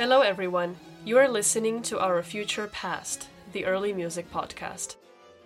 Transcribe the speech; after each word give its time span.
Hello, 0.00 0.22
everyone. 0.22 0.78
You 1.04 1.18
are 1.18 1.28
listening 1.28 1.82
to 1.82 2.00
Our 2.00 2.22
Future 2.22 2.66
Past, 2.68 3.28
the 3.52 3.66
Early 3.66 3.92
Music 3.92 4.32
Podcast. 4.32 4.96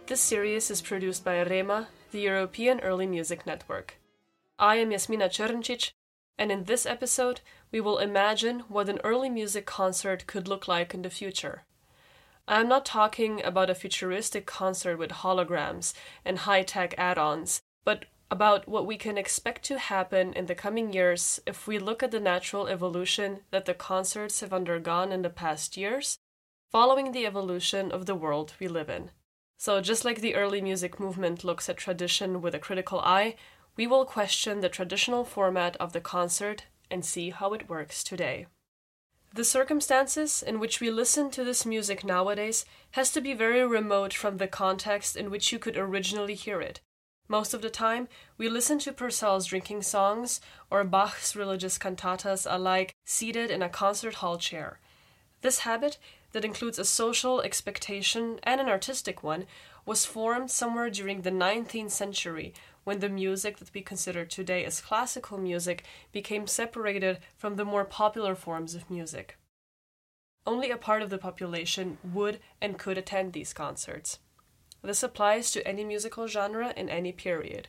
This 0.07 0.21
series 0.21 0.71
is 0.71 0.81
produced 0.81 1.25
by 1.25 1.45
REMA, 1.45 1.89
the 2.13 2.21
European 2.21 2.79
Early 2.79 3.09
Music 3.09 3.49
Network. 3.49 3.97
I 4.57 4.77
am 4.77 4.93
Yasmina 4.93 5.29
Černčić, 5.29 5.91
and 6.39 6.53
in 6.53 6.67
this 6.67 6.87
episode, 6.87 7.41
we 7.73 7.81
will 7.81 7.99
imagine 7.99 8.61
what 8.69 8.89
an 8.89 9.01
early 9.03 9.29
music 9.29 9.67
concert 9.67 10.29
could 10.29 10.47
look 10.47 10.69
like 10.69 10.95
in 10.95 11.03
the 11.03 11.11
future. 11.11 11.65
I 12.47 12.61
am 12.61 12.69
not 12.69 12.87
talking 12.87 13.45
about 13.45 13.71
a 13.71 13.75
futuristic 13.75 14.47
concert 14.47 14.99
with 14.99 15.11
holograms 15.11 15.95
and 16.25 16.39
high 16.39 16.63
tech 16.63 16.95
add 16.97 17.19
ons, 17.19 17.61
but 17.85 18.05
about 18.35 18.67
what 18.67 18.85
we 18.85 18.97
can 18.97 19.17
expect 19.17 19.63
to 19.63 19.79
happen 19.79 20.33
in 20.33 20.47
the 20.47 20.57
coming 20.57 20.93
years 20.93 21.39
if 21.47 21.69
we 21.69 21.79
look 21.79 22.03
at 22.03 22.11
the 22.11 22.19
natural 22.19 22.67
evolution 22.67 23.39
that 23.53 23.65
the 23.65 23.75
concerts 23.75 24.41
have 24.41 24.53
undergone 24.53 25.13
in 25.13 25.23
the 25.23 25.31
past 25.31 25.77
years, 25.77 26.19
following 26.69 27.13
the 27.13 27.27
evolution 27.27 27.93
of 27.93 28.07
the 28.07 28.15
world 28.17 28.53
we 28.59 28.67
live 28.67 28.91
in. 28.91 29.13
So, 29.57 29.81
just 29.81 30.05
like 30.05 30.21
the 30.21 30.35
early 30.35 30.61
music 30.61 30.99
movement 30.99 31.45
looks 31.45 31.69
at 31.69 31.77
tradition 31.77 32.43
with 32.43 32.57
a 32.57 32.59
critical 32.59 32.99
eye, 32.99 33.37
we 33.77 33.87
will 33.87 34.05
question 34.05 34.63
the 34.63 34.69
traditional 34.69 35.25
format 35.25 35.77
of 35.77 35.93
the 35.93 36.01
concert 36.01 36.65
and 36.91 37.05
see 37.05 37.31
how 37.31 37.53
it 37.53 37.69
works 37.69 38.03
today. 38.03 38.49
The 39.33 39.45
circumstances 39.45 40.43
in 40.43 40.59
which 40.59 40.81
we 40.81 40.91
listen 40.91 41.31
to 41.31 41.45
this 41.45 41.65
music 41.65 42.03
nowadays 42.03 42.65
has 42.99 43.13
to 43.13 43.21
be 43.21 43.33
very 43.33 43.65
remote 43.65 44.13
from 44.13 44.39
the 44.39 44.49
context 44.49 45.15
in 45.15 45.31
which 45.31 45.53
you 45.53 45.61
could 45.61 45.77
originally 45.77 46.35
hear 46.35 46.61
it, 46.61 46.81
most 47.29 47.55
of 47.55 47.63
the 47.63 47.71
time, 47.71 48.09
we 48.37 48.49
listen 48.49 48.79
to 48.81 48.93
Purcell's 48.93 49.47
drinking 49.47 49.83
songs 49.83 50.41
or 50.71 50.85
Bach's 50.85 51.35
religious 51.35 51.79
cantatas 51.79 52.47
alike 52.49 52.95
seated 53.05 53.51
in 53.51 53.63
a 53.63 53.69
concert 53.69 54.15
hall 54.17 54.37
chair. 54.37 54.79
This 55.41 55.61
habit, 55.61 55.99
that 56.33 56.45
includes 56.45 56.79
a 56.79 56.85
social 56.85 57.41
expectation 57.41 58.41
and 58.43 58.61
an 58.61 58.69
artistic 58.69 59.23
one, 59.23 59.47
was 59.87 60.05
formed 60.05 60.51
somewhere 60.51 60.91
during 60.91 61.23
the 61.23 61.31
19th 61.31 61.91
century 61.91 62.53
when 62.85 63.01
the 63.01 63.09
music 63.09 63.59
that 63.59 63.73
we 63.73 63.81
consider 63.81 64.25
today 64.25 64.65
as 64.65 64.81
classical 64.81 65.39
music 65.39 65.85
became 66.13 66.47
separated 66.47 67.19
from 67.37 67.57
the 67.57 67.65
more 67.65 67.85
popular 67.85 68.35
forms 68.35 68.75
of 68.75 68.91
music. 68.91 69.39
Only 70.47 70.71
a 70.71 70.77
part 70.77 71.01
of 71.01 71.09
the 71.09 71.19
population 71.19 71.97
would 72.05 72.41
and 72.61 72.79
could 72.79 72.99
attend 72.99 73.33
these 73.33 73.55
concerts. 73.55 74.19
This 74.85 75.03
applies 75.03 75.51
to 75.53 75.67
any 75.67 75.83
musical 75.83 76.27
genre 76.27 76.75
in 76.77 76.91
any 76.91 77.11
period. 77.11 77.69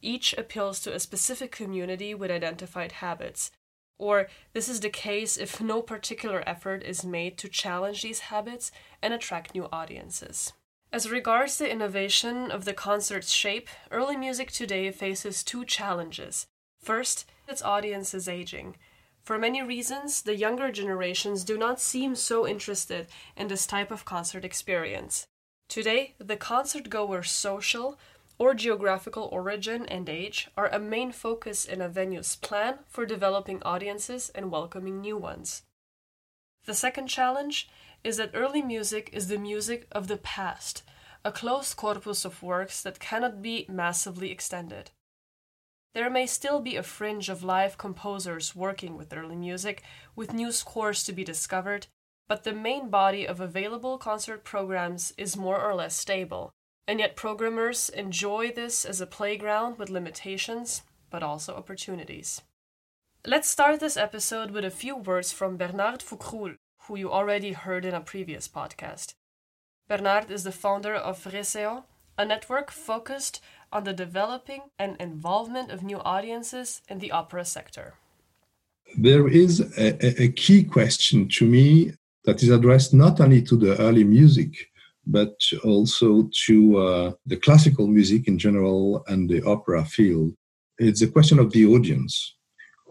Each 0.00 0.32
appeals 0.32 0.80
to 0.80 0.94
a 0.94 0.98
specific 0.98 1.52
community 1.52 2.14
with 2.14 2.30
identified 2.30 2.92
habits. 2.92 3.50
Or, 3.98 4.28
this 4.54 4.68
is 4.68 4.80
the 4.80 4.88
case 4.88 5.36
if 5.36 5.60
no 5.60 5.82
particular 5.82 6.42
effort 6.46 6.82
is 6.82 7.04
made 7.04 7.36
to 7.38 7.48
challenge 7.48 8.02
these 8.02 8.30
habits 8.30 8.72
and 9.02 9.12
attract 9.12 9.54
new 9.54 9.68
audiences. 9.70 10.54
As 10.90 11.10
regards 11.10 11.58
the 11.58 11.70
innovation 11.70 12.50
of 12.50 12.64
the 12.64 12.72
concert's 12.72 13.30
shape, 13.30 13.68
early 13.90 14.16
music 14.16 14.50
today 14.50 14.90
faces 14.90 15.44
two 15.44 15.66
challenges. 15.66 16.46
First, 16.80 17.26
its 17.46 17.62
audience 17.62 18.14
is 18.14 18.26
aging. 18.26 18.76
For 19.22 19.38
many 19.38 19.62
reasons, 19.62 20.22
the 20.22 20.36
younger 20.36 20.72
generations 20.72 21.44
do 21.44 21.58
not 21.58 21.80
seem 21.80 22.14
so 22.14 22.46
interested 22.46 23.06
in 23.36 23.48
this 23.48 23.66
type 23.66 23.90
of 23.90 24.04
concert 24.04 24.44
experience. 24.44 25.26
Today, 25.68 26.14
the 26.18 26.36
concert 26.36 26.90
goer's 26.90 27.30
social 27.30 27.98
or 28.38 28.54
geographical 28.54 29.28
origin 29.32 29.86
and 29.86 30.08
age 30.08 30.48
are 30.56 30.68
a 30.68 30.78
main 30.78 31.12
focus 31.12 31.64
in 31.64 31.80
a 31.80 31.88
venue's 31.88 32.36
plan 32.36 32.78
for 32.88 33.06
developing 33.06 33.62
audiences 33.62 34.30
and 34.34 34.50
welcoming 34.50 35.00
new 35.00 35.16
ones. 35.16 35.62
The 36.66 36.74
second 36.74 37.08
challenge 37.08 37.68
is 38.02 38.16
that 38.16 38.30
early 38.34 38.62
music 38.62 39.10
is 39.12 39.28
the 39.28 39.38
music 39.38 39.86
of 39.92 40.08
the 40.08 40.16
past, 40.16 40.82
a 41.24 41.32
closed 41.32 41.76
corpus 41.76 42.24
of 42.24 42.42
works 42.42 42.82
that 42.82 43.00
cannot 43.00 43.42
be 43.42 43.66
massively 43.68 44.30
extended. 44.30 44.90
There 45.94 46.10
may 46.10 46.26
still 46.26 46.60
be 46.60 46.76
a 46.76 46.82
fringe 46.82 47.28
of 47.28 47.44
live 47.44 47.78
composers 47.78 48.56
working 48.56 48.96
with 48.96 49.12
early 49.12 49.36
music, 49.36 49.82
with 50.16 50.34
new 50.34 50.50
scores 50.50 51.04
to 51.04 51.12
be 51.12 51.22
discovered, 51.22 51.86
but 52.28 52.44
the 52.44 52.52
main 52.52 52.88
body 52.88 53.26
of 53.26 53.40
available 53.40 53.98
concert 53.98 54.44
programs 54.44 55.12
is 55.16 55.36
more 55.36 55.60
or 55.60 55.74
less 55.74 55.96
stable, 55.96 56.52
and 56.86 56.98
yet 57.00 57.16
programmers 57.16 57.88
enjoy 57.90 58.50
this 58.50 58.84
as 58.84 59.00
a 59.00 59.06
playground 59.06 59.78
with 59.78 59.90
limitations, 59.90 60.82
but 61.10 61.22
also 61.22 61.54
opportunities. 61.54 62.42
Let's 63.26 63.48
start 63.48 63.80
this 63.80 63.96
episode 63.96 64.50
with 64.50 64.64
a 64.64 64.70
few 64.70 64.96
words 64.96 65.32
from 65.32 65.56
Bernard 65.56 66.00
Foccroulle, 66.00 66.56
who 66.82 66.96
you 66.96 67.10
already 67.10 67.52
heard 67.52 67.84
in 67.84 67.94
a 67.94 68.00
previous 68.00 68.48
podcast. 68.48 69.14
Bernard 69.88 70.30
is 70.30 70.44
the 70.44 70.52
founder 70.52 70.94
of 70.94 71.24
RESEO, 71.24 71.84
a 72.16 72.24
network 72.24 72.70
focused 72.70 73.40
on 73.72 73.84
the 73.84 73.92
developing 73.92 74.62
and 74.78 74.96
involvement 75.00 75.70
of 75.70 75.82
new 75.82 75.98
audiences 75.98 76.80
in 76.88 76.98
the 76.98 77.10
opera 77.10 77.44
sector. 77.44 77.94
There 78.96 79.26
is 79.26 79.60
a, 79.76 80.22
a 80.22 80.28
key 80.28 80.62
question 80.62 81.28
to 81.30 81.46
me 81.46 81.92
that 82.24 82.42
is 82.42 82.50
addressed 82.50 82.94
not 82.94 83.20
only 83.20 83.42
to 83.42 83.56
the 83.56 83.78
early 83.80 84.04
music, 84.04 84.68
but 85.06 85.36
also 85.62 86.28
to 86.46 86.78
uh, 86.78 87.12
the 87.26 87.36
classical 87.36 87.86
music 87.86 88.26
in 88.26 88.38
general 88.38 89.04
and 89.08 89.28
the 89.28 89.42
opera 89.44 89.84
field. 89.84 90.32
It's 90.78 91.02
a 91.02 91.08
question 91.08 91.38
of 91.38 91.52
the 91.52 91.66
audience. 91.66 92.36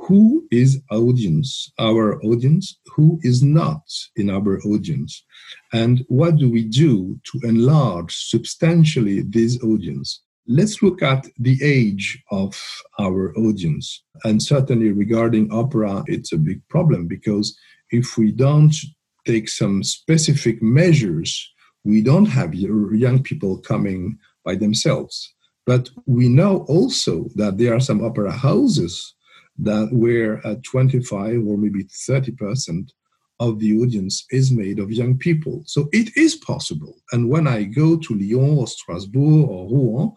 Who 0.07 0.45
is 0.51 0.81
audience, 0.91 1.71
our 1.79 2.21
audience? 2.23 2.77
Who 2.95 3.19
is 3.23 3.41
not 3.41 3.83
in 4.15 4.29
our 4.29 4.59
audience? 4.61 5.23
And 5.71 6.05
what 6.07 6.35
do 6.35 6.51
we 6.51 6.65
do 6.65 7.19
to 7.31 7.47
enlarge 7.47 8.13
substantially 8.13 9.21
this 9.21 9.61
audience? 9.63 10.21
Let's 10.45 10.83
look 10.83 11.01
at 11.01 11.25
the 11.39 11.57
age 11.63 12.21
of 12.31 12.61
our 12.99 13.33
audience. 13.37 14.03
And 14.25 14.43
certainly 14.43 14.91
regarding 14.91 15.51
opera, 15.53 16.03
it's 16.07 16.33
a 16.33 16.37
big 16.37 16.67
problem 16.67 17.07
because 17.07 17.57
if 17.91 18.17
we 18.17 18.33
don't 18.33 18.75
take 19.25 19.49
some 19.49 19.83
specific 19.83 20.61
measures, 20.61 21.51
we 21.83 22.01
don't 22.01 22.25
have 22.25 22.53
young 22.53 23.21
people 23.21 23.57
coming 23.57 24.17
by 24.45 24.55
themselves. 24.55 25.33
But 25.65 25.89
we 26.05 26.27
know 26.27 26.65
also 26.67 27.29
that 27.35 27.57
there 27.57 27.73
are 27.73 27.79
some 27.79 28.03
opera 28.03 28.31
houses 28.31 29.15
that 29.59 29.89
where 29.91 30.45
uh, 30.45 30.55
25 30.63 31.45
or 31.45 31.57
maybe 31.57 31.83
30 31.83 32.31
percent 32.33 32.93
of 33.39 33.59
the 33.59 33.77
audience 33.77 34.25
is 34.31 34.51
made 34.51 34.79
of 34.79 34.91
young 34.91 35.17
people. 35.17 35.63
So 35.65 35.89
it 35.91 36.15
is 36.15 36.35
possible. 36.35 36.95
And 37.11 37.29
when 37.29 37.47
I 37.47 37.63
go 37.63 37.97
to 37.97 38.13
Lyon 38.13 38.57
or 38.57 38.67
Strasbourg 38.67 39.49
or 39.49 39.69
Rouen, 39.69 40.13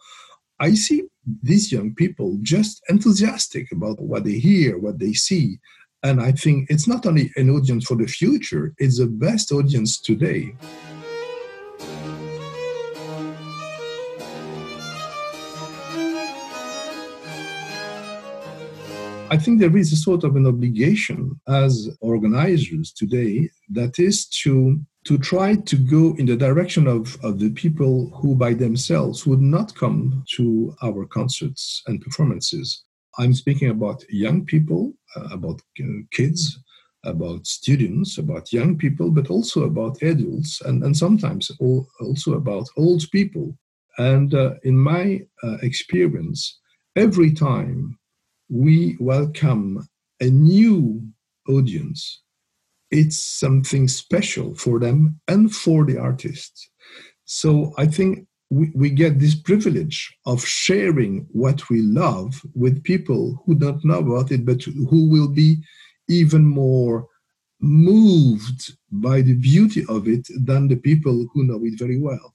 I 0.61 0.75
see 0.75 1.05
these 1.43 1.73
young 1.73 1.95
people 1.95 2.39
just 2.43 2.83
enthusiastic 2.89 3.73
about 3.73 4.01
what 4.01 4.25
they 4.25 4.39
hear, 4.39 4.79
what 4.79 4.99
they 4.99 5.13
see, 5.13 5.59
and 6.07 6.21
I 6.21 6.31
think 6.31 6.71
it's 6.71 6.87
not 6.87 7.05
only 7.05 7.33
an 7.35 7.51
audience 7.51 7.85
for 7.87 7.97
the 7.97 8.07
future, 8.07 8.73
it's 8.79 8.99
the 8.99 9.07
best 9.07 9.51
audience 9.51 10.01
today. 10.01 10.55
I 19.29 19.37
think 19.37 19.59
there 19.59 19.77
is 19.77 19.93
a 19.93 19.97
sort 19.97 20.23
of 20.23 20.37
an 20.37 20.47
obligation 20.47 21.41
as 21.49 21.91
organizers 22.01 22.93
today 22.93 23.51
that 23.71 23.99
is 23.99 24.27
to 24.43 24.81
to 25.07 25.19
try 25.19 25.55
to 25.55 25.77
go 25.77 26.15
in 26.19 26.27
the 26.27 26.37
direction 26.37 26.89
of, 26.89 27.17
of 27.25 27.39
the 27.39 27.51
people 27.51 28.11
who 28.21 28.35
by 28.35 28.53
themselves 28.55 29.25
would 29.25 29.41
not 29.41 29.73
come 29.75 30.25
to 30.37 30.75
our 30.83 31.07
concerts 31.07 31.83
and 31.87 32.01
performances. 32.01 32.86
I'm 33.19 33.35
speaking 33.35 33.71
about 33.71 34.05
young 34.11 34.45
people, 34.45 34.93
uh, 35.17 35.29
about 35.33 35.61
kids, 36.13 36.59
about 37.05 37.47
students, 37.47 38.19
about 38.19 38.53
young 38.53 38.77
people, 38.77 39.11
but 39.11 39.31
also 39.31 39.65
about 39.65 40.03
adults, 40.03 40.61
and, 40.63 40.83
and 40.83 40.97
sometimes 40.97 41.51
also 41.61 42.35
about 42.35 42.69
old 42.77 43.03
people. 43.13 43.57
And 43.99 44.35
uh, 44.35 44.55
in 44.65 44.77
my 44.77 45.23
uh, 45.43 45.57
experience, 45.63 46.59
every 46.97 47.33
time 47.33 47.99
we 48.51 48.97
welcome 49.01 49.89
a 50.21 50.27
new 50.27 51.03
audience, 51.49 52.23
it's 52.91 53.19
something 53.19 53.89
special 53.89 54.55
for 54.55 54.79
them 54.79 55.21
and 55.29 55.53
for 55.55 55.85
the 55.85 55.99
artists. 55.99 56.71
So 57.25 57.73
I 57.79 57.87
think 57.87 58.26
we, 58.51 58.71
we 58.75 58.91
get 58.91 59.19
this 59.19 59.35
privilege 59.35 60.17
of 60.27 60.45
sharing 60.45 61.27
what 61.33 61.69
we 61.69 61.83
love 61.83 62.41
with 62.55 62.85
people 62.85 63.43
who 63.45 63.55
don't 63.55 63.85
know 63.85 63.99
about 63.99 64.31
it, 64.31 64.45
but 64.47 64.63
who 64.63 65.09
will 65.09 65.29
be 65.29 65.63
even 66.09 66.45
more 66.45 67.09
moved 67.61 68.77
by 68.91 69.23
the 69.23 69.35
beauty 69.35 69.85
of 69.89 70.07
it 70.07 70.27
than 70.45 70.69
the 70.69 70.77
people 70.77 71.27
who 71.33 71.45
know 71.45 71.61
it 71.65 71.79
very 71.79 71.99
well. 71.99 72.35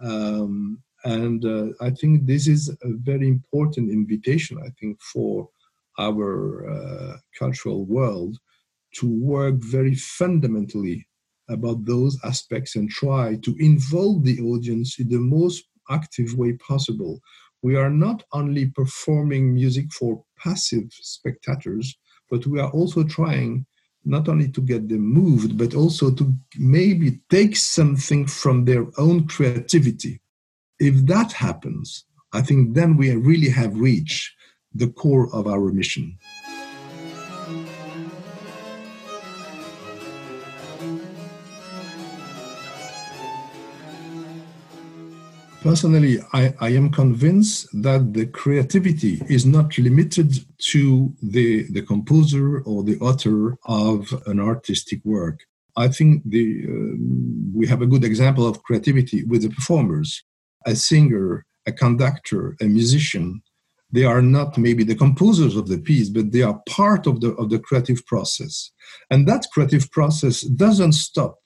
Um, 0.00 0.82
and 1.04 1.44
uh, 1.44 1.66
I 1.80 1.90
think 1.90 2.26
this 2.26 2.48
is 2.48 2.68
a 2.68 2.88
very 2.88 3.28
important 3.28 3.90
invitation, 3.90 4.58
I 4.58 4.70
think, 4.80 5.00
for 5.00 5.48
our 5.98 6.68
uh, 6.68 7.16
cultural 7.38 7.84
world 7.84 8.38
to 8.96 9.06
work 9.06 9.56
very 9.56 9.94
fundamentally 9.94 11.06
about 11.48 11.84
those 11.84 12.18
aspects 12.24 12.76
and 12.76 12.90
try 12.90 13.36
to 13.36 13.54
involve 13.58 14.24
the 14.24 14.40
audience 14.40 14.98
in 14.98 15.08
the 15.08 15.18
most 15.18 15.64
active 15.90 16.34
way 16.34 16.52
possible. 16.54 17.20
We 17.62 17.76
are 17.76 17.90
not 17.90 18.22
only 18.32 18.66
performing 18.66 19.54
music 19.54 19.92
for 19.92 20.24
passive 20.38 20.88
spectators, 20.90 21.96
but 22.30 22.46
we 22.46 22.60
are 22.60 22.70
also 22.70 23.04
trying 23.04 23.66
not 24.04 24.28
only 24.28 24.48
to 24.48 24.60
get 24.60 24.88
them 24.88 25.00
moved, 25.00 25.58
but 25.58 25.74
also 25.74 26.10
to 26.12 26.32
maybe 26.58 27.20
take 27.28 27.56
something 27.56 28.26
from 28.26 28.64
their 28.64 28.86
own 28.98 29.26
creativity. 29.26 30.20
If 30.78 31.06
that 31.06 31.32
happens, 31.32 32.04
I 32.32 32.42
think 32.42 32.74
then 32.74 32.96
we 32.96 33.14
really 33.14 33.48
have 33.48 33.76
reached 33.76 34.32
the 34.74 34.88
core 34.88 35.34
of 35.34 35.46
our 35.46 35.72
mission. 35.72 36.18
Personally, 45.66 46.20
I, 46.32 46.54
I, 46.60 46.68
am 46.68 46.90
convinced 46.92 47.66
that 47.82 48.12
the 48.12 48.26
creativity 48.26 49.20
is 49.28 49.44
not 49.44 49.76
limited 49.76 50.32
to 50.70 51.12
the, 51.20 51.64
the 51.72 51.82
composer 51.82 52.60
or 52.60 52.84
the 52.84 52.96
author 53.00 53.58
of 53.64 54.22
an 54.26 54.38
artistic 54.38 55.04
work. 55.04 55.40
I 55.76 55.88
think 55.88 56.22
the, 56.24 56.66
uh, 56.68 56.96
we 57.52 57.66
have 57.66 57.82
a 57.82 57.86
good 57.86 58.04
example 58.04 58.46
of 58.46 58.62
creativity 58.62 59.24
with 59.24 59.42
the 59.42 59.48
performers. 59.48 60.22
A 60.66 60.76
singer, 60.76 61.44
a 61.66 61.72
conductor, 61.72 62.56
a 62.60 62.66
musician, 62.66 63.42
they 63.90 64.04
are 64.04 64.22
not 64.22 64.56
maybe 64.56 64.84
the 64.84 64.94
composers 64.94 65.56
of 65.56 65.66
the 65.66 65.78
piece, 65.78 66.10
but 66.10 66.30
they 66.30 66.42
are 66.42 66.62
part 66.68 67.08
of 67.08 67.20
the, 67.20 67.32
of 67.34 67.50
the 67.50 67.58
creative 67.58 68.06
process. 68.06 68.70
And 69.10 69.26
that 69.26 69.48
creative 69.52 69.90
process 69.90 70.42
doesn't 70.42 70.92
stop 70.92 71.40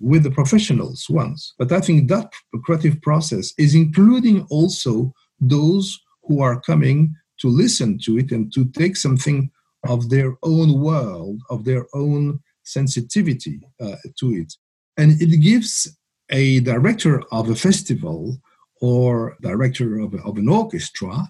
with 0.00 0.22
the 0.22 0.30
professionals 0.30 1.06
once. 1.08 1.54
But 1.58 1.72
I 1.72 1.80
think 1.80 2.08
that 2.08 2.32
creative 2.64 3.00
process 3.02 3.52
is 3.58 3.74
including 3.74 4.46
also 4.50 5.12
those 5.40 5.98
who 6.24 6.40
are 6.42 6.60
coming 6.60 7.14
to 7.40 7.48
listen 7.48 7.98
to 8.04 8.18
it 8.18 8.32
and 8.32 8.52
to 8.52 8.64
take 8.66 8.96
something 8.96 9.50
of 9.86 10.10
their 10.10 10.36
own 10.42 10.80
world, 10.80 11.40
of 11.50 11.64
their 11.64 11.86
own 11.94 12.40
sensitivity 12.64 13.60
uh, 13.80 13.96
to 14.18 14.32
it. 14.32 14.52
And 14.96 15.20
it 15.22 15.40
gives 15.40 15.96
a 16.30 16.60
director 16.60 17.22
of 17.32 17.48
a 17.48 17.54
festival 17.54 18.38
or 18.80 19.36
director 19.40 19.98
of, 19.98 20.14
of 20.14 20.36
an 20.36 20.48
orchestra 20.48 21.28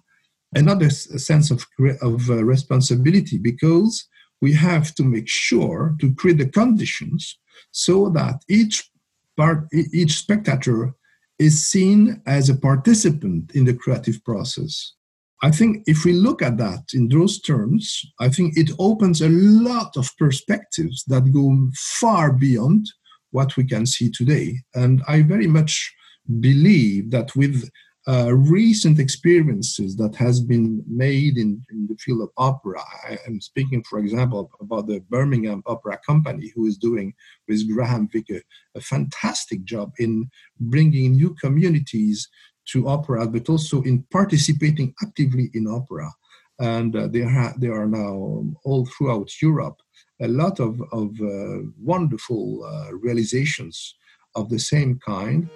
another 0.54 0.90
sense 0.90 1.50
of, 1.50 1.66
of 2.00 2.30
uh, 2.30 2.44
responsibility 2.44 3.38
because 3.38 4.06
we 4.40 4.52
have 4.54 4.94
to 4.94 5.02
make 5.02 5.28
sure 5.28 5.94
to 6.00 6.14
create 6.14 6.38
the 6.38 6.48
conditions 6.48 7.38
so 7.70 8.08
that 8.10 8.40
each 8.48 8.90
part, 9.36 9.68
each 9.72 10.18
spectator 10.18 10.92
is 11.38 11.66
seen 11.66 12.20
as 12.26 12.48
a 12.48 12.56
participant 12.56 13.52
in 13.54 13.64
the 13.64 13.74
creative 13.74 14.22
process. 14.24 14.94
I 15.42 15.52
think 15.52 15.84
if 15.86 16.04
we 16.04 16.12
look 16.12 16.42
at 16.42 16.58
that 16.58 16.82
in 16.92 17.08
those 17.08 17.40
terms, 17.40 18.02
I 18.18 18.28
think 18.28 18.56
it 18.56 18.70
opens 18.78 19.22
a 19.22 19.28
lot 19.28 19.96
of 19.96 20.10
perspectives 20.18 21.04
that 21.06 21.32
go 21.32 21.56
far 22.00 22.32
beyond 22.32 22.86
what 23.30 23.56
we 23.56 23.64
can 23.64 23.86
see 23.86 24.10
today. 24.10 24.56
And 24.74 25.02
I 25.06 25.22
very 25.22 25.46
much 25.46 25.94
believe 26.40 27.12
that 27.12 27.36
with 27.36 27.70
uh, 28.08 28.34
recent 28.34 28.98
experiences 28.98 29.96
that 29.96 30.14
has 30.16 30.40
been 30.40 30.82
made 30.88 31.36
in, 31.36 31.62
in 31.70 31.86
the 31.88 31.96
field 31.96 32.22
of 32.22 32.30
opera. 32.38 32.80
I 33.06 33.18
am 33.26 33.40
speaking, 33.40 33.84
for 33.84 33.98
example, 33.98 34.50
about 34.60 34.86
the 34.86 35.00
Birmingham 35.10 35.62
Opera 35.66 35.98
Company, 36.06 36.50
who 36.54 36.66
is 36.66 36.78
doing 36.78 37.12
with 37.46 37.70
Graham 37.70 38.08
Vick 38.08 38.30
a, 38.30 38.80
fantastic 38.80 39.64
job 39.64 39.92
in 39.98 40.30
bringing 40.58 41.12
new 41.12 41.34
communities 41.34 42.28
to 42.66 42.88
opera, 42.88 43.26
but 43.26 43.48
also 43.48 43.82
in 43.82 44.04
participating 44.10 44.94
actively 45.02 45.50
in 45.52 45.66
opera. 45.66 46.10
And 46.60 46.96
uh, 46.96 47.08
there, 47.08 47.28
ha- 47.28 47.54
there 47.58 47.74
are 47.74 47.86
now 47.86 48.44
all 48.64 48.86
throughout 48.86 49.30
Europe 49.42 49.76
a 50.20 50.28
lot 50.28 50.60
of, 50.60 50.80
of 50.92 51.10
uh, 51.20 51.58
wonderful 51.80 52.64
uh, 52.64 52.94
realizations 52.94 53.94
of 54.34 54.48
the 54.48 54.58
same 54.58 54.98
kind. 55.04 55.48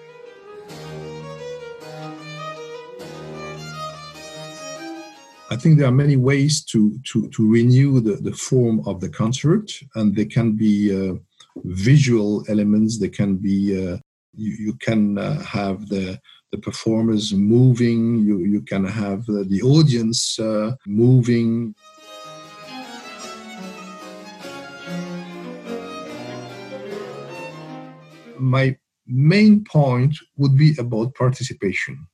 I 5.52 5.56
think 5.56 5.76
there 5.76 5.86
are 5.86 6.04
many 6.04 6.16
ways 6.16 6.64
to 6.72 6.98
to, 7.10 7.28
to 7.28 7.52
renew 7.58 8.00
the, 8.00 8.14
the 8.28 8.32
form 8.32 8.80
of 8.86 9.00
the 9.02 9.10
concert, 9.10 9.70
and 9.94 10.16
they 10.16 10.24
can 10.24 10.52
be 10.56 10.74
uh, 10.90 11.14
visual 11.64 12.42
elements. 12.48 12.98
They 12.98 13.10
can 13.10 13.36
be 13.36 13.58
uh, 13.76 13.98
you, 14.34 14.52
you 14.66 14.74
can 14.86 15.18
uh, 15.18 15.42
have 15.42 15.88
the 15.88 16.18
the 16.52 16.58
performers 16.58 17.34
moving. 17.34 18.20
You 18.20 18.38
you 18.54 18.62
can 18.62 18.84
have 18.86 19.26
the, 19.26 19.44
the 19.44 19.60
audience 19.60 20.38
uh, 20.38 20.72
moving. 20.86 21.74
My 28.38 28.74
main 29.06 29.64
point 29.64 30.16
would 30.38 30.56
be 30.56 30.74
about 30.78 31.14
participation 31.14 32.06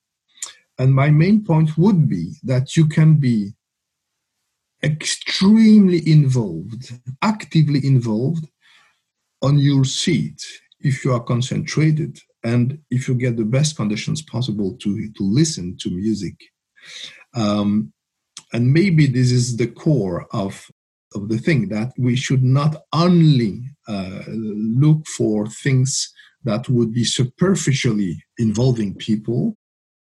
and 0.79 0.95
my 0.95 1.11
main 1.11 1.45
point 1.45 1.77
would 1.77 2.09
be 2.09 2.35
that 2.45 2.77
you 2.77 2.87
can 2.87 3.17
be 3.17 3.55
extremely 4.83 6.09
involved, 6.11 6.93
actively 7.23 7.85
involved 7.85 8.47
on 9.43 9.59
your 9.59 9.85
seat 9.85 10.41
if 10.81 11.05
you 11.05 11.13
are 11.13 11.23
concentrated 11.23 12.19
and 12.45 12.79
if 12.91 13.09
you 13.09 13.15
get 13.15 13.37
the 13.37 13.45
best 13.45 13.77
conditions 13.77 14.23
possible 14.23 14.77
to, 14.77 15.11
to 15.13 15.23
listen 15.23 15.77
to 15.79 15.91
music. 15.91 16.35
Um, 17.35 17.93
and 18.53 18.73
maybe 18.73 19.07
this 19.07 19.33
is 19.33 19.57
the 19.57 19.67
core 19.67 20.27
of, 20.33 20.65
of 21.15 21.29
the 21.29 21.39
thing 21.39 21.69
that 21.71 21.93
we 21.99 22.15
should 22.15 22.45
not 22.45 22.77
only 22.93 23.63
uh, 23.89 24.23
look 24.29 25.07
for 25.09 25.47
things 25.49 26.13
that 26.45 26.69
would 26.69 26.93
be 26.93 27.05
superficially 27.05 28.23
involving 28.39 28.95
people, 28.95 29.57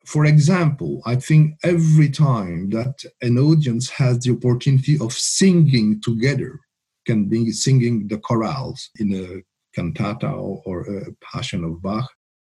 for 0.06 0.25
example, 0.25 1.03
I 1.05 1.17
think 1.17 1.58
every 1.64 2.08
time 2.08 2.70
that 2.70 2.94
an 3.23 3.38
audience 3.38 3.91
has 3.91 4.20
the 4.20 4.32
opportunity 4.32 4.96
of 5.01 5.13
singing 5.13 6.01
together, 6.01 6.60
can 7.06 7.29
be 7.29 7.51
singing 7.51 8.06
the 8.06 8.19
chorales 8.19 8.89
in 9.01 9.13
a 9.13 9.43
cantata 9.75 10.31
or, 10.31 10.63
or 10.65 10.82
a 10.82 11.13
passion 11.20 11.65
of 11.65 11.82
Bach, 11.82 12.08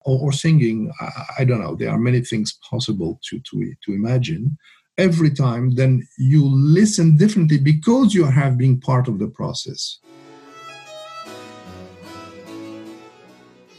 or, 0.03 0.21
or 0.21 0.33
singing, 0.33 0.93
I, 1.01 1.09
I, 1.39 1.45
don't 1.45 1.63
know, 1.63 1.75
there 1.75 1.89
are 1.91 1.99
many 1.99 2.21
things 2.21 2.59
possible 2.69 3.19
to, 3.31 3.41
to, 3.41 3.75
to 3.85 3.93
imagine. 3.93 4.59
Every 4.99 5.31
time, 5.31 5.75
then 5.75 6.07
you 6.19 6.45
listen 6.45 7.17
differently 7.17 7.57
because 7.57 8.13
you 8.13 8.25
have 8.25 8.59
been 8.59 8.79
part 8.79 9.09
of 9.09 9.19
the 9.19 9.29
process. 9.29 10.01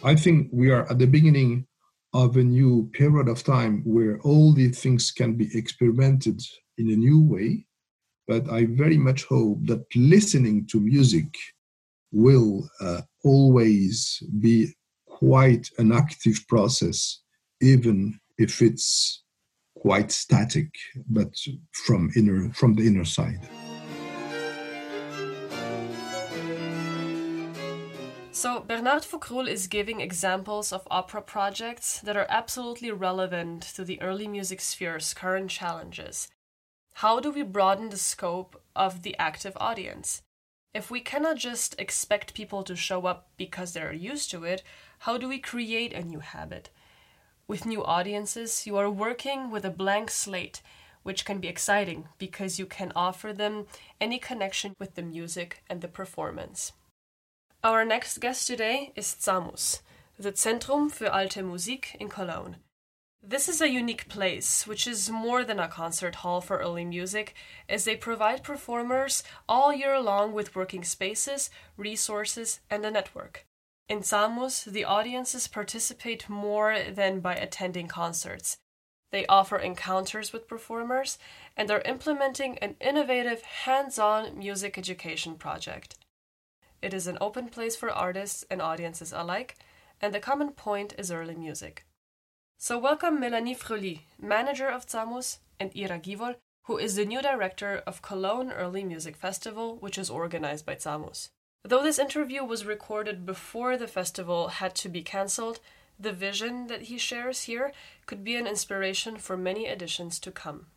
I 0.03 0.15
think 0.15 0.49
we 0.51 0.71
are 0.71 0.89
at 0.89 0.97
the 0.97 1.07
beginning 1.07 1.67
of 2.13 2.37
a 2.37 2.43
new 2.43 2.89
period 2.93 3.27
of 3.27 3.43
time 3.43 3.81
where 3.85 4.19
all 4.21 4.53
these 4.53 4.81
things 4.81 5.11
can 5.11 5.35
be 5.35 5.49
experimented 5.53 6.41
in 6.77 6.89
a 6.89 6.95
new 6.95 7.21
way. 7.21 7.65
But 8.27 8.49
I 8.49 8.65
very 8.65 8.97
much 8.97 9.23
hope 9.25 9.59
that 9.65 9.83
listening 9.95 10.67
to 10.67 10.79
music 10.79 11.33
will 12.11 12.69
uh, 12.81 13.01
always 13.23 14.21
be 14.39 14.73
quite 15.07 15.69
an 15.77 15.91
active 15.91 16.45
process, 16.47 17.21
even 17.61 18.19
if 18.37 18.61
it's 18.61 19.23
quite 19.75 20.11
static, 20.11 20.69
but 21.07 21.33
from 21.73 22.11
inner 22.15 22.51
from 22.53 22.75
the 22.75 22.85
inner 22.85 23.05
side. 23.05 23.47
So, 28.39 28.61
Bernard 28.61 29.03
Foccroulle 29.03 29.49
is 29.49 29.67
giving 29.67 29.99
examples 29.99 30.71
of 30.71 30.87
opera 30.89 31.21
projects 31.21 31.99
that 31.99 32.15
are 32.15 32.25
absolutely 32.29 32.89
relevant 32.89 33.63
to 33.75 33.83
the 33.83 34.01
early 34.01 34.29
music 34.29 34.61
sphere's 34.61 35.13
current 35.13 35.51
challenges. 35.51 36.29
How 36.93 37.19
do 37.19 37.31
we 37.31 37.43
broaden 37.43 37.89
the 37.89 37.97
scope 37.97 38.63
of 38.77 39.01
the 39.01 39.13
active 39.19 39.57
audience? 39.57 40.21
If 40.73 40.89
we 40.89 41.01
cannot 41.01 41.35
just 41.35 41.77
expect 41.77 42.33
people 42.33 42.63
to 42.63 42.77
show 42.77 43.05
up 43.07 43.27
because 43.35 43.73
they're 43.73 43.91
used 43.91 44.31
to 44.31 44.45
it, 44.45 44.63
how 44.99 45.17
do 45.17 45.27
we 45.27 45.39
create 45.39 45.91
a 45.91 46.01
new 46.01 46.19
habit? 46.19 46.69
With 47.45 47.65
new 47.65 47.83
audiences, 47.83 48.65
you 48.65 48.77
are 48.77 48.89
working 48.89 49.51
with 49.51 49.65
a 49.65 49.69
blank 49.69 50.09
slate, 50.09 50.61
which 51.03 51.25
can 51.25 51.41
be 51.41 51.49
exciting 51.49 52.07
because 52.17 52.57
you 52.57 52.67
can 52.67 52.93
offer 52.95 53.33
them 53.33 53.65
any 53.99 54.17
connection 54.17 54.77
with 54.79 54.95
the 54.95 55.01
music 55.01 55.61
and 55.69 55.81
the 55.81 55.89
performance. 55.89 56.71
Our 57.61 57.83
next 57.83 58.19
guest 58.21 58.47
today 58.47 58.93
is 58.95 59.17
ZAMUS, 59.19 59.81
the 60.17 60.31
Zentrum 60.31 60.89
für 60.89 61.11
Alte 61.11 61.43
Musik 61.43 61.93
in 61.99 62.07
Cologne. 62.07 62.55
This 63.21 63.49
is 63.49 63.59
a 63.59 63.67
unique 63.67 64.07
place, 64.07 64.65
which 64.65 64.87
is 64.87 65.09
more 65.09 65.43
than 65.43 65.59
a 65.59 65.67
concert 65.67 66.15
hall 66.15 66.39
for 66.39 66.59
early 66.59 66.85
music, 66.85 67.33
as 67.67 67.83
they 67.83 67.97
provide 67.97 68.45
performers 68.45 69.23
all 69.49 69.73
year 69.73 69.99
long 69.99 70.31
with 70.31 70.55
working 70.55 70.85
spaces, 70.85 71.49
resources, 71.75 72.61
and 72.69 72.85
a 72.85 72.91
network. 72.91 73.45
In 73.89 74.03
ZAMUS, 74.03 74.63
the 74.63 74.85
audiences 74.85 75.49
participate 75.49 76.29
more 76.29 76.79
than 76.89 77.19
by 77.19 77.35
attending 77.35 77.89
concerts. 77.89 78.57
They 79.11 79.25
offer 79.25 79.57
encounters 79.57 80.31
with 80.31 80.47
performers 80.47 81.17
and 81.57 81.69
are 81.69 81.81
implementing 81.81 82.57
an 82.59 82.77
innovative 82.79 83.41
hands 83.41 83.99
on 83.99 84.39
music 84.39 84.77
education 84.77 85.35
project. 85.35 85.97
It 86.81 86.93
is 86.93 87.07
an 87.07 87.17
open 87.19 87.49
place 87.49 87.75
for 87.75 87.89
artists 87.91 88.45
and 88.49 88.61
audiences 88.61 89.11
alike, 89.11 89.57
and 90.01 90.13
the 90.13 90.21
common 90.21 90.51
point 90.51 90.93
is 90.97 91.11
early 91.11 91.35
music. 91.35 91.85
So, 92.57 92.77
welcome 92.77 93.19
Melanie 93.19 93.55
Fröli, 93.55 94.01
manager 94.21 94.69
of 94.69 94.87
ZAMUS, 94.87 95.39
and 95.59 95.71
Ira 95.75 95.99
Givol, 95.99 96.35
who 96.63 96.77
is 96.77 96.95
the 96.95 97.05
new 97.05 97.21
director 97.21 97.83
of 97.85 98.01
Cologne 98.01 98.51
Early 98.51 98.83
Music 98.85 99.17
Festival, 99.17 99.75
which 99.81 99.97
is 99.97 100.09
organized 100.09 100.65
by 100.65 100.75
ZAMUS. 100.75 101.29
Though 101.63 101.83
this 101.83 101.99
interview 101.99 102.45
was 102.45 102.65
recorded 102.65 103.25
before 103.25 103.75
the 103.75 103.87
festival 103.87 104.47
had 104.47 104.73
to 104.75 104.87
be 104.87 105.01
cancelled, 105.01 105.59
the 105.99 106.13
vision 106.13 106.67
that 106.67 106.83
he 106.83 106.97
shares 106.97 107.43
here 107.43 107.73
could 108.05 108.23
be 108.23 108.37
an 108.37 108.47
inspiration 108.47 109.17
for 109.17 109.35
many 109.35 109.67
editions 109.67 110.17
to 110.19 110.31
come. 110.31 110.67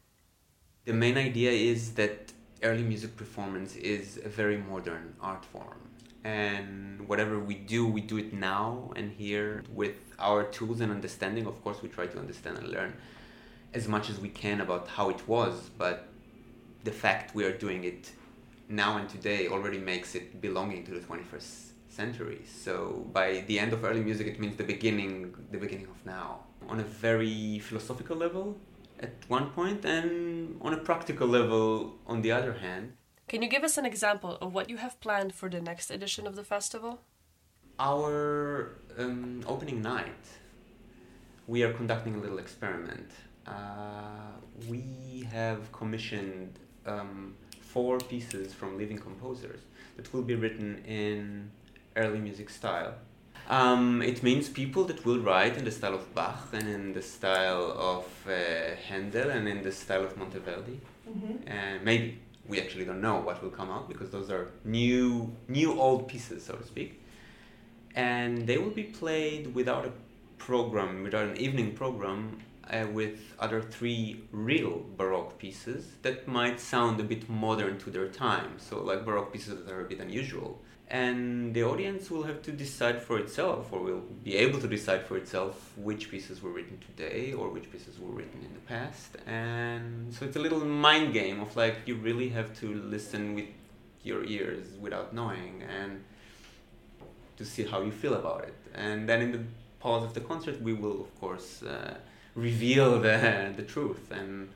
The 0.84 0.92
main 0.92 1.16
idea 1.16 1.52
is 1.52 1.92
that 1.94 2.32
early 2.64 2.82
music 2.82 3.16
performance 3.16 3.76
is 3.76 4.16
a 4.24 4.28
very 4.28 4.56
modern 4.56 5.14
art 5.20 5.44
form. 5.44 5.91
And 6.24 7.08
whatever 7.08 7.38
we 7.38 7.54
do, 7.54 7.86
we 7.86 8.00
do 8.00 8.16
it 8.18 8.32
now 8.32 8.92
and 8.94 9.10
here 9.10 9.64
with 9.72 9.96
our 10.18 10.44
tools 10.44 10.80
and 10.80 10.92
understanding. 10.92 11.46
Of 11.46 11.62
course, 11.64 11.82
we 11.82 11.88
try 11.88 12.06
to 12.06 12.18
understand 12.18 12.58
and 12.58 12.68
learn 12.68 12.94
as 13.74 13.88
much 13.88 14.10
as 14.10 14.20
we 14.20 14.28
can 14.28 14.60
about 14.60 14.86
how 14.86 15.10
it 15.10 15.26
was, 15.26 15.70
but 15.78 16.08
the 16.84 16.90
fact 16.90 17.34
we 17.34 17.44
are 17.44 17.56
doing 17.56 17.84
it 17.84 18.10
now 18.68 18.98
and 18.98 19.08
today 19.08 19.48
already 19.48 19.78
makes 19.78 20.14
it 20.14 20.40
belonging 20.40 20.84
to 20.84 20.92
the 20.92 21.00
21st 21.00 21.70
century. 21.88 22.42
So 22.46 23.06
by 23.12 23.44
the 23.46 23.58
end 23.58 23.72
of 23.72 23.84
early 23.84 24.02
music, 24.02 24.26
it 24.26 24.40
means 24.40 24.56
the 24.56 24.64
beginning, 24.64 25.34
the 25.50 25.58
beginning 25.58 25.86
of 25.86 26.04
now. 26.06 26.40
On 26.68 26.80
a 26.80 26.84
very 26.84 27.58
philosophical 27.58 28.16
level, 28.16 28.56
at 29.00 29.12
one 29.28 29.50
point, 29.50 29.84
and 29.84 30.56
on 30.60 30.72
a 30.72 30.76
practical 30.76 31.26
level, 31.26 31.96
on 32.06 32.22
the 32.22 32.32
other 32.32 32.54
hand. 32.54 32.92
Can 33.32 33.40
you 33.40 33.48
give 33.48 33.64
us 33.64 33.78
an 33.78 33.86
example 33.86 34.36
of 34.42 34.52
what 34.52 34.68
you 34.68 34.76
have 34.76 35.00
planned 35.00 35.34
for 35.34 35.48
the 35.48 35.58
next 35.58 35.90
edition 35.90 36.26
of 36.26 36.36
the 36.36 36.44
festival? 36.44 37.00
Our 37.78 38.72
um, 38.98 39.42
opening 39.46 39.80
night, 39.80 40.24
we 41.46 41.62
are 41.62 41.72
conducting 41.72 42.14
a 42.16 42.18
little 42.18 42.38
experiment. 42.38 43.10
Uh, 43.46 44.32
we 44.68 45.26
have 45.32 45.72
commissioned 45.72 46.58
um, 46.84 47.34
four 47.62 47.96
pieces 48.00 48.52
from 48.52 48.76
living 48.76 48.98
composers 48.98 49.60
that 49.96 50.12
will 50.12 50.26
be 50.32 50.34
written 50.34 50.84
in 50.84 51.50
early 51.96 52.18
music 52.18 52.50
style. 52.50 52.92
Um, 53.48 54.02
it 54.02 54.22
means 54.22 54.50
people 54.50 54.84
that 54.84 55.06
will 55.06 55.20
write 55.20 55.56
in 55.56 55.64
the 55.64 55.70
style 55.70 55.94
of 55.94 56.14
Bach 56.14 56.48
and 56.52 56.68
in 56.68 56.92
the 56.92 57.00
style 57.00 57.74
of 57.78 58.04
uh, 58.28 58.76
Handel 58.88 59.30
and 59.30 59.48
in 59.48 59.62
the 59.62 59.72
style 59.72 60.04
of 60.04 60.18
Monteverdi. 60.18 60.80
Mm-hmm. 61.08 61.48
And 61.48 61.82
maybe 61.82 62.18
we 62.52 62.60
actually 62.60 62.84
don't 62.84 63.00
know 63.00 63.18
what 63.18 63.42
will 63.42 63.56
come 63.60 63.70
out 63.70 63.88
because 63.88 64.10
those 64.10 64.30
are 64.30 64.50
new, 64.62 65.34
new 65.48 65.80
old 65.80 66.06
pieces, 66.06 66.44
so 66.44 66.52
to 66.54 66.64
speak. 66.74 67.02
And 67.94 68.46
they 68.46 68.58
will 68.58 68.76
be 68.82 68.84
played 69.00 69.54
without 69.54 69.86
a 69.86 69.92
program, 70.36 71.02
without 71.02 71.26
an 71.32 71.38
evening 71.38 71.72
program, 71.72 72.20
uh, 72.70 72.86
with 72.92 73.18
other 73.38 73.62
three 73.62 74.24
real 74.32 74.84
Baroque 74.98 75.38
pieces 75.38 75.82
that 76.02 76.28
might 76.28 76.60
sound 76.60 77.00
a 77.00 77.04
bit 77.04 77.26
modern 77.28 77.78
to 77.78 77.88
their 77.90 78.08
time. 78.08 78.50
So, 78.58 78.82
like 78.82 79.06
Baroque 79.06 79.32
pieces 79.32 79.64
that 79.64 79.72
are 79.72 79.84
a 79.86 79.88
bit 79.88 80.00
unusual 80.00 80.60
and 80.92 81.54
the 81.54 81.64
audience 81.64 82.10
will 82.10 82.24
have 82.24 82.42
to 82.42 82.52
decide 82.52 83.00
for 83.00 83.18
itself 83.18 83.72
or 83.72 83.80
will 83.80 84.02
be 84.22 84.36
able 84.36 84.60
to 84.60 84.68
decide 84.68 85.06
for 85.06 85.16
itself 85.16 85.72
which 85.78 86.10
pieces 86.10 86.42
were 86.42 86.50
written 86.50 86.78
today 86.86 87.32
or 87.32 87.48
which 87.48 87.72
pieces 87.72 87.98
were 87.98 88.10
written 88.10 88.40
in 88.44 88.52
the 88.52 88.60
past. 88.60 89.16
And 89.26 90.12
so 90.12 90.26
it's 90.26 90.36
a 90.36 90.38
little 90.38 90.62
mind 90.62 91.14
game 91.14 91.40
of 91.40 91.56
like 91.56 91.76
you 91.86 91.94
really 91.94 92.28
have 92.28 92.54
to 92.60 92.74
listen 92.74 93.34
with 93.34 93.46
your 94.02 94.22
ears 94.24 94.66
without 94.78 95.14
knowing 95.14 95.62
and 95.62 96.04
to 97.38 97.44
see 97.46 97.64
how 97.64 97.80
you 97.80 97.90
feel 97.90 98.12
about 98.12 98.44
it. 98.44 98.54
And 98.74 99.08
then 99.08 99.22
in 99.22 99.32
the 99.32 99.44
pause 99.80 100.04
of 100.04 100.12
the 100.12 100.20
concert 100.20 100.60
we 100.60 100.74
will 100.74 101.00
of 101.00 101.18
course 101.18 101.62
uh, 101.62 101.94
reveal 102.34 103.00
the, 103.00 103.54
the 103.56 103.62
truth. 103.62 104.10
And 104.10 104.50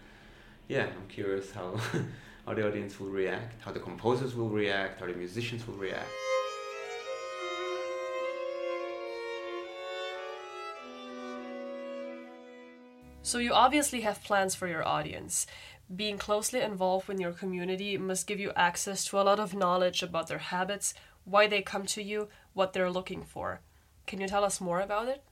yeah 0.68 0.86
i'm 0.86 1.08
curious 1.08 1.52
how 1.52 1.78
how 2.46 2.54
the 2.54 2.66
audience 2.66 3.00
will 3.00 3.08
react, 3.08 3.60
how 3.60 3.72
the 3.72 3.80
composers 3.80 4.36
will 4.36 4.48
react, 4.48 5.00
how 5.00 5.06
the 5.06 5.12
musicians 5.12 5.66
will 5.66 5.74
react. 5.74 6.08
So, 13.22 13.38
you 13.38 13.52
obviously 13.52 14.02
have 14.02 14.22
plans 14.22 14.54
for 14.54 14.68
your 14.68 14.86
audience. 14.86 15.48
Being 15.94 16.16
closely 16.16 16.60
involved 16.60 17.08
with 17.08 17.18
your 17.18 17.32
community 17.32 17.98
must 17.98 18.28
give 18.28 18.38
you 18.38 18.52
access 18.54 19.04
to 19.06 19.20
a 19.20 19.22
lot 19.22 19.40
of 19.40 19.52
knowledge 19.52 20.04
about 20.04 20.28
their 20.28 20.38
habits, 20.38 20.94
why 21.24 21.48
they 21.48 21.60
come 21.60 21.86
to 21.86 22.02
you, 22.02 22.28
what 22.54 22.72
they're 22.72 22.90
looking 22.90 23.24
for. 23.24 23.60
Can 24.06 24.20
you 24.20 24.28
tell 24.28 24.44
us 24.44 24.60
more 24.60 24.80
about 24.80 25.08
it? 25.08 25.24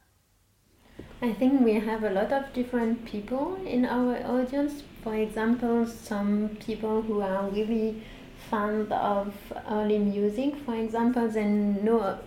I 1.21 1.33
think 1.33 1.63
we 1.63 1.73
have 1.75 2.05
a 2.05 2.11
lot 2.11 2.33
of 2.33 2.53
different 2.53 3.05
people 3.05 3.57
in 3.65 3.85
our 3.85 4.17
audience. 4.19 4.83
For 5.03 5.15
example, 5.15 5.87
some 5.87 6.57
people 6.61 7.03
who 7.03 7.21
are 7.21 7.49
really 7.49 8.03
fond 8.51 8.93
of 8.93 9.35
early 9.71 9.99
music, 9.99 10.55
for 10.57 10.75
example, 10.75 11.27
they 11.27 11.47
know 11.47 12.19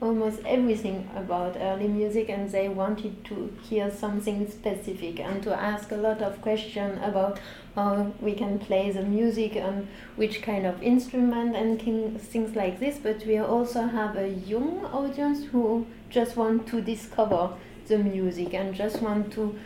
almost 0.00 0.40
everything 0.44 1.08
about 1.14 1.56
early 1.56 1.88
music 1.88 2.28
and 2.28 2.50
they 2.50 2.68
wanted 2.68 3.24
to 3.26 3.52
hear 3.62 3.90
something 3.90 4.50
specific 4.50 5.20
and 5.20 5.42
to 5.42 5.54
ask 5.54 5.92
a 5.92 5.96
lot 5.96 6.20
of 6.20 6.40
questions 6.42 6.98
about 7.02 7.38
how 7.74 8.12
we 8.20 8.34
can 8.34 8.58
play 8.58 8.90
the 8.90 9.02
music 9.02 9.56
and 9.56 9.88
which 10.16 10.42
kind 10.42 10.66
of 10.66 10.82
instrument 10.82 11.56
and 11.56 11.80
things 12.20 12.54
like 12.54 12.78
this 12.78 12.98
but 12.98 13.24
we 13.24 13.38
also 13.38 13.86
have 13.86 14.16
a 14.16 14.28
young 14.28 14.84
audience 14.86 15.46
who 15.46 15.86
just 16.10 16.36
want 16.36 16.66
to 16.66 16.82
discover 16.82 17.54
the 17.88 17.98
music 17.98 18.54
and 18.54 18.74
just 18.74 19.02
want 19.02 19.32
to 19.32 19.58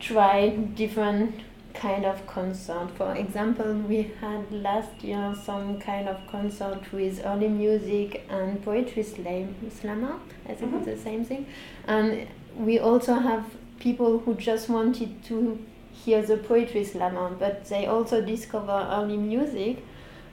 try 0.00 0.48
different 0.50 1.42
kind 1.74 2.04
of 2.04 2.26
concert. 2.26 2.88
For 2.96 3.14
example, 3.14 3.72
we 3.74 4.12
had 4.20 4.50
last 4.52 5.02
year 5.02 5.34
some 5.44 5.80
kind 5.80 6.08
of 6.08 6.18
concert 6.30 6.92
with 6.92 7.24
early 7.24 7.48
music 7.48 8.24
and 8.28 8.62
poetry 8.62 9.02
slam, 9.02 9.54
slammer. 9.70 10.18
I 10.48 10.54
think 10.54 10.72
mm-hmm. 10.72 10.88
it's 10.88 10.98
the 10.98 11.04
same 11.04 11.24
thing. 11.24 11.46
And 11.86 12.28
we 12.56 12.78
also 12.78 13.14
have 13.14 13.44
people 13.80 14.18
who 14.20 14.34
just 14.34 14.68
wanted 14.68 15.24
to 15.24 15.58
hear 15.92 16.22
the 16.22 16.36
poetry 16.36 16.84
slammer, 16.84 17.30
but 17.30 17.64
they 17.66 17.86
also 17.86 18.20
discover 18.20 18.88
early 18.90 19.16
music. 19.16 19.84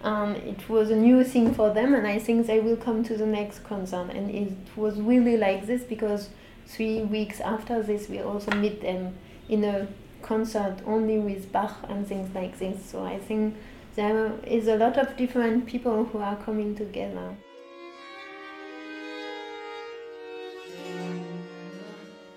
Um, 0.03 0.35
it 0.35 0.69
was 0.69 0.91
a 0.91 0.95
new 0.95 1.23
thing 1.23 1.53
for 1.53 1.73
them, 1.73 1.93
and 1.93 2.07
I 2.07 2.19
think 2.19 2.47
they 2.47 2.61
will 2.61 2.77
come 2.77 3.03
to 3.03 3.17
the 3.17 3.25
next 3.25 3.63
concert. 3.63 4.11
And 4.11 4.29
it 4.31 4.53
was 4.75 4.99
really 4.99 5.35
like 5.35 5.67
this 5.67 5.83
because 5.83 6.29
three 6.69 7.01
weeks 7.01 7.41
after 7.41 7.81
this, 7.81 8.07
we 8.07 8.19
also 8.19 8.51
meet 8.51 8.81
them 8.81 9.15
in 9.49 9.63
a 9.63 9.87
concert 10.21 10.77
only 10.85 11.17
with 11.17 11.51
Bach 11.51 11.77
and 11.89 12.07
things 12.07 12.33
like 12.35 12.59
this. 12.59 12.85
So 12.85 13.03
I 13.03 13.17
think 13.17 13.55
there 13.95 14.31
is 14.45 14.67
a 14.67 14.75
lot 14.75 14.97
of 14.97 15.17
different 15.17 15.65
people 15.65 16.05
who 16.05 16.19
are 16.19 16.35
coming 16.37 16.75
together. 16.75 17.35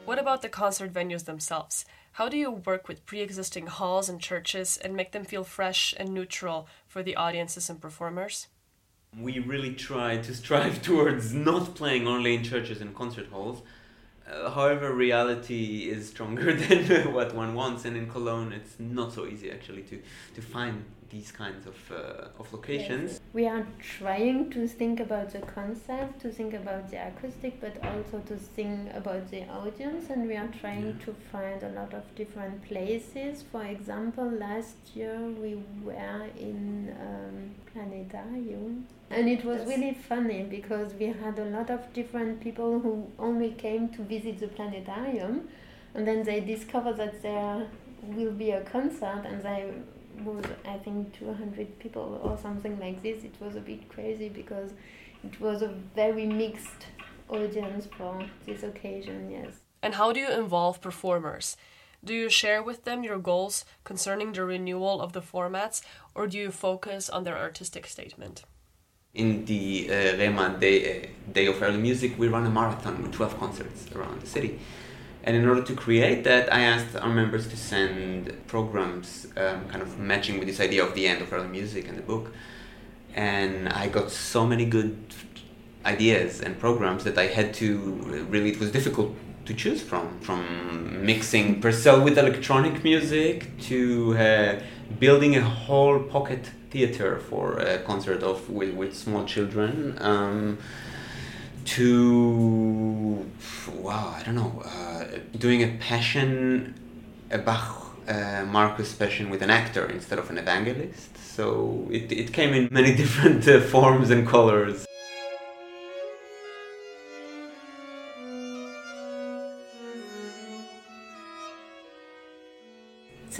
What 0.04 0.18
about 0.18 0.42
the 0.42 0.48
concert 0.48 0.92
venues 0.92 1.24
themselves? 1.24 1.84
How 2.12 2.28
do 2.28 2.36
you 2.36 2.50
work 2.50 2.88
with 2.88 3.06
pre 3.06 3.20
existing 3.20 3.66
halls 3.66 4.08
and 4.08 4.20
churches 4.20 4.78
and 4.82 4.94
make 4.94 5.12
them 5.12 5.24
feel 5.24 5.44
fresh 5.44 5.94
and 5.98 6.12
neutral 6.12 6.68
for 6.86 7.02
the 7.02 7.16
audiences 7.16 7.70
and 7.70 7.80
performers? 7.80 8.48
We 9.18 9.38
really 9.38 9.74
try 9.74 10.16
to 10.18 10.34
strive 10.34 10.82
towards 10.88 11.32
not 11.32 11.74
playing 11.74 12.06
only 12.06 12.34
in 12.34 12.44
churches 12.44 12.80
and 12.80 12.94
concert 12.94 13.28
halls, 13.28 13.62
uh, 14.32 14.50
however, 14.50 14.92
reality 14.92 15.90
is 15.90 16.08
stronger 16.08 16.52
than 16.62 17.12
what 17.12 17.34
one 17.34 17.54
wants, 17.54 17.84
and 17.84 17.96
in 17.96 18.08
Cologne, 18.08 18.52
it's 18.52 18.78
not 18.78 19.12
so 19.12 19.26
easy 19.26 19.50
actually 19.50 19.82
to, 19.82 20.00
to 20.34 20.42
find 20.42 20.84
these 21.12 21.30
kinds 21.30 21.66
of, 21.66 21.76
uh, 21.92 22.40
of 22.40 22.52
locations. 22.52 23.10
Yes. 23.12 23.20
We 23.34 23.46
are 23.46 23.66
trying 23.98 24.50
to 24.50 24.66
think 24.66 24.98
about 24.98 25.32
the 25.32 25.40
concept, 25.40 26.22
to 26.22 26.30
think 26.30 26.54
about 26.54 26.90
the 26.90 26.98
acoustic, 27.08 27.60
but 27.60 27.74
also 27.84 28.16
to 28.30 28.36
think 28.36 28.92
about 28.94 29.30
the 29.30 29.42
audience, 29.48 30.10
and 30.10 30.26
we 30.26 30.36
are 30.36 30.48
trying 30.60 30.96
yeah. 30.98 31.04
to 31.04 31.14
find 31.30 31.62
a 31.62 31.68
lot 31.80 31.92
of 31.92 32.04
different 32.14 32.64
places. 32.64 33.44
For 33.52 33.62
example, 33.62 34.28
last 34.30 34.76
year 34.94 35.18
we 35.42 35.62
were 35.84 36.26
in 36.38 36.94
um, 37.06 37.36
Planetarium, 37.72 38.86
and 39.10 39.28
it 39.28 39.44
was 39.44 39.66
really 39.66 39.94
funny 39.94 40.42
because 40.44 40.94
we 40.94 41.06
had 41.06 41.38
a 41.38 41.44
lot 41.44 41.68
of 41.68 41.80
different 41.92 42.40
people 42.40 42.80
who 42.80 43.06
only 43.18 43.50
came 43.50 43.90
to 43.90 44.02
visit 44.02 44.38
the 44.40 44.48
planetarium 44.48 45.48
and 45.94 46.06
then 46.06 46.22
they 46.22 46.40
discover 46.40 46.92
that 46.94 47.22
there 47.22 47.66
will 48.02 48.32
be 48.32 48.50
a 48.50 48.62
concert, 48.62 49.22
and 49.26 49.42
they 49.42 49.70
was 50.24 50.44
I 50.66 50.78
think 50.78 51.18
200 51.18 51.78
people 51.78 52.20
or 52.22 52.38
something 52.38 52.78
like 52.78 53.02
this. 53.02 53.24
It 53.24 53.34
was 53.40 53.56
a 53.56 53.60
bit 53.60 53.88
crazy 53.88 54.28
because 54.28 54.70
it 55.24 55.40
was 55.40 55.62
a 55.62 55.68
very 55.94 56.26
mixed 56.26 56.86
audience 57.28 57.88
for 57.96 58.24
this 58.46 58.62
occasion. 58.62 59.30
Yes. 59.30 59.54
And 59.82 59.94
how 59.94 60.12
do 60.12 60.20
you 60.20 60.30
involve 60.30 60.80
performers? 60.80 61.56
Do 62.04 62.14
you 62.14 62.28
share 62.28 62.62
with 62.62 62.84
them 62.84 63.04
your 63.04 63.18
goals 63.18 63.64
concerning 63.84 64.32
the 64.32 64.44
renewal 64.44 65.00
of 65.00 65.12
the 65.12 65.20
formats, 65.20 65.82
or 66.14 66.26
do 66.26 66.36
you 66.36 66.50
focus 66.50 67.08
on 67.08 67.22
their 67.22 67.38
artistic 67.38 67.86
statement? 67.86 68.42
In 69.14 69.44
the 69.44 69.88
uh, 69.88 70.16
Rema 70.16 70.56
Day, 70.58 71.02
uh, 71.02 71.06
Day 71.32 71.46
of 71.46 71.62
Early 71.62 71.78
Music, 71.78 72.18
we 72.18 72.28
run 72.28 72.46
a 72.46 72.50
marathon 72.50 73.02
with 73.02 73.12
12 73.12 73.38
concerts 73.38 73.86
around 73.94 74.20
the 74.20 74.26
city. 74.26 74.58
And 75.24 75.36
in 75.36 75.48
order 75.48 75.62
to 75.62 75.74
create 75.74 76.24
that, 76.24 76.52
I 76.52 76.62
asked 76.62 76.96
our 76.96 77.08
members 77.08 77.46
to 77.48 77.56
send 77.56 78.34
programs 78.48 79.26
um, 79.36 79.68
kind 79.68 79.82
of 79.82 79.98
matching 79.98 80.38
with 80.38 80.48
this 80.48 80.60
idea 80.60 80.84
of 80.84 80.94
the 80.94 81.06
end 81.06 81.22
of 81.22 81.32
early 81.32 81.48
music 81.48 81.88
and 81.88 81.96
the 81.96 82.02
book. 82.02 82.32
And 83.14 83.68
I 83.68 83.88
got 83.88 84.10
so 84.10 84.46
many 84.46 84.64
good 84.64 84.96
ideas 85.84 86.40
and 86.40 86.58
programs 86.58 87.04
that 87.04 87.18
I 87.18 87.26
had 87.26 87.54
to 87.54 88.26
really, 88.28 88.50
it 88.50 88.58
was 88.58 88.72
difficult 88.72 89.14
to 89.44 89.54
choose 89.54 89.82
from 89.82 90.20
from 90.20 91.04
mixing 91.04 91.60
Purcell 91.60 92.00
with 92.02 92.16
electronic 92.16 92.84
music 92.84 93.58
to 93.62 94.16
uh, 94.16 94.60
building 95.00 95.36
a 95.36 95.42
whole 95.42 95.98
pocket 95.98 96.50
theater 96.70 97.18
for 97.18 97.58
a 97.58 97.78
concert 97.78 98.22
of 98.22 98.48
with, 98.48 98.74
with 98.74 98.96
small 98.96 99.24
children 99.24 99.96
um, 100.00 100.58
to 101.64 103.30
wow 103.78 104.14
I 104.18 104.22
don't 104.24 104.34
know 104.34 104.62
uh, 104.64 105.18
doing 105.38 105.62
a 105.62 105.68
passion 105.78 106.74
a 107.30 107.38
Bach 107.38 107.96
uh, 108.08 108.44
Marcus 108.46 108.92
passion 108.94 109.30
with 109.30 109.42
an 109.42 109.50
actor 109.50 109.86
instead 109.86 110.18
of 110.18 110.28
an 110.28 110.38
evangelist. 110.38 111.16
So 111.16 111.88
it, 111.90 112.12
it 112.12 112.32
came 112.32 112.52
in 112.52 112.68
many 112.70 112.94
different 113.02 113.46
uh, 113.48 113.60
forms 113.60 114.10
and 114.10 114.26
colors 114.26 114.86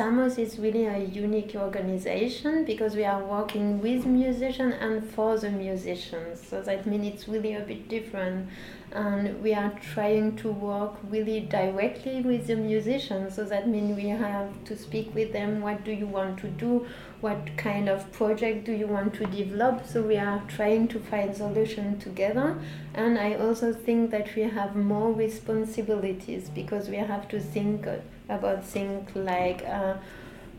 ZAMUS 0.02 0.37
is 0.37 0.59
really 0.59 0.87
a 0.87 0.99
unique 0.99 1.54
organization 1.54 2.64
because 2.64 2.97
we 2.97 3.04
are 3.04 3.23
working 3.23 3.80
with 3.80 4.04
musicians 4.04 4.75
and 4.80 5.09
for 5.09 5.38
the 5.38 5.49
musicians. 5.49 6.44
So 6.44 6.61
that 6.61 6.87
means 6.87 7.06
it's 7.06 7.28
really 7.28 7.54
a 7.54 7.61
bit 7.61 7.88
different. 7.88 8.49
And 8.90 9.40
we 9.40 9.54
are 9.54 9.71
trying 9.94 10.35
to 10.38 10.50
work 10.50 10.94
really 11.09 11.38
directly 11.38 12.21
with 12.21 12.49
the 12.49 12.56
musicians. 12.56 13.37
So 13.37 13.44
that 13.44 13.68
means 13.68 13.97
we 13.97 14.09
have 14.09 14.49
to 14.64 14.76
speak 14.76 15.14
with 15.14 15.32
them. 15.32 15.61
What 15.61 15.85
do 15.85 15.92
you 15.92 16.09
want 16.09 16.40
to 16.40 16.49
do? 16.49 16.85
What 17.21 17.56
kind 17.56 17.88
of 17.88 18.11
project 18.11 18.64
do 18.64 18.73
you 18.73 18.88
want 18.88 19.14
to 19.14 19.26
develop? 19.26 19.87
So 19.87 20.02
we 20.02 20.16
are 20.16 20.42
trying 20.49 20.88
to 20.88 20.99
find 20.99 21.37
solution 21.37 22.00
together. 22.00 22.59
And 22.94 23.21
I 23.21 23.35
also 23.35 23.73
think 23.73 24.11
that 24.11 24.35
we 24.35 24.42
have 24.42 24.75
more 24.75 25.12
responsibilities 25.12 26.49
because 26.49 26.88
we 26.88 26.97
have 26.97 27.28
to 27.28 27.38
think 27.38 27.87
about 28.29 28.64
things 28.64 29.14
like 29.14 29.64
uh, 29.67 29.95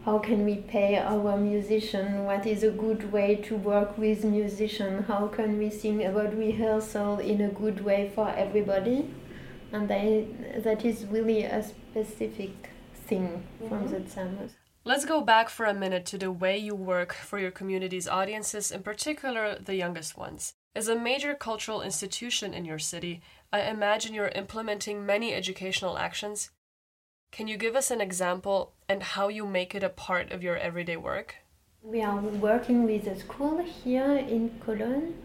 how 0.05 0.19
can 0.19 0.43
we 0.43 0.55
pay 0.55 0.97
our 0.97 1.37
musician 1.37 2.25
what 2.25 2.45
is 2.45 2.63
a 2.63 2.71
good 2.71 3.11
way 3.11 3.35
to 3.35 3.55
work 3.55 3.97
with 3.97 4.23
musician 4.23 5.03
how 5.03 5.27
can 5.27 5.57
we 5.57 5.69
think 5.69 6.03
about 6.03 6.37
rehearsal 6.37 7.19
in 7.19 7.41
a 7.41 7.49
good 7.49 7.83
way 7.83 8.11
for 8.13 8.29
everybody 8.29 9.09
and 9.73 9.91
I, 9.91 10.27
that 10.59 10.85
is 10.85 11.05
really 11.05 11.43
a 11.43 11.63
specific 11.63 12.69
thing 12.93 13.43
from 13.57 13.85
mm-hmm. 13.85 13.93
the 13.93 13.99
ZAMUS. 14.01 14.51
Let's 14.85 15.05
go 15.05 15.21
back 15.21 15.49
for 15.49 15.65
a 15.65 15.73
minute 15.73 16.05
to 16.07 16.17
the 16.17 16.31
way 16.31 16.57
you 16.57 16.75
work 16.75 17.13
for 17.13 17.39
your 17.39 17.51
community's 17.51 18.07
audiences, 18.07 18.69
in 18.69 18.83
particular 18.83 19.57
the 19.57 19.75
youngest 19.75 20.17
ones. 20.17 20.53
As 20.75 20.87
a 20.87 20.99
major 20.99 21.33
cultural 21.33 21.81
institution 21.81 22.53
in 22.53 22.65
your 22.65 22.79
city, 22.79 23.21
I 23.51 23.61
imagine 23.61 24.13
you're 24.13 24.27
implementing 24.27 25.05
many 25.05 25.33
educational 25.33 25.97
actions 25.97 26.51
can 27.33 27.47
you 27.47 27.57
give 27.57 27.75
us 27.75 27.89
an 27.89 27.99
example 27.99 28.73
and 28.87 29.01
how 29.01 29.27
you 29.27 29.47
make 29.47 29.73
it 29.73 29.83
a 29.83 29.89
part 29.89 30.31
of 30.31 30.43
your 30.43 30.55
everyday 30.55 30.97
work? 30.97 31.37
We 31.81 31.99
are 32.03 32.21
working 32.21 32.83
with 32.83 33.07
a 33.07 33.19
school 33.19 33.57
here 33.57 34.17
in 34.17 34.51
Cologne 34.63 35.15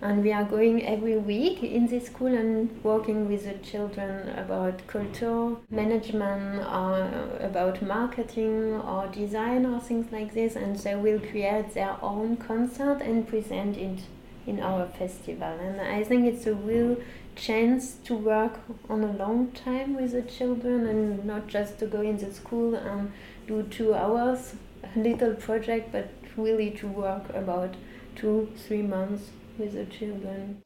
and 0.00 0.22
we 0.22 0.32
are 0.32 0.44
going 0.44 0.86
every 0.86 1.16
week 1.16 1.64
in 1.64 1.88
this 1.88 2.06
school 2.06 2.28
and 2.28 2.70
working 2.84 3.28
with 3.28 3.46
the 3.46 3.54
children 3.68 4.28
about 4.38 4.86
culture 4.86 5.56
management 5.68 6.64
or 6.66 7.10
about 7.40 7.82
marketing 7.82 8.74
or 8.74 9.08
design 9.08 9.66
or 9.66 9.80
things 9.80 10.12
like 10.12 10.34
this 10.34 10.54
and 10.54 10.76
they 10.76 10.94
will 10.94 11.18
create 11.18 11.74
their 11.74 11.96
own 12.00 12.36
concert 12.36 13.00
and 13.02 13.26
present 13.26 13.76
it 13.76 14.02
in 14.46 14.60
our 14.60 14.86
festival. 14.86 15.58
And 15.60 15.80
i 15.80 16.02
think 16.04 16.26
it's 16.26 16.46
a 16.46 16.54
real 16.54 16.96
chance 17.34 17.96
to 18.04 18.14
work 18.14 18.60
on 18.88 19.04
a 19.04 19.12
long 19.12 19.50
time 19.52 19.94
with 19.94 20.12
the 20.12 20.22
children 20.22 20.86
and 20.86 21.24
not 21.24 21.46
just 21.46 21.78
to 21.78 21.86
go 21.86 22.00
in 22.00 22.16
the 22.16 22.32
school 22.32 22.74
and 22.74 23.12
do 23.46 23.62
two 23.64 23.94
hours 23.94 24.54
a 24.94 24.98
little 24.98 25.34
project 25.34 25.92
but 25.92 26.08
really 26.36 26.70
to 26.70 26.86
work 26.86 27.28
about 27.34 27.74
two 28.14 28.48
three 28.66 28.82
months 28.82 29.30
with 29.58 29.72
the 29.74 29.84
children. 29.86 30.62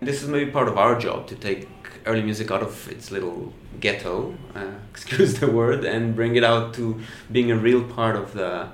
This 0.00 0.20
is 0.20 0.28
maybe 0.28 0.50
part 0.50 0.66
of 0.66 0.76
our 0.76 0.98
job 0.98 1.28
to 1.28 1.36
take 1.36 1.68
early 2.06 2.22
music 2.22 2.50
out 2.50 2.62
of 2.62 2.88
its 2.88 3.10
little 3.10 3.52
ghetto, 3.80 4.34
uh, 4.54 4.72
excuse 4.90 5.40
the 5.40 5.50
word, 5.50 5.84
and 5.84 6.14
bring 6.14 6.36
it 6.36 6.44
out 6.44 6.74
to 6.74 7.00
being 7.30 7.50
a 7.50 7.56
real 7.56 7.82
part 7.82 8.16
of 8.16 8.32
the 8.32 8.68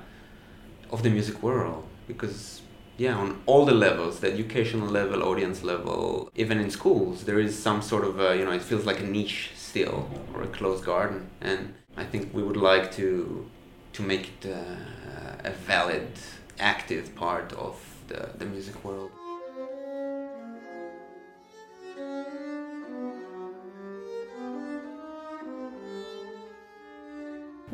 of 0.91 1.03
the 1.03 1.11
music 1.11 1.43
world. 1.43 1.85
Because 2.07 2.63
yeah, 2.97 3.15
on 3.17 3.41
all 3.47 3.65
the 3.65 3.75
levels, 3.75 4.21
the 4.21 4.33
educational 4.33 4.89
level, 4.89 5.23
audience 5.23 5.63
level, 5.63 6.31
even 6.35 6.59
in 6.59 6.71
schools, 6.71 7.25
there 7.25 7.39
is 7.39 7.57
some 7.57 7.81
sort 7.81 8.05
of 8.05 8.19
a, 8.19 8.37
you 8.37 8.45
know, 8.45 8.51
it 8.51 8.63
feels 8.63 8.85
like 8.85 8.99
a 9.01 9.07
niche 9.07 9.53
still 9.55 10.11
or 10.35 10.43
a 10.43 10.49
closed 10.49 10.85
garden, 10.85 11.31
and 11.41 11.75
I 11.97 12.05
think 12.05 12.35
we 12.35 12.43
would 12.43 12.57
like 12.57 12.91
to 12.93 13.49
to 13.93 14.03
make 14.03 14.31
it 14.35 14.51
uh, 14.51 15.49
a 15.49 15.51
valid, 15.51 16.09
active 16.59 17.15
part 17.15 17.53
of 17.55 17.81
the, 18.09 18.31
the 18.39 18.45
music 18.45 18.85
world. 18.85 19.11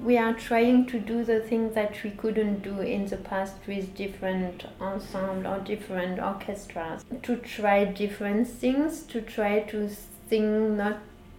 We 0.03 0.19
are 0.19 0.35
trying 0.35 0.87
to 0.87 0.99
do 0.99 1.25
the 1.25 1.41
things 1.41 1.75
that 1.77 2.03
we 2.03 2.11
couldn't 2.11 2.63
do 2.63 2.81
in 2.81 3.07
the 3.07 3.17
past 3.17 3.55
with 3.67 3.95
different 3.95 4.67
ensemble 4.81 5.47
or 5.47 5.61
different 5.61 6.19
orchestras. 6.19 7.05
To 7.23 7.37
try 7.37 7.85
different 7.85 8.49
things 8.49 9.05
to 9.05 9.21
try 9.23 9.61
to 9.61 9.89
think 10.29 10.77
not 10.77 10.99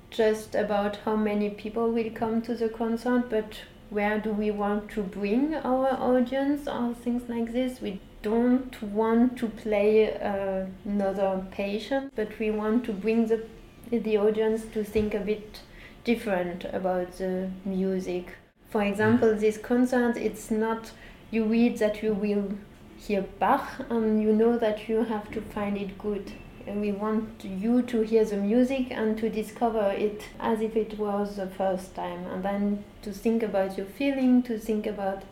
just 0.09 0.55
about 0.55 0.95
how 1.03 1.15
many 1.15 1.49
people 1.49 1.91
will 1.91 2.09
come 2.11 2.41
to 2.43 2.55
the 2.55 2.69
concert 2.69 3.29
but 3.29 3.59
where 3.89 4.19
do 4.19 4.31
we 4.31 4.51
want 4.51 4.89
to 4.91 5.03
bring 5.03 5.53
our 5.53 5.89
audience 5.89 6.67
or 6.67 6.93
things 6.93 7.29
like 7.29 7.51
this. 7.51 7.81
We 7.81 7.99
don't 8.21 8.81
want 8.81 9.37
to 9.39 9.47
play 9.49 10.17
uh, 10.17 10.65
another 10.85 11.45
passion 11.51 12.09
but 12.15 12.39
we 12.39 12.51
want 12.51 12.85
to 12.85 12.93
bring 12.93 13.27
the 13.27 13.43
the 13.91 14.17
audience 14.17 14.65
to 14.73 14.83
think 14.83 15.13
a 15.13 15.19
bit 15.19 15.59
different 16.03 16.63
about 16.65 17.17
the 17.17 17.51
music 17.65 18.37
for 18.75 18.83
example, 18.83 19.29
mm. 19.29 19.39
this 19.39 19.57
concert, 19.57 20.17
it's 20.17 20.51
not 20.51 20.91
you 21.31 21.45
read 21.45 21.77
that 21.77 22.03
you 22.03 22.11
will 22.13 22.57
hear 22.97 23.21
Bach 23.39 23.69
and 23.89 24.21
you 24.21 24.33
know 24.33 24.57
that 24.57 24.89
you 24.89 25.05
have 25.05 25.31
to 25.31 25.39
find 25.39 25.77
it 25.77 25.97
good. 25.97 26.33
And 26.67 26.81
we 26.81 26.91
want 26.91 27.41
you 27.45 27.83
to 27.83 28.01
hear 28.01 28.25
the 28.25 28.35
music 28.35 28.87
and 28.91 29.17
to 29.19 29.29
discover 29.29 29.91
it 29.91 30.23
as 30.41 30.59
if 30.59 30.75
it 30.75 30.99
was 30.99 31.37
the 31.37 31.47
first 31.47 31.95
time, 31.95 32.25
and 32.25 32.43
then 32.43 32.83
to 33.03 33.13
think 33.13 33.43
about 33.43 33.77
your 33.77 33.85
feeling, 33.85 34.43
to 34.43 34.59
think 34.59 34.85
about 34.85 35.23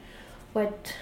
what 0.53 0.95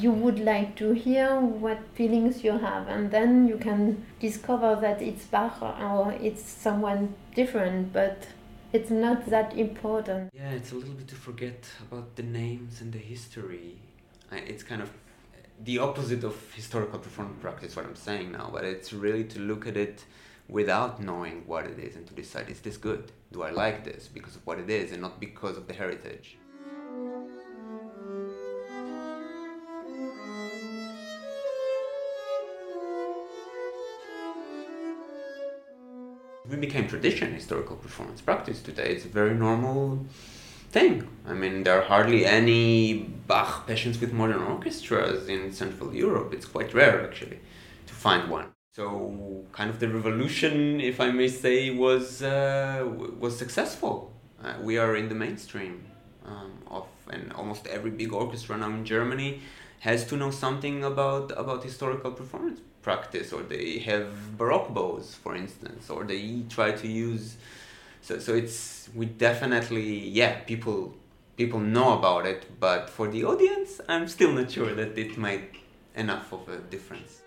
you 0.00 0.12
would 0.12 0.38
like 0.38 0.74
to 0.76 0.92
hear, 0.92 1.38
what 1.40 1.80
feelings 1.94 2.42
you 2.42 2.52
have, 2.52 2.88
and 2.88 3.10
then 3.10 3.46
you 3.46 3.58
can 3.58 4.06
discover 4.18 4.78
that 4.80 5.02
it's 5.02 5.26
Bach 5.26 5.60
or 5.60 6.14
it's 6.22 6.42
someone 6.42 7.14
different, 7.34 7.92
but 7.92 8.28
it's 8.72 8.90
not 8.90 9.26
that 9.26 9.56
important. 9.56 10.30
Yeah, 10.34 10.50
it's 10.50 10.72
a 10.72 10.74
little 10.74 10.94
bit 10.94 11.08
to 11.08 11.14
forget 11.14 11.66
about 11.90 12.16
the 12.16 12.22
names 12.22 12.80
and 12.80 12.92
the 12.92 12.98
history. 12.98 13.76
It's 14.32 14.62
kind 14.62 14.80
of 14.80 14.90
the 15.62 15.78
opposite 15.78 16.24
of 16.24 16.34
historical 16.54 16.98
performance 16.98 17.40
practice, 17.40 17.76
what 17.76 17.84
I'm 17.84 17.96
saying 17.96 18.32
now, 18.32 18.50
but 18.52 18.64
it's 18.64 18.92
really 18.92 19.24
to 19.24 19.38
look 19.40 19.66
at 19.66 19.76
it 19.76 20.04
without 20.48 21.02
knowing 21.02 21.44
what 21.46 21.66
it 21.66 21.78
is 21.78 21.96
and 21.96 22.06
to 22.06 22.14
decide 22.14 22.48
is 22.50 22.60
this 22.60 22.76
good? 22.76 23.12
Do 23.30 23.42
I 23.42 23.50
like 23.50 23.84
this 23.84 24.08
because 24.08 24.36
of 24.36 24.46
what 24.46 24.58
it 24.58 24.68
is 24.68 24.92
and 24.92 25.00
not 25.00 25.20
because 25.20 25.56
of 25.56 25.66
the 25.68 25.74
heritage? 25.74 26.36
We 36.52 36.58
became 36.58 36.86
tradition 36.86 37.32
historical 37.32 37.76
performance 37.76 38.20
practice 38.20 38.60
today. 38.60 38.90
It's 38.94 39.06
a 39.06 39.08
very 39.08 39.34
normal 39.34 40.04
thing. 40.70 41.08
I 41.26 41.32
mean, 41.32 41.64
there 41.64 41.78
are 41.80 41.86
hardly 41.86 42.26
any 42.26 43.04
Bach 43.26 43.66
Passions 43.66 43.98
with 43.98 44.12
modern 44.12 44.42
orchestras 44.42 45.28
in 45.30 45.50
Central 45.50 45.94
Europe. 45.94 46.34
It's 46.34 46.44
quite 46.44 46.74
rare, 46.74 47.02
actually, 47.02 47.40
to 47.86 47.94
find 47.94 48.28
one. 48.28 48.48
So, 48.74 49.46
kind 49.52 49.70
of 49.70 49.80
the 49.80 49.88
revolution, 49.88 50.78
if 50.78 51.00
I 51.00 51.10
may 51.10 51.28
say, 51.28 51.70
was 51.70 52.22
uh, 52.22 52.86
was 53.18 53.38
successful. 53.38 54.12
Uh, 54.44 54.52
we 54.60 54.76
are 54.76 54.94
in 54.94 55.08
the 55.08 55.14
mainstream 55.14 55.86
um, 56.26 56.52
of, 56.70 56.86
and 57.08 57.32
almost 57.32 57.66
every 57.66 57.92
big 57.92 58.12
orchestra 58.12 58.58
now 58.58 58.68
in 58.68 58.84
Germany 58.84 59.40
has 59.82 60.04
to 60.06 60.16
know 60.16 60.30
something 60.30 60.84
about 60.84 61.32
about 61.36 61.64
historical 61.64 62.12
performance 62.12 62.60
practice, 62.82 63.32
or 63.32 63.42
they 63.42 63.78
have 63.80 64.36
baroque 64.38 64.70
bows, 64.74 65.14
for 65.14 65.34
instance, 65.36 65.90
or 65.90 66.04
they 66.04 66.42
try 66.48 66.70
to 66.72 66.88
use. 66.88 67.36
So, 68.00 68.18
so 68.18 68.34
it's 68.34 68.88
we 68.94 69.06
definitely 69.06 70.08
yeah 70.08 70.40
people 70.40 70.94
people 71.36 71.60
know 71.60 71.98
about 71.98 72.26
it, 72.26 72.60
but 72.60 72.90
for 72.90 73.08
the 73.08 73.24
audience, 73.24 73.80
I'm 73.88 74.06
still 74.08 74.32
not 74.32 74.50
sure 74.50 74.72
that 74.74 74.96
it 74.96 75.18
might 75.18 75.54
enough 75.96 76.32
of 76.32 76.48
a 76.48 76.58
difference. 76.58 77.21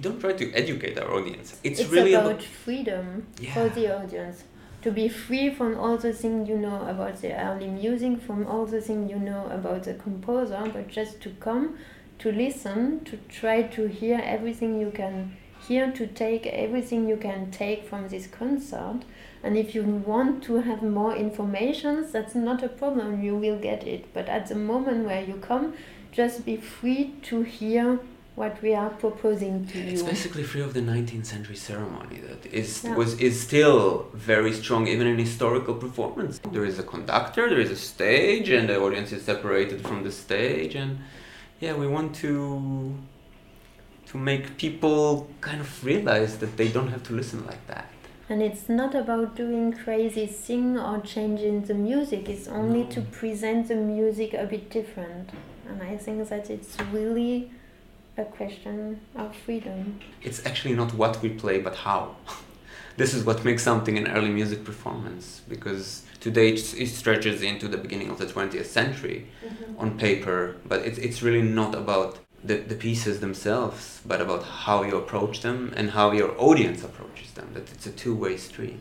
Don't 0.00 0.20
try 0.20 0.32
to 0.32 0.52
educate 0.52 0.98
our 0.98 1.12
audience. 1.12 1.58
It's, 1.62 1.80
it's 1.80 1.90
really 1.90 2.14
about, 2.14 2.42
freedom 2.42 3.26
Yeah. 3.40 3.54
for 3.54 3.68
the 3.68 3.94
audience. 3.96 4.44
To 4.82 4.90
be 4.90 5.08
free 5.08 5.50
from 5.50 5.76
all 5.78 5.98
the 5.98 6.12
things 6.12 6.48
you 6.48 6.56
know 6.56 6.86
about 6.88 7.20
the 7.20 7.32
early 7.38 7.68
music, 7.68 8.22
from 8.22 8.46
all 8.46 8.64
the 8.64 8.80
things 8.80 9.10
you 9.10 9.18
know 9.18 9.46
about 9.50 9.84
the 9.84 9.94
composer, 9.94 10.62
but 10.72 10.88
just 10.88 11.20
to 11.22 11.30
come, 11.38 11.76
to 12.20 12.32
listen, 12.32 13.04
to 13.04 13.18
try 13.28 13.62
to 13.62 13.88
hear 13.88 14.20
everything 14.24 14.80
you 14.80 14.90
can 14.90 15.36
hear, 15.68 15.90
to 15.92 16.06
take 16.06 16.46
everything 16.46 17.08
you 17.08 17.16
can 17.18 17.50
take 17.50 17.86
from 17.86 18.08
this 18.08 18.26
concert. 18.26 19.00
And 19.42 19.56
if 19.58 19.74
you 19.74 19.82
want 19.82 20.42
to 20.44 20.56
have 20.62 20.82
more 20.82 21.14
information, 21.14 22.06
that's 22.10 22.34
not 22.34 22.62
a 22.62 22.68
problem, 22.68 23.22
you 23.22 23.36
will 23.36 23.58
get 23.58 23.86
it. 23.86 24.12
But 24.14 24.28
at 24.28 24.48
the 24.48 24.54
moment 24.54 25.04
where 25.04 25.22
you 25.22 25.34
come, 25.34 25.74
just 26.10 26.44
be 26.46 26.56
free 26.56 27.14
to 27.22 27.42
hear 27.42 28.00
what 28.36 28.60
we 28.62 28.74
are 28.74 28.90
proposing 28.90 29.66
to 29.66 29.78
you. 29.78 29.90
It's 29.92 30.02
basically 30.02 30.42
free 30.42 30.62
of 30.62 30.72
the 30.72 30.80
19th 30.80 31.26
century 31.26 31.56
ceremony 31.56 32.20
that 32.28 32.46
is 32.52 32.84
Yeah. 32.84 32.96
was 32.96 33.10
is 33.20 33.40
still 33.40 34.06
very 34.14 34.52
strong 34.52 34.86
even 34.86 35.06
in 35.06 35.18
historical 35.18 35.74
performance. 35.74 36.40
There 36.52 36.64
is 36.64 36.78
a 36.78 36.82
conductor, 36.94 37.48
there 37.50 37.60
is 37.60 37.70
a 37.70 37.76
stage, 37.76 38.48
and 38.50 38.68
the 38.68 38.78
audience 38.80 39.12
is 39.12 39.22
separated 39.22 39.80
from 39.86 40.04
the 40.04 40.12
stage, 40.12 40.74
and 40.74 40.98
yeah, 41.60 41.74
we 41.82 41.86
want 41.86 42.14
to 42.22 42.32
to 44.10 44.18
make 44.18 44.56
people 44.56 45.28
kind 45.40 45.60
of 45.60 45.84
realize 45.84 46.38
that 46.38 46.56
they 46.56 46.68
don't 46.76 46.88
have 46.88 47.02
to 47.04 47.12
listen 47.12 47.46
like 47.46 47.64
that. 47.68 47.86
And 48.28 48.42
it's 48.42 48.68
not 48.68 48.92
about 48.94 49.36
doing 49.36 49.72
crazy 49.72 50.26
thing 50.26 50.76
or 50.78 51.00
changing 51.00 51.62
the 51.70 51.74
music. 51.74 52.28
It's 52.28 52.48
only 52.48 52.82
No. 52.84 52.90
to 52.94 53.00
present 53.02 53.68
the 53.68 53.76
music 53.76 54.34
a 54.34 54.46
bit 54.46 54.64
different. 54.70 55.30
And 55.68 55.80
I 55.82 55.96
think 55.96 56.28
that 56.28 56.48
it's 56.50 56.76
really 56.92 57.50
a 58.16 58.24
question 58.24 59.00
of 59.16 59.34
freedom. 59.36 60.00
It's 60.22 60.44
actually 60.46 60.74
not 60.74 60.94
what 60.94 61.22
we 61.22 61.30
play, 61.30 61.60
but 61.60 61.76
how. 61.76 62.16
this 62.96 63.14
is 63.14 63.24
what 63.24 63.44
makes 63.44 63.62
something 63.62 63.96
an 63.96 64.08
early 64.08 64.30
music 64.30 64.64
performance 64.64 65.42
because 65.48 66.04
today 66.20 66.50
it, 66.50 66.88
stretches 66.88 67.42
into 67.42 67.68
the 67.68 67.78
beginning 67.78 68.10
of 68.10 68.18
the 68.18 68.26
20th 68.26 68.66
century 68.66 69.26
mm-hmm. 69.44 69.78
on 69.78 69.98
paper, 69.98 70.56
but 70.66 70.80
it's, 70.86 70.98
it's 70.98 71.22
really 71.22 71.42
not 71.42 71.74
about 71.74 72.18
the, 72.42 72.56
the 72.56 72.74
pieces 72.74 73.20
themselves, 73.20 74.00
but 74.06 74.20
about 74.20 74.42
how 74.44 74.82
you 74.82 74.96
approach 74.96 75.40
them 75.40 75.72
and 75.76 75.90
how 75.90 76.12
your 76.12 76.34
audience 76.38 76.82
approaches 76.82 77.30
them. 77.32 77.50
That 77.54 77.70
it's 77.72 77.86
a 77.86 77.92
two 77.92 78.14
way 78.14 78.36
street. 78.36 78.80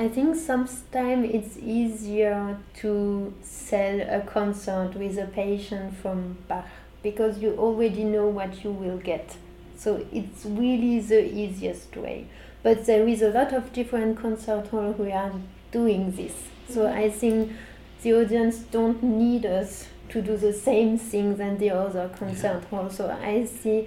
I 0.00 0.08
think 0.08 0.34
sometimes 0.34 1.28
it's 1.30 1.58
easier 1.58 2.56
to 2.76 3.34
sell 3.42 4.00
a 4.00 4.22
concert 4.22 4.94
with 4.94 5.18
a 5.18 5.26
passion 5.26 5.92
from 5.92 6.38
Bach 6.48 6.64
because 7.02 7.40
you 7.40 7.54
already 7.58 8.04
know 8.04 8.26
what 8.26 8.64
you 8.64 8.70
will 8.70 8.96
get. 8.96 9.36
So 9.76 10.06
it's 10.10 10.46
really 10.46 11.00
the 11.00 11.30
easiest 11.30 11.94
way. 11.98 12.28
But 12.62 12.86
there 12.86 13.06
is 13.06 13.20
a 13.20 13.28
lot 13.28 13.52
of 13.52 13.74
different 13.74 14.16
concert 14.16 14.68
halls 14.68 14.96
who 14.96 15.10
are 15.10 15.32
doing 15.70 16.12
this. 16.12 16.32
So 16.70 16.86
mm-hmm. 16.86 16.98
I 16.98 17.10
think 17.10 17.52
the 18.00 18.14
audience 18.14 18.56
don't 18.60 19.02
need 19.02 19.44
us 19.44 19.86
to 20.08 20.22
do 20.22 20.38
the 20.38 20.54
same 20.54 20.96
thing 20.96 21.36
than 21.36 21.58
the 21.58 21.72
other 21.72 22.08
concert 22.18 22.64
hall. 22.70 22.88
So 22.88 23.10
I 23.10 23.44
see 23.44 23.86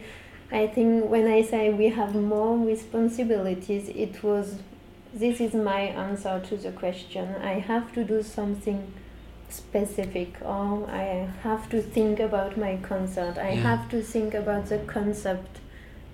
I 0.51 0.67
think 0.67 1.09
when 1.09 1.27
I 1.27 1.41
say 1.41 1.73
we 1.73 1.89
have 1.89 2.13
more 2.13 2.55
responsibilities, 2.55 3.89
it 3.89 4.21
was 4.21 4.59
this 5.13 5.39
is 5.39 5.53
my 5.53 5.81
answer 5.81 6.41
to 6.49 6.57
the 6.57 6.71
question. 6.71 7.35
I 7.41 7.59
have 7.59 7.93
to 7.93 8.03
do 8.03 8.23
something 8.23 8.91
specific, 9.49 10.35
or 10.41 10.89
I 10.89 11.29
have 11.43 11.69
to 11.69 11.81
think 11.81 12.19
about 12.19 12.57
my 12.57 12.77
concert. 12.81 13.37
I 13.37 13.51
Yeah. 13.51 13.61
have 13.69 13.89
to 13.89 14.01
think 14.01 14.33
about 14.33 14.65
the 14.69 14.79
concept 14.79 15.59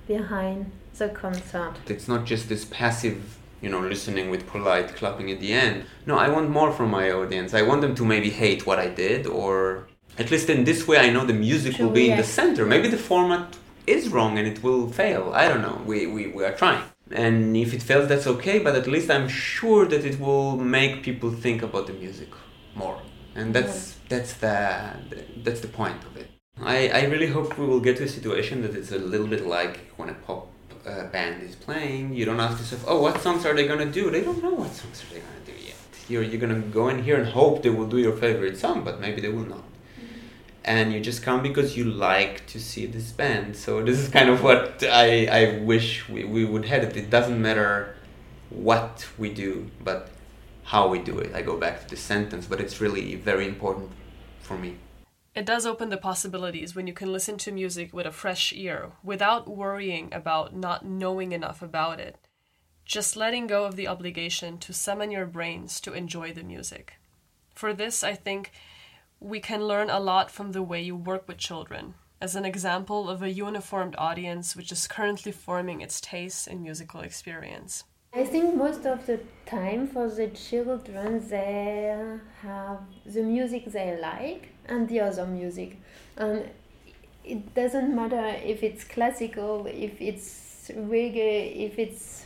behind 0.07 0.71
the 0.97 1.09
concert. 1.09 1.73
It's 1.87 2.07
not 2.07 2.25
just 2.25 2.49
this 2.49 2.65
passive, 2.65 3.19
you 3.61 3.69
know, 3.69 3.79
listening 3.79 4.29
with 4.29 4.45
polite 4.45 4.89
clapping 4.95 5.31
at 5.31 5.39
the 5.39 5.53
end. 5.53 5.83
No, 6.05 6.17
I 6.17 6.27
want 6.29 6.49
more 6.49 6.71
from 6.71 6.89
my 6.91 7.09
audience. 7.11 7.53
I 7.53 7.61
want 7.61 7.79
them 7.81 7.95
to 7.95 8.03
maybe 8.05 8.29
hate 8.29 8.65
what 8.67 8.79
I 8.79 8.87
did, 8.87 9.25
or 9.25 9.87
at 10.17 10.29
least 10.31 10.49
in 10.49 10.65
this 10.65 10.85
way, 10.87 10.97
I 10.97 11.09
know 11.13 11.25
the 11.25 11.39
music 11.49 11.79
will 11.79 11.91
be 12.01 12.09
in 12.11 12.17
the 12.17 12.23
center. 12.39 12.65
Maybe 12.65 12.89
the 12.89 13.03
format 13.11 13.55
is 13.87 14.09
wrong 14.09 14.37
and 14.37 14.45
it 14.47 14.61
will 14.63 14.89
fail. 15.01 15.31
I 15.33 15.47
don't 15.47 15.61
know. 15.61 15.77
We, 15.85 16.07
we, 16.07 16.27
we 16.27 16.43
are 16.43 16.55
trying. 16.63 16.83
And 17.11 17.57
if 17.57 17.73
it 17.73 17.81
fails, 17.81 18.07
that's 18.07 18.27
okay, 18.27 18.59
but 18.59 18.75
at 18.75 18.87
least 18.87 19.09
I'm 19.09 19.27
sure 19.27 19.85
that 19.87 20.05
it 20.05 20.19
will 20.19 20.57
make 20.57 21.03
people 21.03 21.31
think 21.31 21.63
about 21.63 21.87
the 21.87 21.93
music 21.93 22.29
more. 22.75 23.01
And 23.35 23.53
that's 23.53 23.95
that's 24.09 24.33
the 24.33 24.95
that's 25.43 25.61
the 25.61 25.67
point 25.67 26.03
of 26.03 26.17
it. 26.17 26.29
I, 26.61 26.89
I 26.89 27.03
really 27.05 27.27
hope 27.27 27.57
we 27.57 27.65
will 27.65 27.79
get 27.79 27.97
to 27.97 28.03
a 28.03 28.07
situation 28.07 28.61
that 28.63 28.75
it's 28.75 28.91
a 28.91 28.97
little 28.99 29.27
bit 29.27 29.45
like 29.45 29.91
when 29.95 30.09
a 30.09 30.13
pop 30.13 30.51
uh, 30.85 31.05
band 31.05 31.41
is 31.41 31.55
playing. 31.55 32.13
You 32.13 32.25
don't 32.25 32.39
ask 32.39 32.59
yourself, 32.59 32.83
oh, 32.87 33.01
what 33.01 33.21
songs 33.21 33.45
are 33.45 33.53
they 33.53 33.67
gonna 33.67 33.85
do? 33.85 34.11
They 34.11 34.21
don't 34.21 34.43
know 34.43 34.53
what 34.53 34.73
songs 34.73 35.03
are 35.03 35.13
they 35.13 35.21
gonna 35.21 35.45
do 35.45 35.53
yet. 35.65 35.75
You're 36.09 36.23
you're 36.23 36.41
gonna 36.41 36.59
go 36.59 36.89
in 36.89 37.03
here 37.03 37.17
and 37.17 37.27
hope 37.27 37.63
they 37.63 37.69
will 37.69 37.87
do 37.87 37.97
your 37.97 38.15
favorite 38.15 38.57
song, 38.57 38.83
but 38.83 38.99
maybe 38.99 39.21
they 39.21 39.29
will 39.29 39.45
not. 39.55 39.63
And 40.65 40.91
you 40.93 40.99
just 40.99 41.23
come 41.23 41.41
because 41.41 41.77
you 41.77 41.85
like 41.85 42.45
to 42.47 42.59
see 42.59 42.85
this 42.85 43.11
band. 43.11 43.55
So 43.55 43.81
this 43.83 43.97
is 43.97 44.09
kind 44.09 44.29
of 44.29 44.43
what 44.43 44.83
I, 44.83 45.25
I 45.25 45.59
wish 45.59 46.07
we, 46.09 46.25
we 46.25 46.45
would 46.45 46.65
have 46.65 46.83
it. 46.83 46.97
It 46.97 47.09
doesn't 47.09 47.41
matter 47.41 47.95
what 48.49 49.07
we 49.17 49.33
do, 49.33 49.71
but 49.81 50.09
how 50.63 50.87
we 50.87 50.99
do 50.99 51.17
it. 51.19 51.33
I 51.33 51.41
go 51.41 51.57
back 51.57 51.81
to 51.81 51.89
the 51.89 51.97
sentence, 51.97 52.45
but 52.45 52.59
it's 52.59 52.81
really 52.81 53.15
very 53.15 53.47
important 53.47 53.91
for 54.41 54.57
me. 54.57 54.77
It 55.35 55.45
does 55.45 55.65
open 55.65 55.89
the 55.89 55.97
possibilities 55.97 56.75
when 56.75 56.87
you 56.87 56.93
can 56.93 57.13
listen 57.13 57.37
to 57.37 57.51
music 57.51 57.93
with 57.93 58.05
a 58.05 58.11
fresh 58.11 58.51
ear 58.53 58.91
without 59.03 59.47
worrying 59.47 60.09
about 60.11 60.55
not 60.55 60.85
knowing 60.85 61.31
enough 61.31 61.61
about 61.61 61.99
it. 61.99 62.17
Just 62.83 63.15
letting 63.15 63.47
go 63.47 63.65
of 63.65 63.75
the 63.75 63.87
obligation 63.87 64.57
to 64.57 64.73
summon 64.73 65.11
your 65.11 65.27
brains 65.27 65.79
to 65.81 65.93
enjoy 65.93 66.33
the 66.33 66.43
music. 66.43 66.95
For 67.53 67.73
this, 67.73 68.03
I 68.03 68.15
think 68.15 68.51
we 69.19 69.39
can 69.39 69.65
learn 69.65 69.89
a 69.89 69.99
lot 69.99 70.31
from 70.31 70.51
the 70.51 70.63
way 70.63 70.81
you 70.81 70.95
work 70.95 71.27
with 71.27 71.37
children, 71.37 71.93
as 72.21 72.35
an 72.35 72.45
example 72.45 73.09
of 73.09 73.21
a 73.21 73.29
uniformed 73.29 73.95
audience 73.97 74.55
which 74.55 74.71
is 74.71 74.87
currently 74.87 75.31
forming 75.31 75.81
its 75.81 75.99
taste 75.99 76.47
and 76.47 76.61
musical 76.61 77.01
experience. 77.01 77.83
I 78.13 78.23
think 78.23 78.55
most 78.55 78.85
of 78.85 79.05
the 79.05 79.19
time 79.45 79.87
for 79.87 80.09
the 80.09 80.27
children 80.29 81.27
they 81.29 81.95
have 82.41 82.79
the 83.05 83.21
music 83.21 83.65
they 83.65 83.99
like 84.01 84.49
and 84.67 84.87
the 84.89 85.01
other 85.01 85.27
music. 85.27 85.77
And 86.17 86.49
it 87.23 87.53
doesn't 87.53 87.95
matter 87.95 88.35
if 88.43 88.63
it's 88.63 88.83
classical, 88.83 89.67
if 89.67 90.01
it's 90.01 90.71
reggae, 90.73 91.67
if 91.67 91.77
it's 91.77 92.25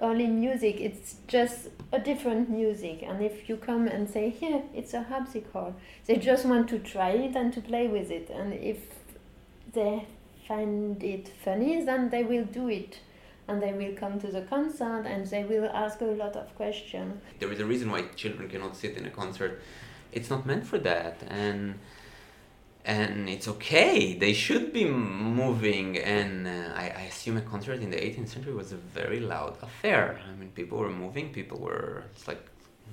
early 0.00 0.26
music, 0.26 0.80
it's 0.80 1.16
just 1.26 1.68
a 1.92 1.98
different 1.98 2.48
music. 2.48 3.02
And 3.02 3.22
if 3.22 3.48
you 3.48 3.56
come 3.56 3.86
and 3.86 4.08
say, 4.08 4.30
here, 4.30 4.62
it's 4.74 4.94
a 4.94 5.02
harpsichord, 5.02 5.74
they 6.06 6.16
just 6.16 6.44
want 6.44 6.68
to 6.70 6.78
try 6.78 7.10
it 7.10 7.36
and 7.36 7.52
to 7.52 7.60
play 7.60 7.88
with 7.88 8.10
it. 8.10 8.30
And 8.30 8.52
if 8.54 8.78
they 9.72 10.06
find 10.46 11.02
it 11.02 11.30
funny, 11.44 11.84
then 11.84 12.10
they 12.10 12.24
will 12.24 12.44
do 12.44 12.68
it 12.68 12.98
and 13.46 13.60
they 13.60 13.72
will 13.72 13.94
come 13.94 14.20
to 14.20 14.28
the 14.28 14.42
concert 14.42 15.04
and 15.06 15.26
they 15.26 15.44
will 15.44 15.68
ask 15.74 16.00
a 16.00 16.04
lot 16.04 16.36
of 16.36 16.54
questions. 16.54 17.20
There 17.40 17.52
is 17.52 17.60
a 17.60 17.66
reason 17.66 17.90
why 17.90 18.02
children 18.14 18.48
cannot 18.48 18.76
sit 18.76 18.96
in 18.96 19.06
a 19.06 19.10
concert. 19.10 19.60
It's 20.12 20.30
not 20.30 20.46
meant 20.46 20.66
for 20.66 20.78
that, 20.78 21.22
and 21.28 21.78
and 22.84 23.28
it's 23.28 23.48
okay. 23.48 24.14
They 24.14 24.32
should 24.32 24.72
be 24.72 24.84
moving. 24.84 25.98
And 25.98 26.46
uh, 26.46 26.72
I, 26.74 26.84
I, 26.96 27.02
assume 27.02 27.36
a 27.36 27.42
concert 27.42 27.80
in 27.80 27.90
the 27.90 27.96
18th 27.96 28.28
century 28.28 28.54
was 28.54 28.72
a 28.72 28.76
very 28.76 29.20
loud 29.20 29.58
affair. 29.62 30.18
I 30.26 30.34
mean, 30.38 30.50
people 30.50 30.78
were 30.78 30.90
moving. 30.90 31.32
People 31.32 31.58
were. 31.58 32.04
It's 32.12 32.26
like 32.26 32.42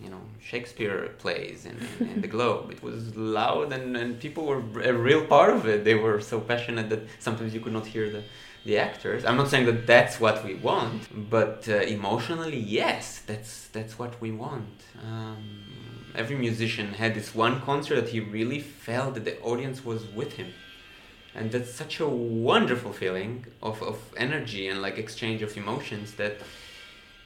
you 0.04 0.10
know 0.10 0.22
Shakespeare 0.40 1.10
plays 1.18 1.66
in, 1.66 1.76
in, 2.00 2.10
in, 2.10 2.22
the 2.22 2.28
Globe. 2.28 2.72
It 2.72 2.84
was 2.84 3.16
loud, 3.16 3.74
and, 3.74 3.98
and 3.98 4.20
people 4.20 4.46
were 4.46 4.62
a 4.84 4.94
real 4.94 5.26
part 5.26 5.52
of 5.56 5.68
it. 5.68 5.84
They 5.84 5.96
were 5.96 6.20
so 6.22 6.40
passionate 6.40 6.90
that 6.90 7.04
sometimes 7.20 7.54
you 7.54 7.60
could 7.60 7.74
not 7.74 7.86
hear 7.86 8.10
the 8.10 8.24
the 8.66 8.78
actors. 8.78 9.24
I'm 9.26 9.38
not 9.38 9.50
saying 9.50 9.66
that 9.66 9.88
that's 9.88 10.20
what 10.20 10.44
we 10.44 10.56
want, 10.56 11.30
but 11.30 11.68
uh, 11.70 11.76
emotionally, 11.98 12.60
yes, 12.60 13.22
that's 13.26 13.68
that's 13.70 13.98
what 13.98 14.20
we 14.22 14.32
want. 14.32 14.78
Um, 15.04 15.67
every 16.16 16.36
musician 16.36 16.94
had 16.94 17.16
this 17.16 17.34
one 17.36 17.62
concert 17.62 17.96
that 17.96 18.10
he 18.10 18.20
really 18.20 18.60
felt 18.60 19.14
that 19.16 19.26
the 19.26 19.40
audience 19.42 19.86
was 19.86 20.08
with 20.08 20.34
him. 20.34 20.54
And 21.36 21.52
that's 21.52 21.74
such 21.74 22.00
a 22.00 22.08
wonderful 22.08 22.94
feeling 22.94 23.46
of, 23.62 23.82
of 23.84 23.98
energy 24.18 24.68
and 24.68 24.82
like 24.82 24.98
exchange 24.98 25.42
of 25.42 25.56
emotions 25.56 26.14
that 26.16 26.38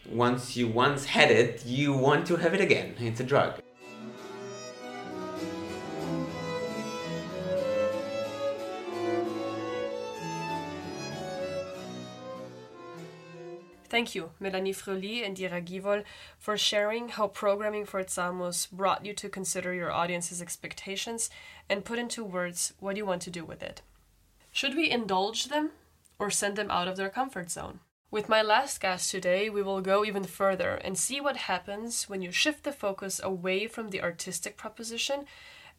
once 0.10 0.58
you 0.58 0.68
once 0.68 1.06
had 1.06 1.30
it 1.30 1.66
you 1.66 1.94
want 1.94 2.26
to 2.28 2.36
have 2.36 2.54
it 2.54 2.62
again. 2.62 2.96
It's 3.00 3.20
a 3.20 3.24
drug 3.24 3.62
Thank 13.92 14.16
you, 14.16 14.32
Melanie 14.40 14.72
Fröli 14.72 15.22
and 15.26 15.38
Ira 15.38 15.62
Givol, 15.62 16.06
for 16.40 16.58
sharing 16.58 17.10
how 17.10 17.28
programming 17.28 17.86
for 17.86 18.02
ZAMUS 18.02 18.72
brought 18.72 19.06
you 19.06 19.14
to 19.16 19.28
consider 19.28 19.74
your 19.74 19.92
audience's 19.92 20.42
expectations 20.42 21.30
and 21.70 21.84
put 21.84 22.00
into 22.00 22.24
words 22.24 22.72
what 22.80 22.96
you 22.96 23.06
want 23.06 23.22
to 23.24 23.30
do 23.30 23.44
with 23.44 23.62
it. 23.62 23.82
Should 24.54 24.76
we 24.76 24.90
indulge 24.90 25.50
them 25.50 25.72
or 26.18 26.30
send 26.32 26.56
them 26.56 26.72
out 26.72 26.88
of 26.88 26.96
their 26.96 27.10
comfort 27.10 27.52
zone? 27.52 27.82
With 28.10 28.30
my 28.30 28.42
last 28.42 28.80
guest 28.80 29.12
today, 29.12 29.50
we 29.50 29.62
will 29.62 29.82
go 29.82 30.06
even 30.06 30.24
further 30.24 30.76
and 30.76 30.98
see 30.98 31.20
what 31.20 31.52
happens 31.52 32.08
when 32.08 32.22
you 32.22 32.32
shift 32.32 32.64
the 32.64 32.72
focus 32.72 33.20
away 33.22 33.68
from 33.68 33.90
the 33.90 34.02
artistic 34.02 34.56
proposition 34.56 35.26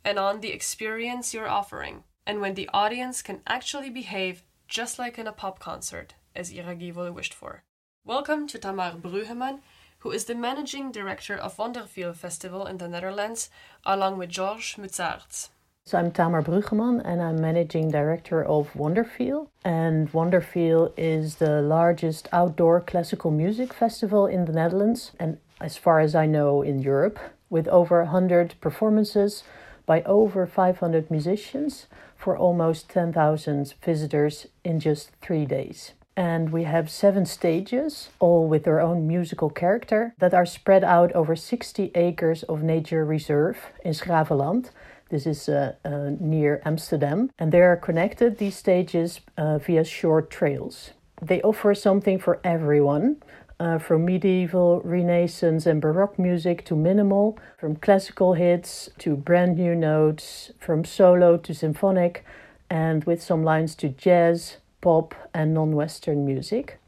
and 0.05 0.18
on 0.18 0.40
the 0.42 0.53
experience 0.53 1.33
you're 1.33 1.48
offering, 1.48 2.05
and 2.27 2.42
when 2.42 2.57
the 2.57 2.68
audience 2.75 3.22
can 3.22 3.40
actually 3.46 3.88
behave 3.88 4.42
just 4.68 4.98
like 4.98 5.18
in 5.18 5.27
a 5.27 5.33
pop 5.33 5.59
concert, 5.61 6.12
as 6.37 6.53
Ira 6.53 6.77
Givol 6.77 7.14
wished 7.14 7.33
for. 7.33 7.62
Welcome 8.04 8.48
to 8.48 8.58
Tamar 8.58 8.94
Brueggemann, 9.00 9.60
who 10.00 10.10
is 10.10 10.24
the 10.24 10.34
managing 10.34 10.90
director 10.90 11.36
of 11.36 11.56
Wonderfeel 11.56 12.16
Festival 12.16 12.66
in 12.66 12.78
the 12.78 12.88
Netherlands, 12.88 13.48
along 13.86 14.18
with 14.18 14.28
Georges 14.28 14.74
Mutsaerts. 14.76 15.50
So 15.84 15.98
I'm 15.98 16.10
Tamar 16.10 16.42
Brueggemann 16.42 17.00
and 17.04 17.22
I'm 17.22 17.40
managing 17.40 17.92
director 17.92 18.44
of 18.44 18.72
Wonderfeel. 18.72 19.46
And 19.64 20.10
Wonderfeel 20.10 20.92
is 20.96 21.36
the 21.36 21.62
largest 21.62 22.28
outdoor 22.32 22.80
classical 22.80 23.30
music 23.30 23.72
festival 23.72 24.26
in 24.26 24.46
the 24.46 24.52
Netherlands 24.52 25.12
and 25.20 25.38
as 25.60 25.76
far 25.76 26.00
as 26.00 26.16
I 26.16 26.26
know 26.26 26.60
in 26.60 26.82
Europe, 26.82 27.20
with 27.50 27.68
over 27.68 28.02
100 28.02 28.56
performances 28.60 29.44
by 29.86 30.02
over 30.02 30.44
500 30.44 31.08
musicians 31.08 31.86
for 32.16 32.36
almost 32.36 32.88
10,000 32.88 33.74
visitors 33.80 34.48
in 34.64 34.80
just 34.80 35.12
three 35.20 35.46
days 35.46 35.92
and 36.16 36.51
we 36.51 36.64
have 36.64 36.90
seven 36.90 37.25
stages, 37.25 38.11
all 38.18 38.46
with 38.46 38.64
their 38.64 38.81
own 38.81 39.07
musical 39.07 39.48
character, 39.48 40.14
that 40.18 40.35
are 40.35 40.46
spread 40.46 40.85
out 40.85 41.12
over 41.12 41.35
60 41.35 41.90
acres 41.94 42.42
of 42.44 42.62
nature 42.62 43.05
reserve 43.05 43.59
in 43.85 43.94
's-Graveland. 43.94 44.70
This 45.09 45.27
is 45.27 45.48
uh, 45.48 45.75
uh, 45.85 46.11
near 46.20 46.61
Amsterdam, 46.64 47.31
and 47.38 47.53
they 47.53 47.62
are 47.62 47.77
connected, 47.77 48.38
these 48.38 48.57
stages, 48.57 49.20
uh, 49.37 49.59
via 49.59 49.85
short 49.85 50.31
trails. 50.31 50.90
They 51.20 51.40
offer 51.42 51.75
something 51.75 52.18
for 52.18 52.40
everyone. 52.44 53.22
Uh, 53.61 53.79
from 53.79 54.05
medieval, 54.05 54.81
Renaissance, 54.83 55.66
and 55.66 55.81
Baroque 55.81 56.18
music 56.18 56.64
to 56.64 56.75
minimal, 56.75 57.38
from 57.59 57.77
classical 57.77 58.33
hits 58.35 58.90
to 58.98 59.14
brand 59.14 59.57
new 59.57 59.77
notes, 59.77 60.51
from 60.59 60.85
solo 60.85 61.37
to 61.37 61.55
symphonic, 61.55 62.25
and 62.68 63.05
with 63.05 63.22
some 63.22 63.44
lines 63.44 63.77
to 63.77 63.88
jazz, 63.90 64.57
pop, 64.83 65.14
and 65.33 65.55
non 65.55 65.75
Western 65.75 66.27
music. 66.27 66.79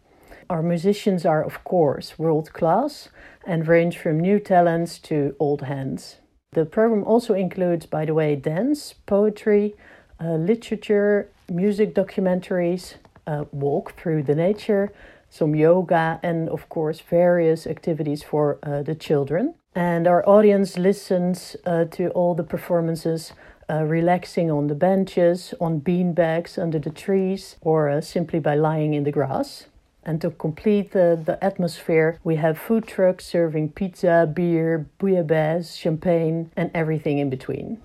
Our 0.50 0.62
musicians 0.62 1.24
are, 1.24 1.42
of 1.42 1.64
course, 1.64 2.18
world 2.18 2.52
class 2.52 3.08
and 3.46 3.66
range 3.66 3.96
from 3.96 4.20
new 4.20 4.38
talents 4.38 4.98
to 4.98 5.34
old 5.38 5.62
hands. 5.62 6.16
The 6.52 6.66
program 6.66 7.04
also 7.04 7.32
includes, 7.34 7.86
by 7.86 8.04
the 8.04 8.14
way, 8.14 8.36
dance, 8.36 8.94
poetry, 9.06 9.74
uh, 10.20 10.34
literature, 10.34 11.30
music 11.50 11.94
documentaries, 11.94 12.94
uh, 13.26 13.44
walk 13.52 13.94
through 13.96 14.24
the 14.24 14.34
nature, 14.34 14.92
some 15.30 15.54
yoga, 15.54 16.20
and 16.22 16.48
of 16.48 16.68
course, 16.68 17.00
various 17.00 17.66
activities 17.66 18.22
for 18.22 18.58
uh, 18.62 18.82
the 18.82 18.94
children. 18.94 19.54
And 19.74 20.06
our 20.06 20.26
audience 20.28 20.78
listens 20.78 21.56
uh, 21.66 21.86
to 21.86 22.10
all 22.10 22.34
the 22.34 22.44
performances 22.44 23.32
uh, 23.68 23.84
relaxing 23.84 24.50
on 24.50 24.66
the 24.66 24.74
benches, 24.74 25.54
on 25.60 25.78
bean 25.78 26.12
bags 26.12 26.58
under 26.58 26.78
the 26.78 26.90
trees, 26.90 27.56
or 27.60 27.88
uh, 27.88 28.00
simply 28.00 28.38
by 28.38 28.54
lying 28.54 28.94
in 28.94 29.04
the 29.04 29.12
grass. 29.12 29.66
And 30.04 30.20
to 30.20 30.30
complete 30.30 30.92
the, 30.92 31.20
the 31.24 31.42
atmosphere, 31.42 32.18
we 32.24 32.36
have 32.36 32.58
food 32.58 32.86
trucks 32.86 33.24
serving 33.24 33.70
pizza, 33.70 34.30
beer, 34.32 34.86
bouillabaisse, 34.98 35.78
champagne, 35.78 36.50
and 36.56 36.70
everything 36.74 37.18
in 37.18 37.30
between. 37.30 37.80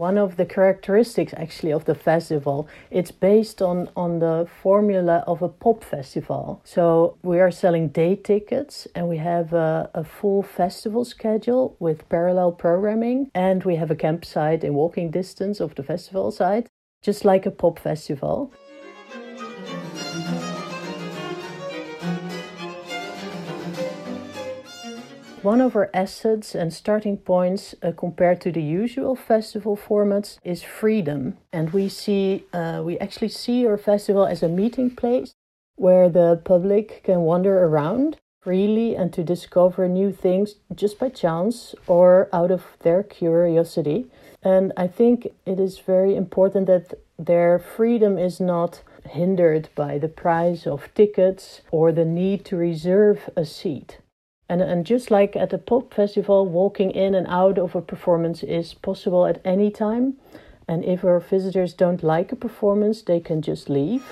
One 0.00 0.16
of 0.16 0.38
the 0.38 0.46
characteristics 0.46 1.34
actually 1.36 1.72
of 1.72 1.84
the 1.84 1.94
festival 1.94 2.66
it's 2.90 3.10
based 3.10 3.60
on 3.60 3.78
on 3.94 4.18
the 4.18 4.48
formula 4.62 5.22
of 5.26 5.42
a 5.42 5.48
pop 5.48 5.84
festival. 5.84 6.62
So 6.64 7.18
we 7.22 7.38
are 7.38 7.50
selling 7.50 7.88
day 7.88 8.16
tickets 8.16 8.88
and 8.94 9.08
we 9.08 9.18
have 9.18 9.52
a, 9.52 9.90
a 9.94 10.02
full 10.02 10.42
festival 10.42 11.04
schedule 11.04 11.76
with 11.78 12.08
parallel 12.08 12.52
programming 12.52 13.30
and 13.34 13.62
we 13.64 13.76
have 13.76 13.90
a 13.90 14.00
campsite 14.04 14.64
in 14.64 14.72
walking 14.74 15.10
distance 15.10 15.60
of 15.60 15.74
the 15.74 15.82
festival 15.82 16.30
site 16.30 16.66
just 17.02 17.24
like 17.24 17.44
a 17.46 17.50
pop 17.50 17.78
festival 17.78 18.52
One 25.42 25.62
of 25.62 25.74
our 25.74 25.88
assets 25.94 26.54
and 26.54 26.70
starting 26.70 27.16
points 27.16 27.74
uh, 27.82 27.92
compared 27.96 28.42
to 28.42 28.52
the 28.52 28.62
usual 28.62 29.16
festival 29.16 29.74
formats 29.74 30.36
is 30.44 30.62
freedom. 30.62 31.38
And 31.50 31.70
we 31.70 31.88
see, 31.88 32.44
uh, 32.52 32.82
we 32.84 32.98
actually 32.98 33.30
see 33.30 33.66
our 33.66 33.78
festival 33.78 34.26
as 34.26 34.42
a 34.42 34.50
meeting 34.50 34.90
place 34.94 35.32
where 35.76 36.10
the 36.10 36.42
public 36.44 37.04
can 37.04 37.22
wander 37.22 37.64
around 37.64 38.18
freely 38.42 38.94
and 38.94 39.14
to 39.14 39.24
discover 39.24 39.88
new 39.88 40.12
things 40.12 40.56
just 40.74 40.98
by 40.98 41.08
chance 41.08 41.74
or 41.86 42.28
out 42.34 42.50
of 42.50 42.76
their 42.80 43.02
curiosity. 43.02 44.10
And 44.42 44.74
I 44.76 44.88
think 44.88 45.26
it 45.46 45.58
is 45.58 45.78
very 45.78 46.16
important 46.16 46.66
that 46.66 46.92
their 47.18 47.58
freedom 47.58 48.18
is 48.18 48.40
not 48.40 48.82
hindered 49.06 49.70
by 49.74 49.96
the 49.96 50.08
price 50.08 50.66
of 50.66 50.92
tickets 50.94 51.62
or 51.70 51.92
the 51.92 52.04
need 52.04 52.44
to 52.44 52.56
reserve 52.56 53.30
a 53.36 53.46
seat. 53.46 54.00
And, 54.50 54.60
and 54.62 54.84
just 54.84 55.12
like 55.12 55.36
at 55.36 55.52
a 55.52 55.58
pop 55.58 55.94
festival, 55.94 56.44
walking 56.44 56.90
in 56.90 57.14
and 57.14 57.24
out 57.28 57.56
of 57.56 57.76
a 57.76 57.80
performance 57.80 58.42
is 58.42 58.74
possible 58.74 59.24
at 59.24 59.40
any 59.44 59.70
time. 59.70 60.14
And 60.66 60.84
if 60.84 61.04
our 61.04 61.20
visitors 61.20 61.72
don't 61.72 62.02
like 62.02 62.32
a 62.32 62.36
performance, 62.36 63.00
they 63.02 63.20
can 63.20 63.42
just 63.42 63.70
leave. 63.70 64.02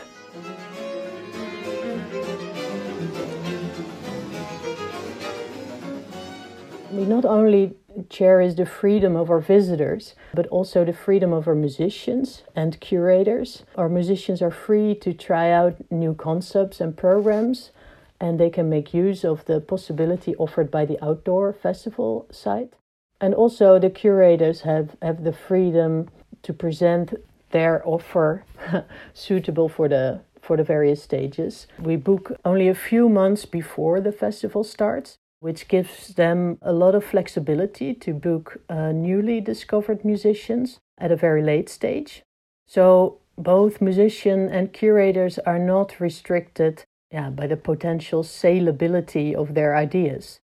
We 6.93 7.05
not 7.05 7.25
only 7.25 7.75
cherish 8.09 8.55
the 8.55 8.65
freedom 8.65 9.17
of 9.17 9.31
our 9.31 9.41
visitors, 9.41 10.15
but 10.33 10.47
also 10.47 10.85
the 10.85 10.93
freedom 10.93 11.33
of 11.33 11.49
our 11.49 11.57
musicians 11.57 12.45
and 12.55 12.79
curators. 12.79 13.65
Our 13.75 13.89
musicians 13.89 14.41
are 14.41 14.53
free 14.53 14.95
to 15.01 15.13
try 15.13 15.51
out 15.51 15.75
new 15.91 16.15
concepts 16.15 16.81
and 16.81 16.97
programs 16.97 17.73
and 18.21 18.39
they 18.39 18.51
can 18.51 18.69
make 18.69 18.95
use 18.95 19.25
of 19.25 19.45
the 19.45 19.61
possibility 19.61 20.35
offered 20.37 20.71
by 20.71 20.85
the 20.85 21.03
outdoor 21.05 21.53
festival 21.53 22.27
site. 22.31 22.75
And 23.21 23.35
also, 23.35 23.79
the 23.79 23.91
curators 23.91 24.63
have, 24.63 24.97
have 25.03 25.25
the 25.25 25.33
freedom 25.33 26.09
to 26.43 26.53
present 26.53 27.15
their 27.51 27.83
offer 27.87 28.45
suitable 29.15 29.69
for 29.69 29.89
the 29.89 30.21
for 30.41 30.57
the 30.57 30.65
various 30.65 31.03
stages. 31.03 31.67
We 31.79 31.97
book 31.97 32.33
only 32.45 32.69
a 32.69 32.75
few 32.75 33.09
months 33.09 33.45
before 33.45 34.01
the 34.01 34.13
festival 34.13 34.65
starts, 34.65 35.19
which 35.41 35.69
gives 35.69 36.15
them 36.15 36.59
a 36.63 36.73
lot 36.73 36.95
of 36.95 37.05
flexibility 37.05 37.93
to 37.95 38.15
book 38.15 38.57
uh, 38.69 38.93
newly 38.93 39.41
discovered 39.41 40.05
musicians 40.05 40.79
at 40.97 41.13
a 41.13 41.17
very 41.17 41.43
late 41.43 41.69
stage. 41.69 42.23
So 42.67 43.19
both 43.37 43.83
musician 43.83 44.49
and 44.49 44.73
curators 44.73 45.39
are 45.41 45.59
not 45.59 46.01
restricted 46.01 46.85
yeah, 47.11 47.31
by 47.31 47.47
the 47.47 47.57
potential 47.57 48.23
saleability 48.23 49.35
of 49.35 49.55
their 49.55 49.77
ideas. 49.77 50.41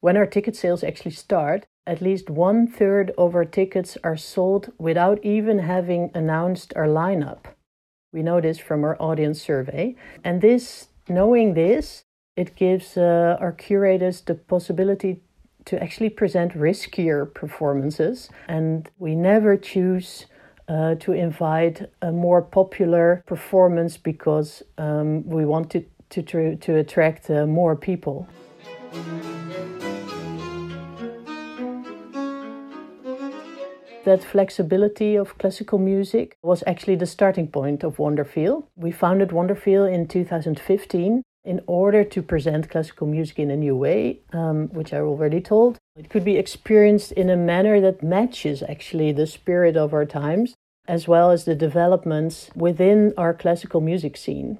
When 0.00 0.16
our 0.16 0.26
ticket 0.26 0.56
sales 0.56 0.82
actually 0.82 1.12
start, 1.12 1.66
at 1.86 2.00
least 2.00 2.30
one 2.30 2.66
third 2.66 3.12
of 3.18 3.34
our 3.34 3.44
tickets 3.44 3.96
are 4.02 4.16
sold 4.16 4.72
without 4.78 5.24
even 5.24 5.60
having 5.60 6.10
announced 6.14 6.72
our 6.74 6.86
lineup. 6.86 7.44
We 8.12 8.22
know 8.22 8.40
this 8.40 8.58
from 8.58 8.84
our 8.84 9.00
audience 9.00 9.40
survey. 9.40 9.96
And 10.24 10.40
this, 10.40 10.88
knowing 11.08 11.54
this, 11.54 12.04
it 12.36 12.56
gives 12.56 12.96
uh, 12.96 13.36
our 13.40 13.52
curators 13.52 14.20
the 14.20 14.34
possibility 14.34 15.22
to 15.66 15.82
actually 15.82 16.10
present 16.10 16.54
riskier 16.54 17.32
performances. 17.32 18.30
And 18.48 18.88
we 18.98 19.14
never 19.14 19.56
choose 19.56 20.26
uh, 20.68 20.94
to 20.96 21.12
invite 21.12 21.90
a 22.00 22.10
more 22.10 22.42
popular 22.42 23.22
performance 23.26 23.96
because 23.96 24.62
um, 24.78 25.28
we 25.28 25.44
want 25.44 25.70
to, 26.10 26.22
to, 26.22 26.56
to 26.56 26.76
attract 26.76 27.30
uh, 27.30 27.46
more 27.46 27.76
people. 27.76 28.28
That 34.04 34.24
flexibility 34.24 35.14
of 35.14 35.36
classical 35.38 35.78
music 35.78 36.36
was 36.42 36.64
actually 36.66 36.96
the 36.96 37.06
starting 37.06 37.48
point 37.48 37.84
of 37.84 37.98
Wonderfeel. 37.98 38.64
We 38.74 38.90
founded 38.90 39.28
Wonderfeel 39.28 39.92
in 39.92 40.08
2015 40.08 41.22
in 41.44 41.60
order 41.66 42.04
to 42.04 42.22
present 42.22 42.70
classical 42.70 43.06
music 43.06 43.38
in 43.38 43.50
a 43.50 43.56
new 43.56 43.76
way, 43.76 44.20
um, 44.32 44.68
which 44.68 44.92
I 44.92 44.98
already 44.98 45.40
told. 45.40 45.78
It 45.96 46.08
could 46.08 46.24
be 46.24 46.36
experienced 46.36 47.12
in 47.12 47.30
a 47.30 47.36
manner 47.36 47.80
that 47.80 48.02
matches 48.02 48.62
actually 48.62 49.12
the 49.12 49.26
spirit 49.26 49.76
of 49.76 49.92
our 49.92 50.06
times, 50.06 50.54
as 50.88 51.06
well 51.06 51.30
as 51.30 51.44
the 51.44 51.54
developments 51.54 52.50
within 52.54 53.12
our 53.16 53.34
classical 53.34 53.80
music 53.80 54.16
scene. 54.16 54.58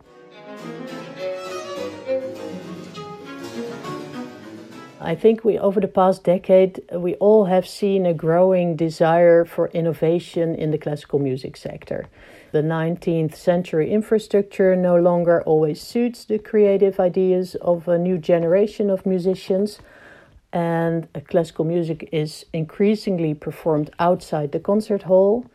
I 5.02 5.14
think 5.14 5.44
we 5.44 5.58
over 5.58 5.80
the 5.80 5.88
past 5.88 6.24
decade 6.24 6.82
we 6.92 7.14
all 7.14 7.46
have 7.46 7.66
seen 7.66 8.04
a 8.04 8.12
growing 8.12 8.76
desire 8.76 9.46
for 9.46 9.68
innovation 9.68 10.54
in 10.54 10.72
the 10.72 10.78
classical 10.78 11.18
music 11.18 11.56
sector. 11.56 12.06
The 12.52 12.60
19th 12.60 13.34
century 13.34 13.90
infrastructure 13.90 14.76
no 14.76 14.96
longer 14.96 15.40
always 15.44 15.80
suits 15.80 16.26
the 16.26 16.38
creative 16.38 17.00
ideas 17.00 17.54
of 17.62 17.88
a 17.88 17.96
new 17.96 18.18
generation 18.18 18.90
of 18.90 19.06
musicians, 19.06 19.78
and 20.52 21.08
classical 21.28 21.64
music 21.64 22.06
is 22.12 22.44
increasingly 22.52 23.32
performed 23.32 23.90
outside 23.98 24.52
the 24.52 24.60
concert 24.60 25.04
hall, 25.04 25.46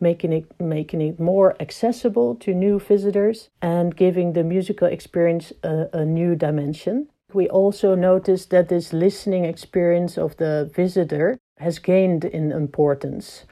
making 0.00 0.34
it 0.34 0.60
making 0.60 1.00
it 1.00 1.18
more 1.18 1.56
accessible 1.60 2.34
to 2.34 2.52
new 2.52 2.78
visitors 2.78 3.48
and 3.62 3.96
giving 3.96 4.34
the 4.34 4.44
musical 4.44 4.88
experience 4.88 5.50
a, 5.62 5.88
a 5.94 6.04
new 6.04 6.34
dimension. 6.34 7.08
We 7.34 7.48
also 7.48 7.94
noticed 7.94 8.50
that 8.50 8.68
this 8.68 8.92
listening 8.92 9.44
experience 9.44 10.18
of 10.18 10.36
the 10.36 10.70
visitor 10.74 11.38
has 11.58 11.78
gained 11.78 12.24
in 12.24 12.52
importance. 12.52 13.44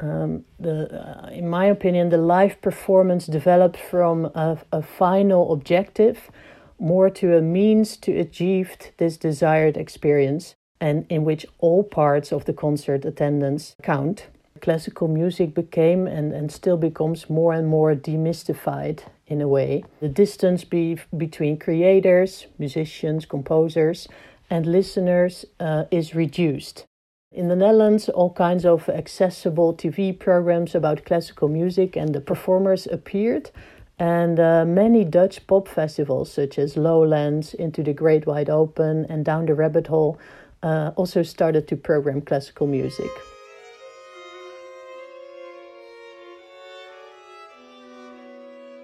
Um, 0.00 0.44
the, 0.58 0.88
uh, 0.90 1.28
in 1.28 1.48
my 1.48 1.66
opinion, 1.66 2.08
the 2.08 2.16
live 2.16 2.60
performance 2.60 3.26
developed 3.26 3.78
from 3.78 4.26
a, 4.34 4.58
a 4.72 4.82
final 4.82 5.52
objective 5.52 6.30
more 6.78 7.08
to 7.10 7.36
a 7.36 7.40
means 7.40 7.96
to 7.98 8.18
achieve 8.18 8.76
this 8.96 9.16
desired 9.16 9.76
experience, 9.76 10.56
and 10.80 11.06
in 11.08 11.24
which 11.24 11.46
all 11.58 11.84
parts 11.84 12.32
of 12.32 12.44
the 12.44 12.52
concert 12.52 13.04
attendance 13.04 13.76
count 13.82 14.26
classical 14.62 15.08
music 15.08 15.54
became 15.54 16.06
and, 16.06 16.32
and 16.32 16.50
still 16.50 16.76
becomes 16.78 17.28
more 17.28 17.52
and 17.52 17.68
more 17.68 17.94
demystified 17.94 19.00
in 19.32 19.40
a 19.40 19.48
way. 19.48 19.82
The 20.00 20.08
distance 20.08 20.64
be, 20.64 20.98
between 21.16 21.58
creators, 21.58 22.46
musicians, 22.58 23.24
composers, 23.26 24.06
and 24.50 24.66
listeners 24.66 25.46
uh, 25.58 25.84
is 25.90 26.14
reduced. 26.14 26.84
In 27.32 27.48
the 27.48 27.56
Netherlands, 27.56 28.10
all 28.10 28.30
kinds 28.34 28.66
of 28.66 28.90
accessible 28.90 29.72
TV 29.72 30.16
programs 30.16 30.74
about 30.74 31.06
classical 31.06 31.48
music 31.48 31.96
and 31.96 32.14
the 32.14 32.20
performers 32.20 32.86
appeared, 32.86 33.50
and 33.98 34.38
uh, 34.38 34.66
many 34.66 35.04
Dutch 35.04 35.46
pop 35.46 35.66
festivals, 35.66 36.30
such 36.30 36.58
as 36.58 36.76
Lowlands, 36.76 37.54
Into 37.54 37.82
the 37.82 37.94
Great 37.94 38.26
Wide 38.26 38.50
Open, 38.50 39.06
and 39.08 39.24
Down 39.24 39.46
the 39.46 39.54
Rabbit 39.54 39.86
Hole, 39.86 40.18
uh, 40.62 40.92
also 40.96 41.22
started 41.22 41.66
to 41.68 41.76
program 41.76 42.20
classical 42.20 42.66
music. 42.66 43.10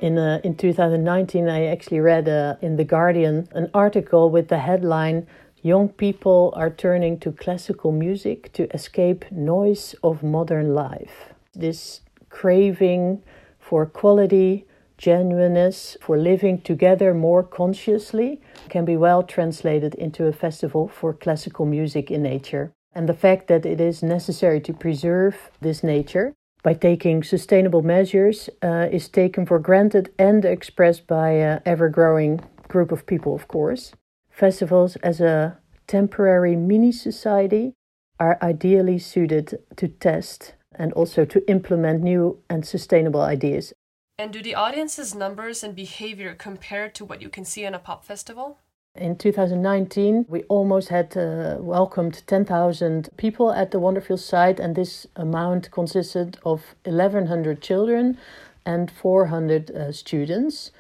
In, 0.01 0.17
uh, 0.17 0.41
in 0.45 0.55
2019, 0.55 1.49
I 1.49 1.67
actually 1.67 1.99
read 1.99 2.29
uh, 2.29 2.55
in 2.63 2.77
The 2.77 2.85
Guardian 2.85 3.49
an 3.53 3.69
article 3.75 4.31
with 4.31 4.49
the 4.49 4.59
headline 4.59 5.27
Young 5.63 5.89
people 5.89 6.53
are 6.57 6.71
turning 6.71 7.19
to 7.19 7.33
classical 7.33 7.91
music 7.91 8.53
to 8.53 8.73
escape 8.73 9.25
noise 9.33 9.97
of 10.05 10.23
modern 10.23 10.73
life. 10.73 11.33
This 11.53 12.03
craving 12.31 13.25
for 13.59 13.85
quality, 13.85 14.67
genuineness, 14.99 15.97
for 16.01 16.17
living 16.17 16.61
together 16.61 17.13
more 17.13 17.43
consciously 17.43 18.41
can 18.69 18.85
be 18.85 18.97
well 18.97 19.25
translated 19.25 19.97
into 19.97 20.27
a 20.27 20.33
festival 20.33 20.87
for 20.87 21.13
classical 21.13 21.67
music 21.67 22.09
in 22.09 22.23
nature. 22.23 22.73
And 22.95 23.09
the 23.09 23.15
fact 23.15 23.49
that 23.49 23.67
it 23.67 23.81
is 23.81 24.01
necessary 24.01 24.61
to 24.61 24.73
preserve 24.73 25.51
this 25.61 25.83
nature 25.83 26.35
by 26.68 26.74
taking 26.74 27.22
sustainable 27.22 27.81
measures 27.81 28.50
uh, 28.62 28.88
is 28.92 29.09
taken 29.09 29.46
for 29.46 29.59
granted 29.59 30.12
and 30.18 30.44
expressed 30.44 31.07
by 31.07 31.31
an 31.31 31.62
ever 31.64 31.88
growing 31.88 32.38
group 32.68 32.92
of 32.92 33.07
people, 33.07 33.35
of 33.35 33.48
course. 33.48 33.92
Festivals, 34.31 34.96
as 34.96 35.18
a 35.18 35.57
temporary 35.87 36.57
mini 36.57 36.92
society, 36.92 37.72
are 38.20 38.37
ideally 38.42 38.98
suited 38.98 39.59
to 39.76 39.88
test 39.88 40.57
and 40.74 40.92
also 40.92 41.24
to 41.24 41.40
implement 41.48 42.02
new 42.02 42.38
and 42.50 42.66
sustainable 42.66 43.22
ideas. 43.22 43.72
And 44.18 44.31
do 44.31 44.42
the 44.42 44.54
audience's 44.54 45.14
numbers 45.14 45.64
and 45.64 45.74
behavior 45.74 46.35
compare 46.35 46.90
to 46.90 47.02
what 47.02 47.22
you 47.22 47.31
can 47.31 47.46
see 47.46 47.64
in 47.64 47.72
a 47.72 47.78
pop 47.78 48.04
festival? 48.04 48.59
In 49.01 49.17
2019, 49.17 50.27
we 50.29 50.43
almost 50.45 50.89
had 50.89 51.17
uh, 51.17 51.57
welcomed 51.61 52.23
10,000 52.27 53.09
people 53.17 53.53
at 53.53 53.71
the 53.71 53.79
Wonderfeel 53.79 54.19
site, 54.19 54.59
and 54.59 54.75
this 54.75 55.07
amount 55.15 55.71
consisted 55.71 56.37
of 56.45 56.75
1,100 56.85 57.63
children 57.63 58.19
and 58.67 58.91
400 58.91 59.71
uh, 59.71 59.93
students. 59.93 60.73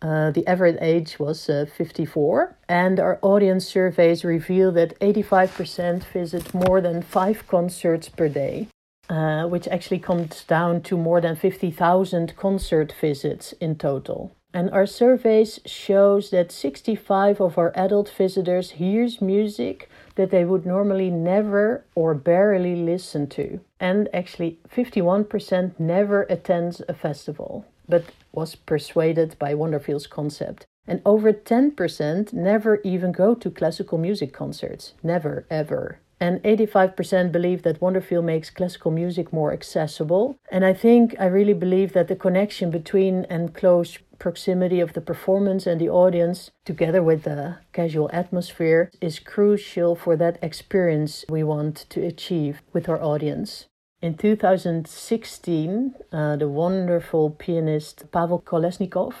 Uh, 0.00 0.30
the 0.30 0.46
average 0.46 0.76
age 0.80 1.18
was 1.18 1.48
uh, 1.48 1.66
54, 1.76 2.54
and 2.68 3.00
our 3.00 3.18
audience 3.22 3.66
surveys 3.66 4.24
reveal 4.24 4.70
that 4.70 4.98
85% 5.00 6.04
visit 6.04 6.54
more 6.54 6.80
than 6.80 7.02
five 7.02 7.48
concerts 7.48 8.08
per 8.08 8.28
day, 8.28 8.68
uh, 9.08 9.46
which 9.46 9.66
actually 9.66 9.98
comes 9.98 10.44
down 10.44 10.80
to 10.82 10.96
more 10.96 11.20
than 11.20 11.34
50,000 11.34 12.36
concert 12.36 12.94
visits 13.00 13.52
in 13.54 13.74
total. 13.74 14.30
And 14.54 14.70
our 14.70 14.86
surveys 14.86 15.58
shows 15.66 16.30
that 16.30 16.52
65 16.52 17.40
of 17.40 17.58
our 17.58 17.72
adult 17.74 18.08
visitors 18.08 18.70
hears 18.70 19.20
music 19.20 19.90
that 20.14 20.30
they 20.30 20.44
would 20.44 20.64
normally 20.64 21.10
never 21.10 21.84
or 21.96 22.14
barely 22.14 22.76
listen 22.76 23.26
to. 23.30 23.60
And 23.80 24.08
actually 24.14 24.60
51% 24.72 25.80
never 25.80 26.22
attends 26.30 26.80
a 26.88 26.94
festival, 26.94 27.66
but 27.88 28.04
was 28.30 28.54
persuaded 28.54 29.36
by 29.40 29.54
Wonderfeel's 29.54 30.06
concept. 30.06 30.66
And 30.86 31.02
over 31.04 31.32
10% 31.32 32.32
never 32.32 32.80
even 32.84 33.10
go 33.10 33.34
to 33.34 33.50
classical 33.50 33.98
music 33.98 34.32
concerts. 34.32 34.94
Never, 35.02 35.46
ever. 35.50 35.98
And 36.20 36.42
85% 36.42 37.32
believe 37.32 37.62
that 37.62 37.80
Wonderfeel 37.80 38.22
makes 38.22 38.48
classical 38.48 38.90
music 38.90 39.32
more 39.32 39.52
accessible. 39.52 40.36
And 40.50 40.64
I 40.64 40.72
think 40.72 41.14
I 41.18 41.26
really 41.26 41.54
believe 41.54 41.92
that 41.92 42.08
the 42.08 42.16
connection 42.16 42.70
between 42.70 43.24
and 43.28 43.52
close 43.54 43.98
proximity 44.18 44.80
of 44.80 44.92
the 44.92 45.00
performance 45.00 45.66
and 45.66 45.80
the 45.80 45.88
audience, 45.88 46.50
together 46.64 47.02
with 47.02 47.24
the 47.24 47.56
casual 47.72 48.10
atmosphere, 48.12 48.90
is 49.00 49.18
crucial 49.18 49.94
for 49.94 50.16
that 50.16 50.38
experience 50.42 51.24
we 51.28 51.42
want 51.42 51.86
to 51.90 52.04
achieve 52.04 52.62
with 52.72 52.88
our 52.88 53.02
audience. 53.02 53.66
In 54.00 54.16
2016, 54.16 55.94
uh, 56.12 56.36
the 56.36 56.48
wonderful 56.48 57.30
pianist 57.30 58.10
Pavel 58.12 58.40
Kolesnikov, 58.40 59.14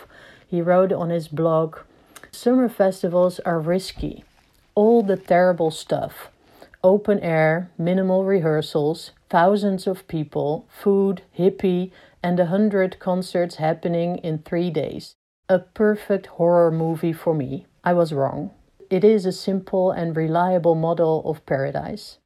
he 0.46 0.60
wrote 0.60 0.92
on 0.92 1.10
his 1.10 1.26
blog, 1.28 1.78
"Summer 2.30 2.68
festivals 2.68 3.40
are 3.40 3.58
risky. 3.58 4.24
All 4.74 5.02
the 5.02 5.16
terrible 5.16 5.70
stuff. 5.70 6.30
Open 6.82 7.18
air, 7.20 7.70
minimal 7.78 8.24
rehearsals, 8.24 9.12
thousands 9.30 9.86
of 9.86 10.06
people, 10.06 10.66
food, 10.68 11.22
hippie, 11.38 11.90
and 12.24 12.40
a 12.40 12.46
hundred 12.46 12.98
concerts 12.98 13.56
happening 13.56 14.16
in 14.16 14.38
three 14.38 14.70
days. 14.70 15.14
A 15.50 15.58
perfect 15.58 16.26
horror 16.38 16.70
movie 16.70 17.12
for 17.12 17.34
me. 17.34 17.66
I 17.84 17.92
was 17.92 18.14
wrong. 18.14 18.50
It 18.88 19.04
is 19.04 19.26
a 19.26 19.32
simple 19.32 19.90
and 19.90 20.16
reliable 20.16 20.74
model 20.74 21.22
of 21.26 21.44
paradise. 21.44 22.18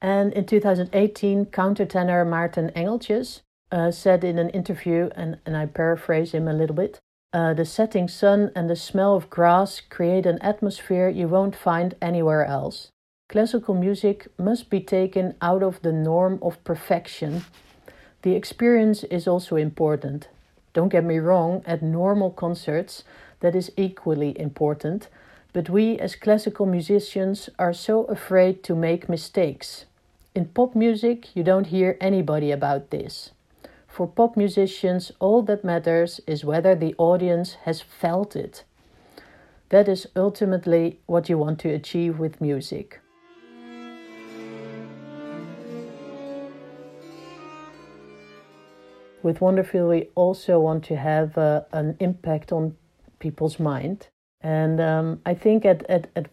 And 0.00 0.32
in 0.32 0.46
2018, 0.46 1.46
countertenor 1.46 2.24
Maarten 2.24 2.70
Engeltjes 2.74 3.40
uh, 3.72 3.90
said 3.90 4.22
in 4.22 4.38
an 4.38 4.50
interview, 4.50 5.10
and, 5.16 5.38
and 5.44 5.56
I 5.56 5.66
paraphrase 5.66 6.32
him 6.32 6.46
a 6.48 6.54
little 6.54 6.76
bit 6.76 7.00
Uh, 7.32 7.54
the 7.54 7.64
setting 7.64 8.08
sun 8.08 8.50
and 8.56 8.68
the 8.68 8.74
smell 8.74 9.14
of 9.14 9.30
grass 9.30 9.80
create 9.80 10.26
an 10.26 10.38
atmosphere 10.42 11.08
you 11.08 11.28
won't 11.28 11.54
find 11.54 11.94
anywhere 12.02 12.44
else. 12.44 12.90
Classical 13.28 13.74
music 13.74 14.26
must 14.36 14.68
be 14.68 14.80
taken 14.80 15.34
out 15.40 15.62
of 15.62 15.80
the 15.82 15.92
norm 15.92 16.38
of 16.42 16.62
perfection. 16.64 17.42
The 18.22 18.34
experience 18.34 19.04
is 19.04 19.26
also 19.26 19.56
important. 19.56 20.28
Don't 20.74 20.90
get 20.90 21.04
me 21.04 21.18
wrong, 21.18 21.62
at 21.66 21.82
normal 21.82 22.30
concerts, 22.30 23.02
that 23.40 23.54
is 23.54 23.72
equally 23.76 24.38
important, 24.38 25.08
but 25.52 25.70
we 25.70 25.98
as 25.98 26.14
classical 26.14 26.66
musicians 26.66 27.48
are 27.58 27.72
so 27.72 28.04
afraid 28.04 28.62
to 28.64 28.74
make 28.74 29.08
mistakes. 29.08 29.86
In 30.34 30.44
pop 30.46 30.76
music, 30.76 31.34
you 31.34 31.42
don't 31.42 31.68
hear 31.68 31.96
anybody 32.00 32.52
about 32.52 32.90
this. 32.90 33.30
For 33.88 34.06
pop 34.06 34.36
musicians, 34.36 35.10
all 35.18 35.42
that 35.42 35.64
matters 35.64 36.20
is 36.26 36.44
whether 36.44 36.74
the 36.74 36.94
audience 36.98 37.54
has 37.64 37.80
felt 37.80 38.36
it. 38.36 38.62
That 39.70 39.88
is 39.88 40.06
ultimately 40.14 41.00
what 41.06 41.28
you 41.28 41.38
want 41.38 41.58
to 41.60 41.70
achieve 41.70 42.18
with 42.18 42.40
music. 42.40 43.00
With 49.22 49.40
Wonderfeel, 49.40 49.88
we 49.88 50.08
also 50.14 50.58
want 50.60 50.82
to 50.84 50.96
have 50.96 51.36
uh, 51.36 51.62
an 51.72 51.96
impact 52.00 52.52
on 52.52 52.76
people's 53.18 53.60
mind. 53.60 54.08
And 54.40 54.80
um, 54.80 55.20
I 55.26 55.34
think 55.34 55.66
at, 55.66 55.84
at, 55.90 56.08
at 56.16 56.32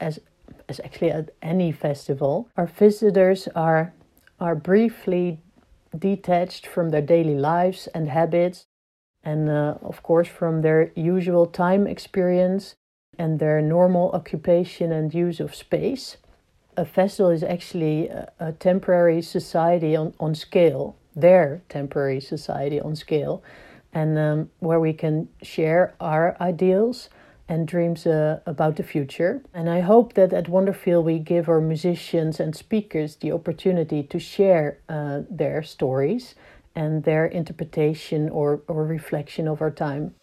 as, 0.00 0.20
as 0.68 0.80
actually 0.80 1.10
at 1.10 1.30
any 1.42 1.70
festival, 1.70 2.48
our 2.56 2.66
visitors 2.66 3.46
are, 3.54 3.92
are 4.40 4.54
briefly 4.54 5.40
detached 5.98 6.66
from 6.66 6.90
their 6.90 7.02
daily 7.02 7.36
lives 7.36 7.88
and 7.88 8.08
habits, 8.08 8.66
and 9.22 9.50
uh, 9.50 9.76
of 9.82 10.02
course 10.02 10.28
from 10.28 10.62
their 10.62 10.92
usual 10.96 11.46
time 11.46 11.86
experience 11.86 12.74
and 13.18 13.38
their 13.38 13.60
normal 13.60 14.10
occupation 14.12 14.92
and 14.92 15.12
use 15.12 15.40
of 15.40 15.54
space. 15.54 16.16
A 16.76 16.86
festival 16.86 17.30
is 17.30 17.42
actually 17.42 18.08
a, 18.08 18.32
a 18.40 18.52
temporary 18.52 19.20
society 19.20 19.94
on, 19.94 20.14
on 20.18 20.34
scale, 20.34 20.96
their 21.14 21.62
temporary 21.68 22.20
society 22.20 22.80
on 22.80 22.96
scale, 22.96 23.42
and 23.92 24.18
um, 24.18 24.50
where 24.58 24.80
we 24.80 24.92
can 24.92 25.28
share 25.42 25.94
our 26.00 26.36
ideals 26.40 27.08
and 27.48 27.68
dreams 27.68 28.06
uh, 28.06 28.40
about 28.46 28.76
the 28.76 28.82
future. 28.82 29.42
And 29.52 29.68
I 29.68 29.80
hope 29.80 30.14
that 30.14 30.32
at 30.32 30.46
Wonderfeel 30.46 31.04
we 31.04 31.18
give 31.18 31.48
our 31.48 31.60
musicians 31.60 32.40
and 32.40 32.56
speakers 32.56 33.16
the 33.16 33.32
opportunity 33.32 34.02
to 34.02 34.18
share 34.18 34.78
uh, 34.88 35.20
their 35.30 35.62
stories 35.62 36.34
and 36.74 37.04
their 37.04 37.26
interpretation 37.26 38.28
or, 38.30 38.62
or 38.66 38.84
reflection 38.84 39.46
of 39.46 39.60
our 39.60 39.70
time. 39.70 40.14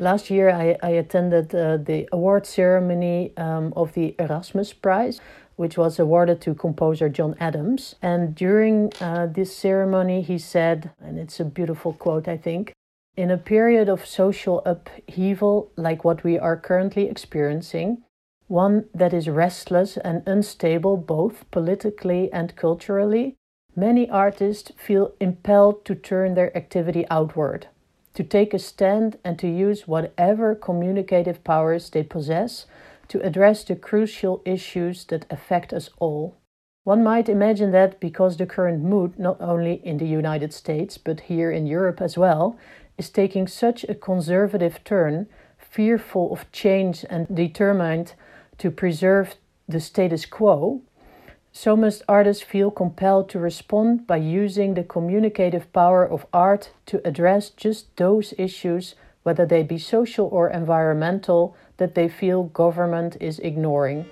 Last 0.00 0.28
year, 0.28 0.50
I, 0.50 0.76
I 0.82 0.90
attended 0.90 1.54
uh, 1.54 1.76
the 1.76 2.08
award 2.10 2.46
ceremony 2.46 3.32
um, 3.36 3.72
of 3.76 3.92
the 3.94 4.16
Erasmus 4.18 4.72
Prize, 4.72 5.20
which 5.54 5.78
was 5.78 6.00
awarded 6.00 6.40
to 6.40 6.54
composer 6.54 7.08
John 7.08 7.36
Adams. 7.38 7.94
And 8.02 8.34
during 8.34 8.92
uh, 9.00 9.26
this 9.26 9.56
ceremony, 9.56 10.22
he 10.22 10.36
said, 10.36 10.90
and 11.00 11.16
it's 11.18 11.38
a 11.38 11.44
beautiful 11.44 11.92
quote, 11.92 12.26
I 12.26 12.36
think 12.36 12.72
in 13.16 13.30
a 13.30 13.38
period 13.38 13.88
of 13.88 14.04
social 14.04 14.62
upheaval 14.64 15.70
like 15.76 16.04
what 16.04 16.24
we 16.24 16.38
are 16.38 16.56
currently 16.56 17.08
experiencing, 17.08 18.02
one 18.48 18.86
that 18.92 19.14
is 19.14 19.28
restless 19.28 19.96
and 19.96 20.22
unstable 20.26 20.96
both 20.96 21.48
politically 21.52 22.32
and 22.32 22.56
culturally, 22.56 23.36
many 23.76 24.10
artists 24.10 24.72
feel 24.76 25.12
impelled 25.20 25.84
to 25.84 25.94
turn 25.94 26.34
their 26.34 26.56
activity 26.56 27.06
outward, 27.08 27.68
to 28.14 28.22
take 28.22 28.54
a 28.54 28.58
stand 28.58 29.18
and 29.24 29.38
to 29.38 29.48
use 29.48 29.88
whatever 29.88 30.54
communicative 30.54 31.42
powers 31.44 31.90
they 31.90 32.02
possess 32.02 32.66
to 33.08 33.20
address 33.20 33.64
the 33.64 33.76
crucial 33.76 34.40
issues 34.44 35.04
that 35.06 35.26
affect 35.30 35.72
us 35.72 35.90
all. 35.98 36.36
One 36.84 37.02
might 37.02 37.28
imagine 37.28 37.70
that 37.72 38.00
because 38.00 38.36
the 38.36 38.46
current 38.46 38.82
mood, 38.82 39.18
not 39.18 39.40
only 39.40 39.74
in 39.84 39.98
the 39.98 40.06
United 40.06 40.52
States 40.52 40.98
but 40.98 41.20
here 41.20 41.50
in 41.50 41.66
Europe 41.66 42.00
as 42.00 42.16
well, 42.16 42.58
is 42.98 43.10
taking 43.10 43.46
such 43.46 43.84
a 43.84 43.94
conservative 43.94 44.84
turn, 44.84 45.26
fearful 45.58 46.32
of 46.32 46.50
change 46.52 47.04
and 47.10 47.26
determined 47.34 48.14
to 48.58 48.70
preserve 48.70 49.34
the 49.66 49.80
status 49.80 50.26
quo, 50.26 50.82
so 51.56 51.76
must 51.76 52.02
artists 52.08 52.42
feel 52.42 52.68
compelled 52.68 53.28
to 53.28 53.38
respond 53.38 54.08
by 54.08 54.16
using 54.16 54.74
the 54.74 54.82
communicative 54.82 55.72
power 55.72 56.04
of 56.04 56.26
art 56.32 56.72
to 56.84 57.00
address 57.06 57.48
just 57.50 57.96
those 57.96 58.34
issues, 58.36 58.96
whether 59.22 59.46
they 59.46 59.62
be 59.62 59.78
social 59.78 60.26
or 60.26 60.50
environmental, 60.50 61.56
that 61.76 61.94
they 61.94 62.08
feel 62.08 62.42
government 62.42 63.16
is 63.20 63.38
ignoring. 63.38 64.04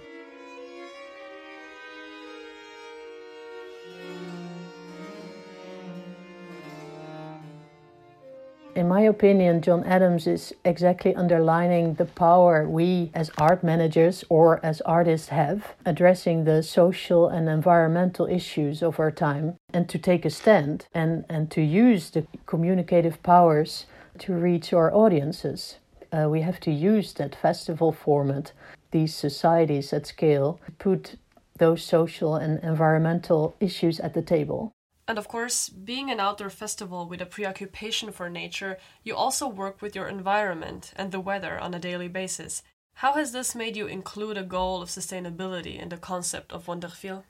In 8.75 8.89
my 8.89 9.03
opinion, 9.03 9.61
John 9.61 9.85
Adams 9.85 10.27
is 10.27 10.55
exactly 10.65 11.15
underlining 11.15 11.95
the 11.95 12.07
power 12.07 12.67
we 12.67 13.11
as 13.15 13.31
art 13.37 13.63
managers 13.63 14.25
or 14.29 14.65
as 14.65 14.81
artists 14.83 15.29
have 15.29 15.75
addressing 15.85 16.45
the 16.45 16.63
social 16.63 17.29
and 17.29 17.49
environmental 17.49 18.27
issues 18.27 18.83
of 18.83 18.99
our 18.99 19.11
time 19.11 19.57
and 19.75 19.89
to 19.89 19.99
take 19.99 20.25
a 20.25 20.31
stand 20.31 20.87
and, 20.95 21.25
and 21.29 21.51
to 21.51 21.61
use 21.61 22.11
the 22.11 22.27
communicative 22.47 23.23
powers 23.23 23.87
to 24.19 24.33
reach 24.33 24.73
our 24.73 24.93
audiences 24.95 25.77
uh, 26.13 26.29
we 26.29 26.43
have 26.43 26.61
to 26.61 26.71
use 26.71 27.15
that 27.15 27.35
festival 27.35 27.93
format, 27.93 28.53
these 28.91 29.15
societies 29.15 29.93
at 29.93 30.07
scale, 30.07 30.61
to 30.67 30.73
put 30.73 31.17
those 31.59 31.83
social 31.83 32.37
and 32.37 32.63
environmental 32.63 33.55
issues 33.61 33.99
at 34.01 34.15
the 34.15 34.23
table. 34.23 34.73
And 35.09 35.19
of 35.19 35.29
course, 35.29 35.69
being 35.69 36.11
an 36.11 36.21
outdoor 36.21 36.51
festival 36.51 37.09
with 37.09 37.21
a 37.21 37.27
preoccupation 37.27 38.13
for 38.13 38.31
nature, 38.31 38.79
you 39.03 39.17
also 39.17 39.49
work 39.49 39.83
with 39.83 39.97
your 39.97 40.09
environment 40.09 40.93
and 40.97 41.11
the 41.11 41.21
weather 41.21 41.59
on 41.59 41.75
a 41.75 41.81
daily 41.81 42.09
basis. 42.09 42.63
How 42.95 43.15
has 43.15 43.33
this 43.33 43.55
made 43.55 43.77
you 43.77 43.87
include 43.87 44.37
a 44.37 44.45
goal 44.45 44.81
of 44.83 44.89
sustainability 44.89 45.81
in 45.81 45.89
the 45.89 45.97
concept 45.97 46.53
of 46.53 46.67
Wonderfeel? 46.67 47.25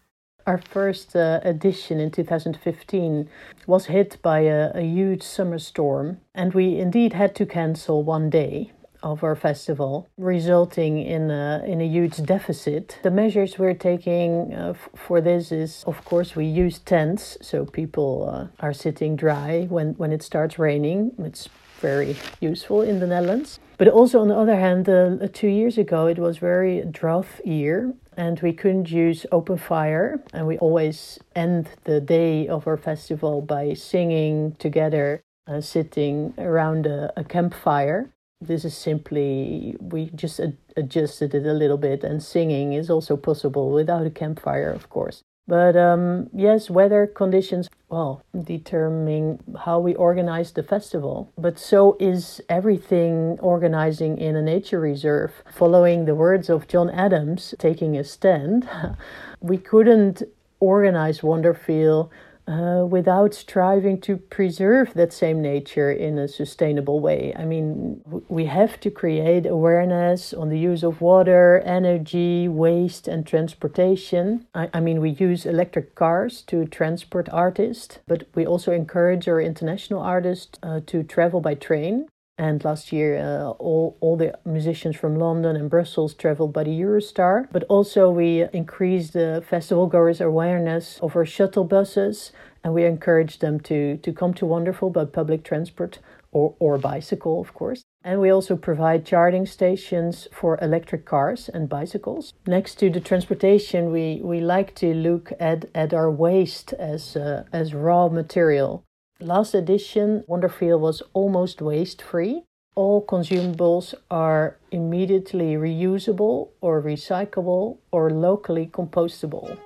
Our 0.47 0.59
first 0.59 1.15
uh, 1.15 1.41
edition 1.45 2.01
in 2.01 2.11
2015 2.11 3.31
was 3.67 3.87
hit 3.87 4.21
by 4.23 4.41
a, 4.41 4.73
a 4.75 4.83
huge 4.83 5.23
summer 5.23 5.59
storm, 5.59 6.21
and 6.35 6.53
we 6.53 6.79
indeed 6.79 7.13
had 7.13 7.35
to 7.37 7.47
cancel 7.47 8.03
one 8.03 8.29
day 8.29 8.73
of 9.03 9.23
our 9.25 9.37
festival, 9.37 10.09
resulting 10.17 10.99
in 10.99 11.31
a, 11.31 11.63
in 11.67 11.81
a 11.81 11.87
huge 11.87 12.23
deficit. 12.25 12.99
The 13.03 13.11
measures 13.11 13.59
we're 13.59 13.75
taking 13.75 14.55
uh, 14.55 14.71
f- 14.71 14.89
for 14.95 15.21
this 15.21 15.53
is, 15.53 15.85
of 15.87 16.05
course, 16.05 16.37
we 16.37 16.47
use 16.47 16.79
tents 16.79 17.39
so 17.41 17.65
people 17.65 18.29
uh, 18.29 18.65
are 18.65 18.73
sitting 18.73 19.17
dry 19.17 19.67
when, 19.69 19.95
when 19.95 20.13
it 20.13 20.23
starts 20.23 20.59
raining. 20.59 21.13
It's 21.19 21.49
very 21.83 22.17
useful 22.41 22.81
in 22.81 23.01
the 23.01 23.07
Netherlands. 23.07 23.59
But 23.77 23.89
also, 23.89 24.21
on 24.21 24.29
the 24.29 24.37
other 24.37 24.57
hand, 24.57 24.89
uh, 24.89 25.27
two 25.33 25.49
years 25.49 25.77
ago 25.77 26.07
it 26.07 26.19
was 26.19 26.39
very 26.39 26.83
drought 26.83 27.27
year, 27.45 27.93
and 28.17 28.41
we 28.41 28.53
couldn't 28.53 28.91
use 28.91 29.27
open 29.33 29.59
fire. 29.59 30.23
And 30.33 30.47
we 30.47 30.57
always 30.59 31.19
end 31.35 31.69
the 31.85 32.01
day 32.01 32.47
of 32.47 32.67
our 32.67 32.77
festival 32.77 33.43
by 33.43 33.75
singing 33.75 34.55
together, 34.61 35.25
uh, 35.49 35.61
sitting 35.61 36.33
around 36.39 36.87
a, 36.87 37.13
a, 37.17 37.25
campfire. 37.25 38.11
This 38.47 38.65
is 38.65 38.77
simply, 38.77 39.77
we 39.81 40.11
just 40.15 40.41
ad- 40.41 40.57
adjusted 40.77 41.35
it 41.35 41.47
a 41.47 41.53
little 41.53 41.79
bit, 41.79 42.03
and 42.05 42.23
singing 42.23 42.73
is 42.73 42.91
also 42.91 43.17
possible 43.17 43.71
without 43.71 44.07
a 44.07 44.11
campfire, 44.11 44.71
of 44.71 44.89
course. 44.91 45.23
But 45.47 45.77
um, 45.77 46.31
yes, 46.33 46.71
weather 46.71 47.07
conditions, 47.07 47.69
well, 47.89 48.25
determining 48.33 49.41
how 49.65 49.81
we 49.81 49.95
organize 49.95 50.53
the 50.53 50.63
festival. 50.63 51.33
But 51.37 51.59
so 51.59 51.97
is 51.99 52.41
everything 52.49 53.39
organizing 53.41 54.19
in 54.19 54.37
a 54.37 54.43
nature 54.43 54.81
reserve. 54.81 55.33
Following 55.53 56.05
the 56.05 56.15
words 56.15 56.49
of 56.49 56.69
John 56.69 56.91
Adams, 56.91 57.55
taking 57.59 57.97
a 57.97 58.05
stand, 58.05 58.69
we 59.41 59.59
couldn't 59.59 60.23
organize 60.61 61.21
Wonderfeel 61.21 62.09
uh, 62.47 62.85
without 62.89 63.35
striving 63.35 64.01
to 64.01 64.17
preserve 64.17 64.95
that 64.95 65.13
same 65.13 65.41
nature 65.41 65.91
in 65.93 66.19
a 66.19 66.29
sustainable 66.29 67.01
way. 67.01 67.33
I 67.37 67.45
mean, 67.45 68.03
we 68.29 68.47
have 68.47 68.81
to 68.81 68.91
create 68.91 69.47
awareness 69.47 70.33
on 70.35 70.49
the 70.49 70.59
use 70.59 70.83
of 70.83 71.01
water, 71.01 71.61
energy, 71.65 72.49
waste, 72.49 73.09
and 73.09 73.27
transportation. 73.27 74.47
I, 74.55 74.69
I 74.75 74.81
mean, 74.81 75.01
we 75.01 75.11
use 75.11 75.47
electric 75.47 75.95
cars 75.95 76.43
to 76.49 76.67
transport 76.67 77.29
artists, 77.31 77.99
but 78.07 78.27
we 78.35 78.47
also 78.47 78.73
encourage 78.73 79.29
our 79.29 79.41
international 79.41 80.01
artists 80.01 80.59
uh, 80.63 80.81
to 80.87 81.03
travel 81.03 81.41
by 81.41 81.55
train. 81.55 82.09
And 82.39 82.65
last 82.65 82.93
year, 82.93 83.19
uh, 83.19 83.51
all, 83.51 83.97
all 84.01 84.17
the 84.17 84.39
musicians 84.45 84.97
from 84.97 85.19
London 85.19 85.55
and 85.55 85.69
Brussels 85.69 86.15
traveled 86.15 86.53
by 86.53 86.65
the 86.65 86.71
Eurostar. 86.71 87.47
But 87.53 87.65
also, 87.65 88.11
we 88.11 88.47
increased 88.53 89.13
the 89.13 89.45
festival 89.47 89.87
goers' 89.87 90.21
awareness 90.21 90.99
of 91.01 91.15
our 91.15 91.27
shuttle 91.27 91.65
buses 91.65 92.33
and 92.65 92.75
we 92.75 92.85
encouraged 92.85 93.41
them 93.41 93.61
to, 93.61 93.97
to 93.99 94.13
come 94.13 94.35
to 94.35 94.45
Wonderfeel 94.45 94.93
by 94.93 95.05
public 95.05 95.45
transport 95.45 95.99
or, 96.31 96.55
or 96.59 96.79
bicycle, 96.79 97.41
of 97.41 97.53
course. 97.55 97.83
And 98.05 98.21
we 98.21 98.31
also 98.31 98.57
provide 98.57 99.05
charging 99.05 99.47
stations 99.47 100.29
for 100.33 100.59
electric 100.61 101.05
cars 101.05 101.49
and 101.53 101.69
bicycles. 101.69 102.35
Next 102.47 102.77
to 102.77 102.91
the 102.91 103.01
transportation, 103.01 103.93
we, 103.93 104.21
we 104.23 104.41
like 104.41 104.75
to 104.77 104.95
look 104.95 105.33
at, 105.39 105.67
at 105.75 105.93
our 105.93 106.11
waste 106.11 106.73
as, 106.75 107.17
uh, 107.17 107.45
as 107.53 107.75
raw 107.75 108.09
material. 108.09 108.85
Last 109.25 109.55
edition, 109.55 110.25
Wonderfeel 110.29 110.81
was 110.81 111.01
almost 111.13 111.63
waste 111.63 112.03
free. 112.03 112.43
All 112.75 113.07
consumables 113.07 113.95
are 114.11 114.57
immediately 114.73 115.55
reusable 115.55 116.49
or 116.61 116.83
recyclable 116.83 117.79
or 117.93 118.11
locally 118.11 118.67
compostable. 118.67 119.57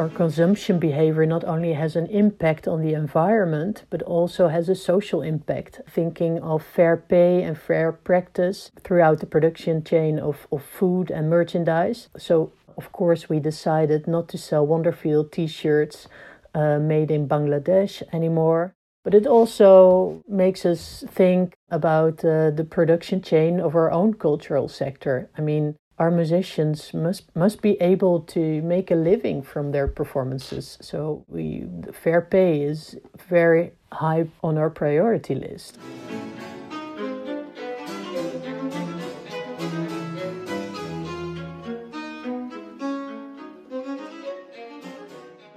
Our 0.00 0.08
consumption 0.08 0.78
behavior 0.78 1.26
not 1.26 1.44
only 1.44 1.74
has 1.74 1.94
an 1.94 2.06
impact 2.06 2.66
on 2.66 2.80
the 2.80 2.94
environment, 2.94 3.84
but 3.90 4.00
also 4.00 4.48
has 4.48 4.70
a 4.70 4.74
social 4.74 5.20
impact. 5.20 5.82
Thinking 5.90 6.38
of 6.38 6.64
fair 6.64 6.96
pay 6.96 7.42
and 7.42 7.58
fair 7.58 7.92
practice 7.92 8.70
throughout 8.82 9.20
the 9.20 9.26
production 9.26 9.84
chain 9.84 10.18
of, 10.18 10.46
of 10.50 10.64
food 10.64 11.10
and 11.10 11.28
merchandise. 11.28 12.08
So, 12.16 12.50
of 12.78 12.92
course, 12.92 13.28
we 13.28 13.40
decided 13.40 14.08
not 14.08 14.30
to 14.30 14.38
sell 14.38 14.66
Wonderfeel 14.66 15.30
t 15.30 15.46
shirts 15.46 16.08
uh, 16.54 16.78
made 16.78 17.10
in 17.10 17.28
Bangladesh 17.28 18.02
anymore. 18.10 18.72
But 19.04 19.14
it 19.14 19.26
also 19.26 20.22
makes 20.26 20.64
us 20.64 21.04
think 21.08 21.52
about 21.70 22.24
uh, 22.24 22.50
the 22.52 22.66
production 22.68 23.20
chain 23.20 23.60
of 23.60 23.74
our 23.74 23.90
own 23.90 24.14
cultural 24.14 24.66
sector. 24.66 25.28
I 25.36 25.42
mean, 25.42 25.76
our 26.00 26.10
musicians 26.10 26.94
must 26.94 27.24
must 27.36 27.60
be 27.60 27.72
able 27.82 28.20
to 28.20 28.62
make 28.62 28.90
a 28.90 28.94
living 28.94 29.42
from 29.42 29.70
their 29.70 29.86
performances. 29.86 30.78
So 30.80 31.24
we 31.28 31.66
fair 31.92 32.22
pay 32.22 32.62
is 32.62 32.96
very 33.28 33.72
high 33.92 34.28
on 34.42 34.56
our 34.56 34.70
priority 34.70 35.34
list. 35.34 35.78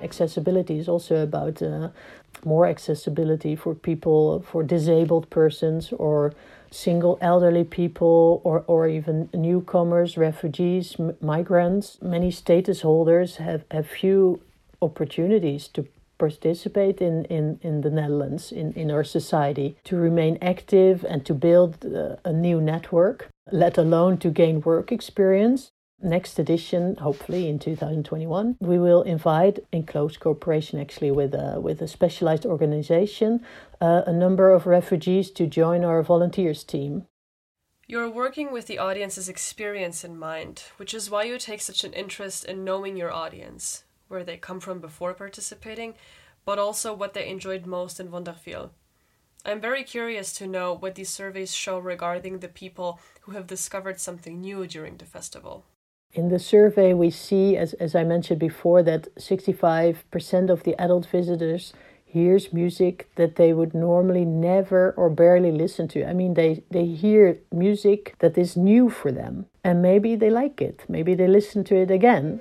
Accessibility 0.01 0.77
is 0.77 0.89
also 0.89 1.23
about 1.23 1.61
uh, 1.61 1.87
more 2.43 2.67
accessibility 2.67 3.55
for 3.55 3.73
people, 3.73 4.43
for 4.51 4.61
disabled 4.61 5.29
persons, 5.29 5.93
or 5.93 6.33
single 6.73 7.17
elderly 7.21 7.63
people 7.63 8.41
or, 8.43 8.63
or 8.67 8.87
even 8.87 9.29
newcomers, 9.33 10.17
refugees, 10.17 10.95
migrants. 11.21 11.97
Many 12.01 12.31
status 12.31 12.81
holders 12.81 13.37
have, 13.37 13.63
have 13.71 13.87
few 13.87 14.41
opportunities 14.81 15.67
to 15.69 15.87
participate 16.17 17.01
in, 17.01 17.25
in, 17.25 17.59
in 17.61 17.81
the 17.81 17.89
Netherlands, 17.89 18.51
in, 18.51 18.73
in 18.73 18.91
our 18.91 19.03
society, 19.03 19.75
to 19.83 19.95
remain 19.97 20.37
active 20.41 21.05
and 21.07 21.25
to 21.25 21.33
build 21.33 21.85
uh, 21.85 22.15
a 22.25 22.31
new 22.31 22.61
network, 22.61 23.27
let 23.51 23.77
alone 23.77 24.17
to 24.17 24.29
gain 24.29 24.61
work 24.61 24.91
experience 24.91 25.72
next 26.03 26.37
edition, 26.39 26.95
hopefully 26.97 27.47
in 27.47 27.59
2021, 27.59 28.57
we 28.59 28.77
will 28.77 29.01
invite, 29.03 29.59
in 29.71 29.85
close 29.85 30.17
cooperation 30.17 30.79
actually 30.79 31.11
with 31.11 31.33
a, 31.33 31.59
with 31.59 31.81
a 31.81 31.87
specialized 31.87 32.45
organization, 32.45 33.43
uh, 33.81 34.03
a 34.05 34.13
number 34.13 34.51
of 34.51 34.65
refugees 34.65 35.31
to 35.31 35.47
join 35.47 35.83
our 35.83 36.03
volunteers 36.03 36.63
team. 36.63 37.05
You're 37.87 38.09
working 38.09 38.51
with 38.51 38.67
the 38.67 38.79
audience's 38.79 39.27
experience 39.27 40.03
in 40.03 40.17
mind, 40.17 40.63
which 40.77 40.93
is 40.93 41.09
why 41.09 41.23
you 41.23 41.37
take 41.37 41.61
such 41.61 41.83
an 41.83 41.93
interest 41.93 42.45
in 42.45 42.63
knowing 42.63 42.95
your 42.95 43.11
audience, 43.11 43.83
where 44.07 44.23
they 44.23 44.37
come 44.37 44.59
from 44.59 44.79
before 44.79 45.13
participating, 45.13 45.95
but 46.45 46.59
also 46.59 46.93
what 46.93 47.13
they 47.13 47.27
enjoyed 47.27 47.65
most 47.65 47.99
in 47.99 48.09
Wonderfeel. 48.09 48.69
I'm 49.45 49.59
very 49.59 49.83
curious 49.83 50.31
to 50.33 50.47
know 50.47 50.73
what 50.73 50.95
these 50.95 51.09
surveys 51.09 51.53
show 51.53 51.77
regarding 51.77 52.39
the 52.39 52.47
people 52.47 53.01
who 53.21 53.33
have 53.33 53.47
discovered 53.47 53.99
something 53.99 54.39
new 54.39 54.65
during 54.65 54.95
the 54.95 55.05
festival. 55.05 55.65
In 56.15 56.29
the 56.29 56.37
survey, 56.37 56.93
we 56.93 57.09
see, 57.09 57.57
as, 57.57 57.73
as 57.73 57.95
I 57.95 58.03
mentioned 58.03 58.39
before, 58.39 58.83
that 58.83 59.07
65% 59.15 60.51
of 60.51 60.61
the 60.61 60.79
adult 60.79 61.07
visitors 61.07 61.73
hears 62.05 62.53
music 62.53 63.09
that 63.15 63.35
they 63.35 63.51
would 63.51 63.73
normally 63.73 64.23
never 64.23 64.91
or 64.91 65.09
barely 65.09 65.51
listen 65.51 65.87
to. 65.87 66.07
I 66.07 66.13
mean, 66.13 66.35
they, 66.35 66.61
they 66.69 66.85
hear 66.85 67.39
music 67.51 68.13
that 68.19 68.37
is 68.37 68.55
new 68.55 68.91
for 68.91 69.11
them, 69.11 69.47
and 69.63 69.81
maybe 69.81 70.15
they 70.15 70.29
like 70.29 70.61
it. 70.61 70.83
Maybe 70.87 71.15
they 71.15 71.27
listen 71.27 71.63
to 71.63 71.75
it 71.75 71.89
again. 71.89 72.39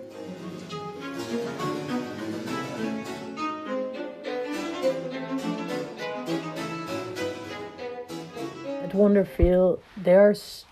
At 8.83 8.93
Wonderfeel, 8.93 9.81
there's 9.97 10.67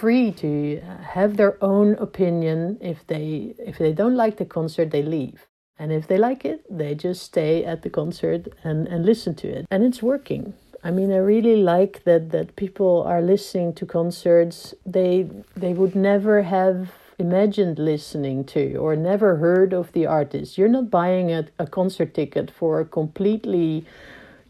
free 0.00 0.30
to 0.30 0.80
have 1.14 1.36
their 1.36 1.56
own 1.62 1.94
opinion. 1.94 2.78
If 2.80 3.06
they 3.06 3.54
if 3.58 3.78
they 3.78 3.92
don't 3.92 4.16
like 4.16 4.36
the 4.36 4.44
concert, 4.44 4.90
they 4.90 5.02
leave. 5.02 5.46
And 5.78 5.92
if 5.92 6.06
they 6.08 6.18
like 6.18 6.44
it, 6.44 6.60
they 6.70 6.94
just 6.94 7.22
stay 7.22 7.64
at 7.64 7.82
the 7.82 7.90
concert 7.90 8.48
and, 8.64 8.88
and 8.88 9.06
listen 9.06 9.34
to 9.36 9.48
it. 9.48 9.66
And 9.70 9.84
it's 9.84 10.02
working. 10.02 10.54
I 10.82 10.90
mean, 10.90 11.12
I 11.12 11.18
really 11.18 11.56
like 11.56 12.04
that 12.04 12.30
that 12.30 12.56
people 12.56 13.02
are 13.02 13.22
listening 13.22 13.74
to 13.74 13.86
concerts 13.86 14.74
they 14.86 15.14
they 15.56 15.72
would 15.72 15.94
never 15.94 16.42
have 16.42 16.78
imagined 17.18 17.78
listening 17.78 18.44
to 18.44 18.76
or 18.76 18.94
never 18.94 19.36
heard 19.36 19.72
of 19.72 19.92
the 19.92 20.06
artist. 20.06 20.56
You're 20.56 20.76
not 20.78 20.88
buying 20.90 21.32
a, 21.32 21.48
a 21.58 21.66
concert 21.66 22.14
ticket 22.14 22.50
for 22.50 22.80
a 22.80 22.84
completely 22.84 23.84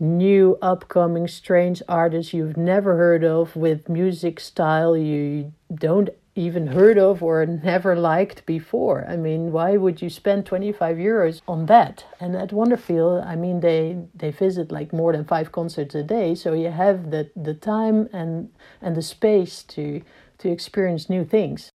new 0.01 0.57
upcoming 0.63 1.27
strange 1.27 1.83
artists 1.89 2.33
you've 2.33 2.57
never 2.57 2.97
heard 2.97 3.25
of 3.25 3.57
with 3.57 3.89
music 3.89 4.39
style 4.41 4.97
you 4.97 5.53
don't 5.75 6.11
even 6.39 6.69
heard 6.69 6.97
of 6.99 7.21
or 7.23 7.45
never 7.45 7.97
liked 7.97 8.47
before. 8.47 9.05
I 9.09 9.17
mean, 9.17 9.51
why 9.51 9.77
would 9.77 10.01
you 10.01 10.09
spend 10.09 10.47
25 10.47 10.97
euros 10.97 11.41
on 11.49 11.67
that? 11.67 12.05
And 12.21 12.37
at 12.37 12.51
Wonderfeel, 12.51 13.27
I 13.27 13.35
mean, 13.35 13.61
they 13.61 13.99
they 14.15 14.31
visit 14.31 14.71
like 14.71 14.93
more 14.93 15.13
than 15.13 15.25
five 15.25 15.51
concerts 15.51 15.97
a 15.97 16.05
day, 16.05 16.35
so 16.37 16.53
you 16.53 16.71
have 16.71 17.11
the 17.11 17.31
the 17.35 17.55
time 17.55 18.09
and 18.13 18.51
and 18.81 18.97
the 18.97 19.03
space 19.03 19.65
to 19.65 20.03
to 20.39 20.49
experience 20.49 21.11
new 21.11 21.25
things. 21.25 21.71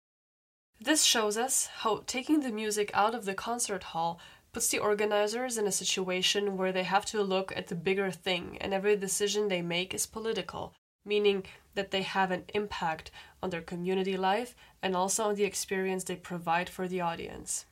This 0.80 1.04
shows 1.04 1.38
us 1.38 1.70
how 1.82 2.04
taking 2.06 2.42
the 2.42 2.52
music 2.52 2.92
out 2.94 3.16
of 3.16 3.26
the 3.26 3.36
concert 3.36 3.84
hall 3.84 4.20
puts 4.54 4.68
the 4.68 4.80
organizers 4.80 5.58
in 5.58 5.66
a 5.66 5.72
situation 5.72 6.58
where 6.58 6.72
they 6.72 6.84
have 6.84 7.06
to 7.06 7.22
look 7.22 7.54
at 7.56 7.68
the 7.68 7.76
bigger 7.76 8.12
thing, 8.12 8.58
and 8.60 8.74
every 8.74 8.96
decision 8.96 9.48
they 9.48 9.62
make 9.62 9.94
is 9.94 10.06
political, 10.06 10.74
meaning 11.06 11.44
that 11.74 11.92
they 11.92 12.02
have 12.02 12.32
an 12.32 12.44
impact 12.54 13.12
on 13.42 13.50
their 13.50 13.62
community 13.62 14.18
life 14.18 14.56
and 14.82 14.96
also 14.96 15.24
on 15.24 15.36
the 15.36 15.46
experience 15.46 16.04
they 16.04 16.16
provide 16.16 16.70
for 16.70 16.88
the 16.88 17.02
audience. 17.02 17.66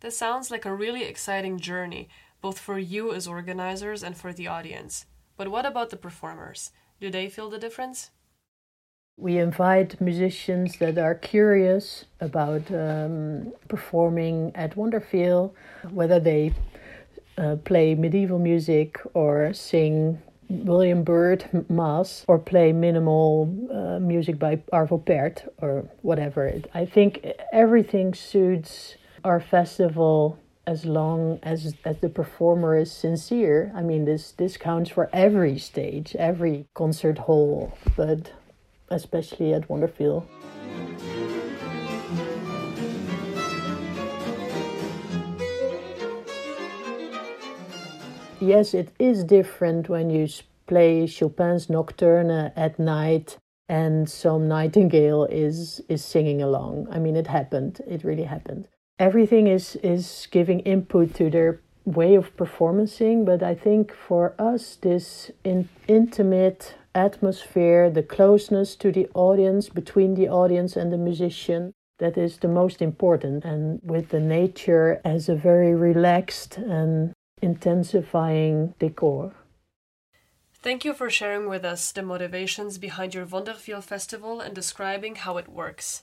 This 0.00 0.16
sounds 0.16 0.50
like 0.50 0.64
a 0.64 0.74
really 0.74 1.02
exciting 1.02 1.58
journey, 1.58 2.08
both 2.40 2.58
for 2.58 2.78
you 2.78 3.12
as 3.12 3.26
organizers 3.26 4.04
and 4.04 4.16
for 4.16 4.32
the 4.32 4.46
audience. 4.46 5.06
But 5.36 5.48
what 5.48 5.66
about 5.66 5.90
the 5.90 5.96
performers? 5.96 6.70
Do 7.00 7.10
they 7.10 7.28
feel 7.28 7.50
the 7.50 7.58
difference? 7.58 8.10
We 9.20 9.38
invite 9.38 10.00
musicians 10.00 10.78
that 10.78 10.96
are 10.96 11.16
curious 11.16 12.04
about 12.20 12.70
um, 12.72 13.52
performing 13.66 14.52
at 14.54 14.76
Wonderfeel, 14.76 15.50
whether 15.90 16.20
they 16.20 16.54
uh, 17.36 17.56
play 17.64 17.96
medieval 17.96 18.38
music 18.38 19.00
or 19.14 19.52
sing 19.52 20.22
William 20.48 21.02
Byrd 21.02 21.66
Mass 21.68 22.24
or 22.28 22.38
play 22.38 22.72
minimal 22.72 23.52
uh, 23.72 23.98
music 23.98 24.38
by 24.38 24.62
Arvo 24.72 25.04
Pärt 25.04 25.52
or 25.60 25.88
whatever. 26.02 26.52
I 26.72 26.84
think 26.84 27.26
everything 27.52 28.14
suits 28.14 28.94
our 29.24 29.40
festival 29.40 30.38
as 30.64 30.84
long 30.84 31.40
as 31.42 31.74
as 31.84 31.96
the 31.98 32.08
performer 32.08 32.76
is 32.76 32.92
sincere. 32.92 33.72
I 33.74 33.82
mean, 33.82 34.04
this 34.04 34.30
this 34.30 34.56
counts 34.56 34.90
for 34.90 35.10
every 35.12 35.58
stage, 35.58 36.14
every 36.16 36.66
concert 36.74 37.18
hall, 37.18 37.76
but 37.96 38.32
especially 38.90 39.52
at 39.54 39.68
Wonderfeel. 39.68 40.24
Yes, 48.40 48.74
it 48.74 48.90
is 48.98 49.24
different 49.24 49.88
when 49.88 50.10
you 50.10 50.28
play 50.66 51.06
Chopin's 51.06 51.68
Nocturne 51.68 52.30
at 52.30 52.78
night 52.78 53.36
and 53.68 54.08
some 54.08 54.48
nightingale 54.48 55.24
is 55.24 55.80
is 55.88 56.04
singing 56.04 56.40
along. 56.42 56.88
I 56.90 56.98
mean, 56.98 57.16
it 57.16 57.26
happened. 57.26 57.80
It 57.86 58.04
really 58.04 58.24
happened. 58.24 58.68
everything 58.98 59.46
is 59.46 59.76
is 59.82 60.26
giving 60.30 60.60
input 60.60 61.14
to 61.14 61.30
their 61.30 61.60
way 61.84 62.14
of 62.14 62.36
performing 62.36 63.24
but 63.24 63.42
i 63.42 63.54
think 63.54 63.92
for 63.94 64.34
us 64.38 64.76
this 64.82 65.30
in, 65.44 65.68
intimate 65.86 66.74
atmosphere 66.94 67.90
the 67.90 68.02
closeness 68.02 68.76
to 68.76 68.90
the 68.92 69.08
audience 69.14 69.68
between 69.68 70.14
the 70.14 70.28
audience 70.28 70.76
and 70.76 70.92
the 70.92 70.98
musician 70.98 71.72
that 71.98 72.16
is 72.16 72.38
the 72.38 72.48
most 72.48 72.80
important 72.80 73.44
and 73.44 73.80
with 73.82 74.08
the 74.10 74.20
nature 74.20 75.00
as 75.04 75.28
a 75.28 75.34
very 75.34 75.74
relaxed 75.74 76.56
and 76.58 77.12
intensifying 77.42 78.74
decor 78.78 79.32
Thank 80.60 80.84
you 80.84 80.92
for 80.92 81.08
sharing 81.08 81.48
with 81.48 81.64
us 81.64 81.92
the 81.92 82.02
motivations 82.02 82.78
behind 82.78 83.14
your 83.14 83.24
Wonderfeel 83.24 83.82
Festival 83.82 84.40
and 84.40 84.56
describing 84.56 85.14
how 85.14 85.36
it 85.36 85.48
works. 85.48 86.02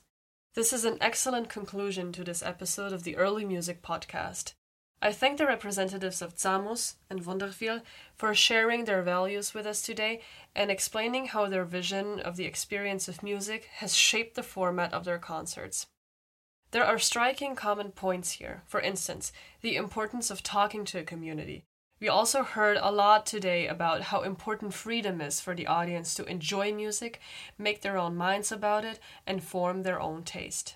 This 0.54 0.72
is 0.72 0.86
an 0.86 0.98
excellent 1.02 1.50
conclusion 1.50 2.14
to 2.14 2.24
this 2.24 2.42
episode 2.42 2.94
of 2.94 3.04
the 3.04 3.18
Early 3.18 3.44
Music 3.44 3.82
Podcast. 3.82 4.54
I 5.02 5.12
thank 5.12 5.38
the 5.38 5.46
representatives 5.46 6.22
of 6.22 6.36
Zamus 6.36 6.96
and 7.10 7.24
Wonderfeel 7.24 7.82
for 8.16 8.34
sharing 8.34 8.86
their 8.86 9.04
values 9.04 9.54
with 9.54 9.68
us 9.68 9.82
today 9.82 10.22
and 10.56 10.72
explaining 10.72 11.28
how 11.28 11.48
their 11.48 11.66
vision 11.66 12.20
of 12.20 12.38
the 12.38 12.46
experience 12.46 13.08
of 13.08 13.22
music 13.22 13.70
has 13.76 13.96
shaped 13.96 14.36
the 14.36 14.44
format 14.44 14.94
of 14.94 15.06
their 15.06 15.20
concerts. 15.20 15.86
There 16.72 16.86
are 16.86 16.98
striking 16.98 17.56
common 17.56 17.92
points 17.92 18.32
here. 18.32 18.64
For 18.66 18.82
instance, 18.82 19.32
the 19.62 19.76
importance 19.76 20.32
of 20.32 20.42
talking 20.42 20.86
to 20.86 21.00
a 21.00 21.04
community, 21.04 21.64
we 22.00 22.10
also 22.10 22.44
heard 22.44 22.78
a 22.82 22.92
lot 22.92 23.26
today 23.26 23.68
about 23.68 24.02
how 24.02 24.22
important 24.24 24.74
freedom 24.74 25.22
is 25.22 25.40
for 25.40 25.56
the 25.56 25.68
audience 25.68 26.14
to 26.16 26.26
enjoy 26.26 26.74
music, 26.74 27.22
make 27.58 27.82
their 27.82 27.98
own 27.98 28.16
minds 28.16 28.52
about 28.52 28.84
it, 28.84 29.00
and 29.26 29.44
form 29.44 29.84
their 29.84 30.02
own 30.02 30.24
taste. 30.24 30.76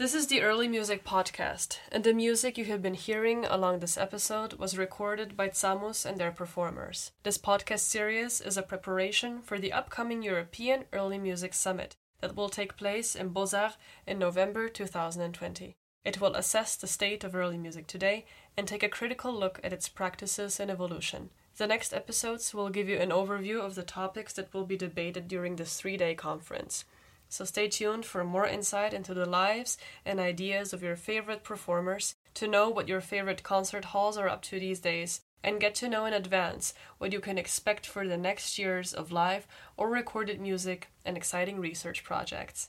This 0.00 0.14
is 0.14 0.28
the 0.28 0.40
Early 0.40 0.66
Music 0.66 1.04
Podcast, 1.04 1.76
and 1.92 2.04
the 2.04 2.14
music 2.14 2.56
you 2.56 2.64
have 2.64 2.80
been 2.80 2.94
hearing 2.94 3.44
along 3.44 3.80
this 3.80 3.98
episode 3.98 4.54
was 4.54 4.78
recorded 4.78 5.36
by 5.36 5.50
Zamus 5.50 6.06
and 6.06 6.16
their 6.16 6.30
performers. 6.30 7.10
This 7.22 7.36
podcast 7.36 7.80
series 7.80 8.40
is 8.40 8.56
a 8.56 8.62
preparation 8.62 9.42
for 9.42 9.58
the 9.58 9.74
upcoming 9.74 10.22
European 10.22 10.86
Early 10.94 11.18
Music 11.18 11.52
Summit 11.52 11.96
that 12.22 12.34
will 12.34 12.48
take 12.48 12.78
place 12.78 13.14
in 13.14 13.28
Beaux-Arts 13.28 13.76
in 14.06 14.18
November 14.18 14.70
2020. 14.70 15.76
It 16.06 16.18
will 16.18 16.34
assess 16.34 16.76
the 16.76 16.86
state 16.86 17.22
of 17.22 17.34
early 17.34 17.58
music 17.58 17.86
today 17.86 18.24
and 18.56 18.66
take 18.66 18.82
a 18.82 18.88
critical 18.88 19.34
look 19.34 19.60
at 19.62 19.74
its 19.74 19.90
practices 19.90 20.58
and 20.58 20.70
evolution. 20.70 21.28
The 21.58 21.66
next 21.66 21.92
episodes 21.92 22.54
will 22.54 22.70
give 22.70 22.88
you 22.88 22.96
an 22.96 23.10
overview 23.10 23.60
of 23.60 23.74
the 23.74 23.82
topics 23.82 24.32
that 24.32 24.54
will 24.54 24.64
be 24.64 24.78
debated 24.78 25.28
during 25.28 25.56
this 25.56 25.78
three 25.78 25.98
day 25.98 26.14
conference. 26.14 26.86
So 27.30 27.44
stay 27.44 27.68
tuned 27.68 28.04
for 28.04 28.24
more 28.24 28.46
insight 28.46 28.92
into 28.92 29.14
the 29.14 29.24
lives 29.24 29.78
and 30.04 30.18
ideas 30.18 30.72
of 30.72 30.82
your 30.82 30.96
favorite 30.96 31.44
performers, 31.44 32.16
to 32.34 32.48
know 32.48 32.68
what 32.68 32.88
your 32.88 33.00
favorite 33.00 33.44
concert 33.44 33.86
halls 33.86 34.18
are 34.18 34.28
up 34.28 34.42
to 34.42 34.58
these 34.58 34.80
days, 34.80 35.20
and 35.42 35.60
get 35.60 35.76
to 35.76 35.88
know 35.88 36.04
in 36.06 36.12
advance 36.12 36.74
what 36.98 37.12
you 37.12 37.20
can 37.20 37.38
expect 37.38 37.86
for 37.86 38.06
the 38.06 38.16
next 38.16 38.58
years 38.58 38.92
of 38.92 39.12
live 39.12 39.46
or 39.76 39.88
recorded 39.88 40.40
music 40.40 40.88
and 41.04 41.16
exciting 41.16 41.60
research 41.60 42.02
projects. 42.02 42.68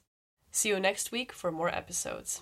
See 0.52 0.70
you 0.70 0.80
next 0.80 1.12
week 1.12 1.34
for 1.34 1.52
more 1.52 1.70
episodes. 1.70 2.42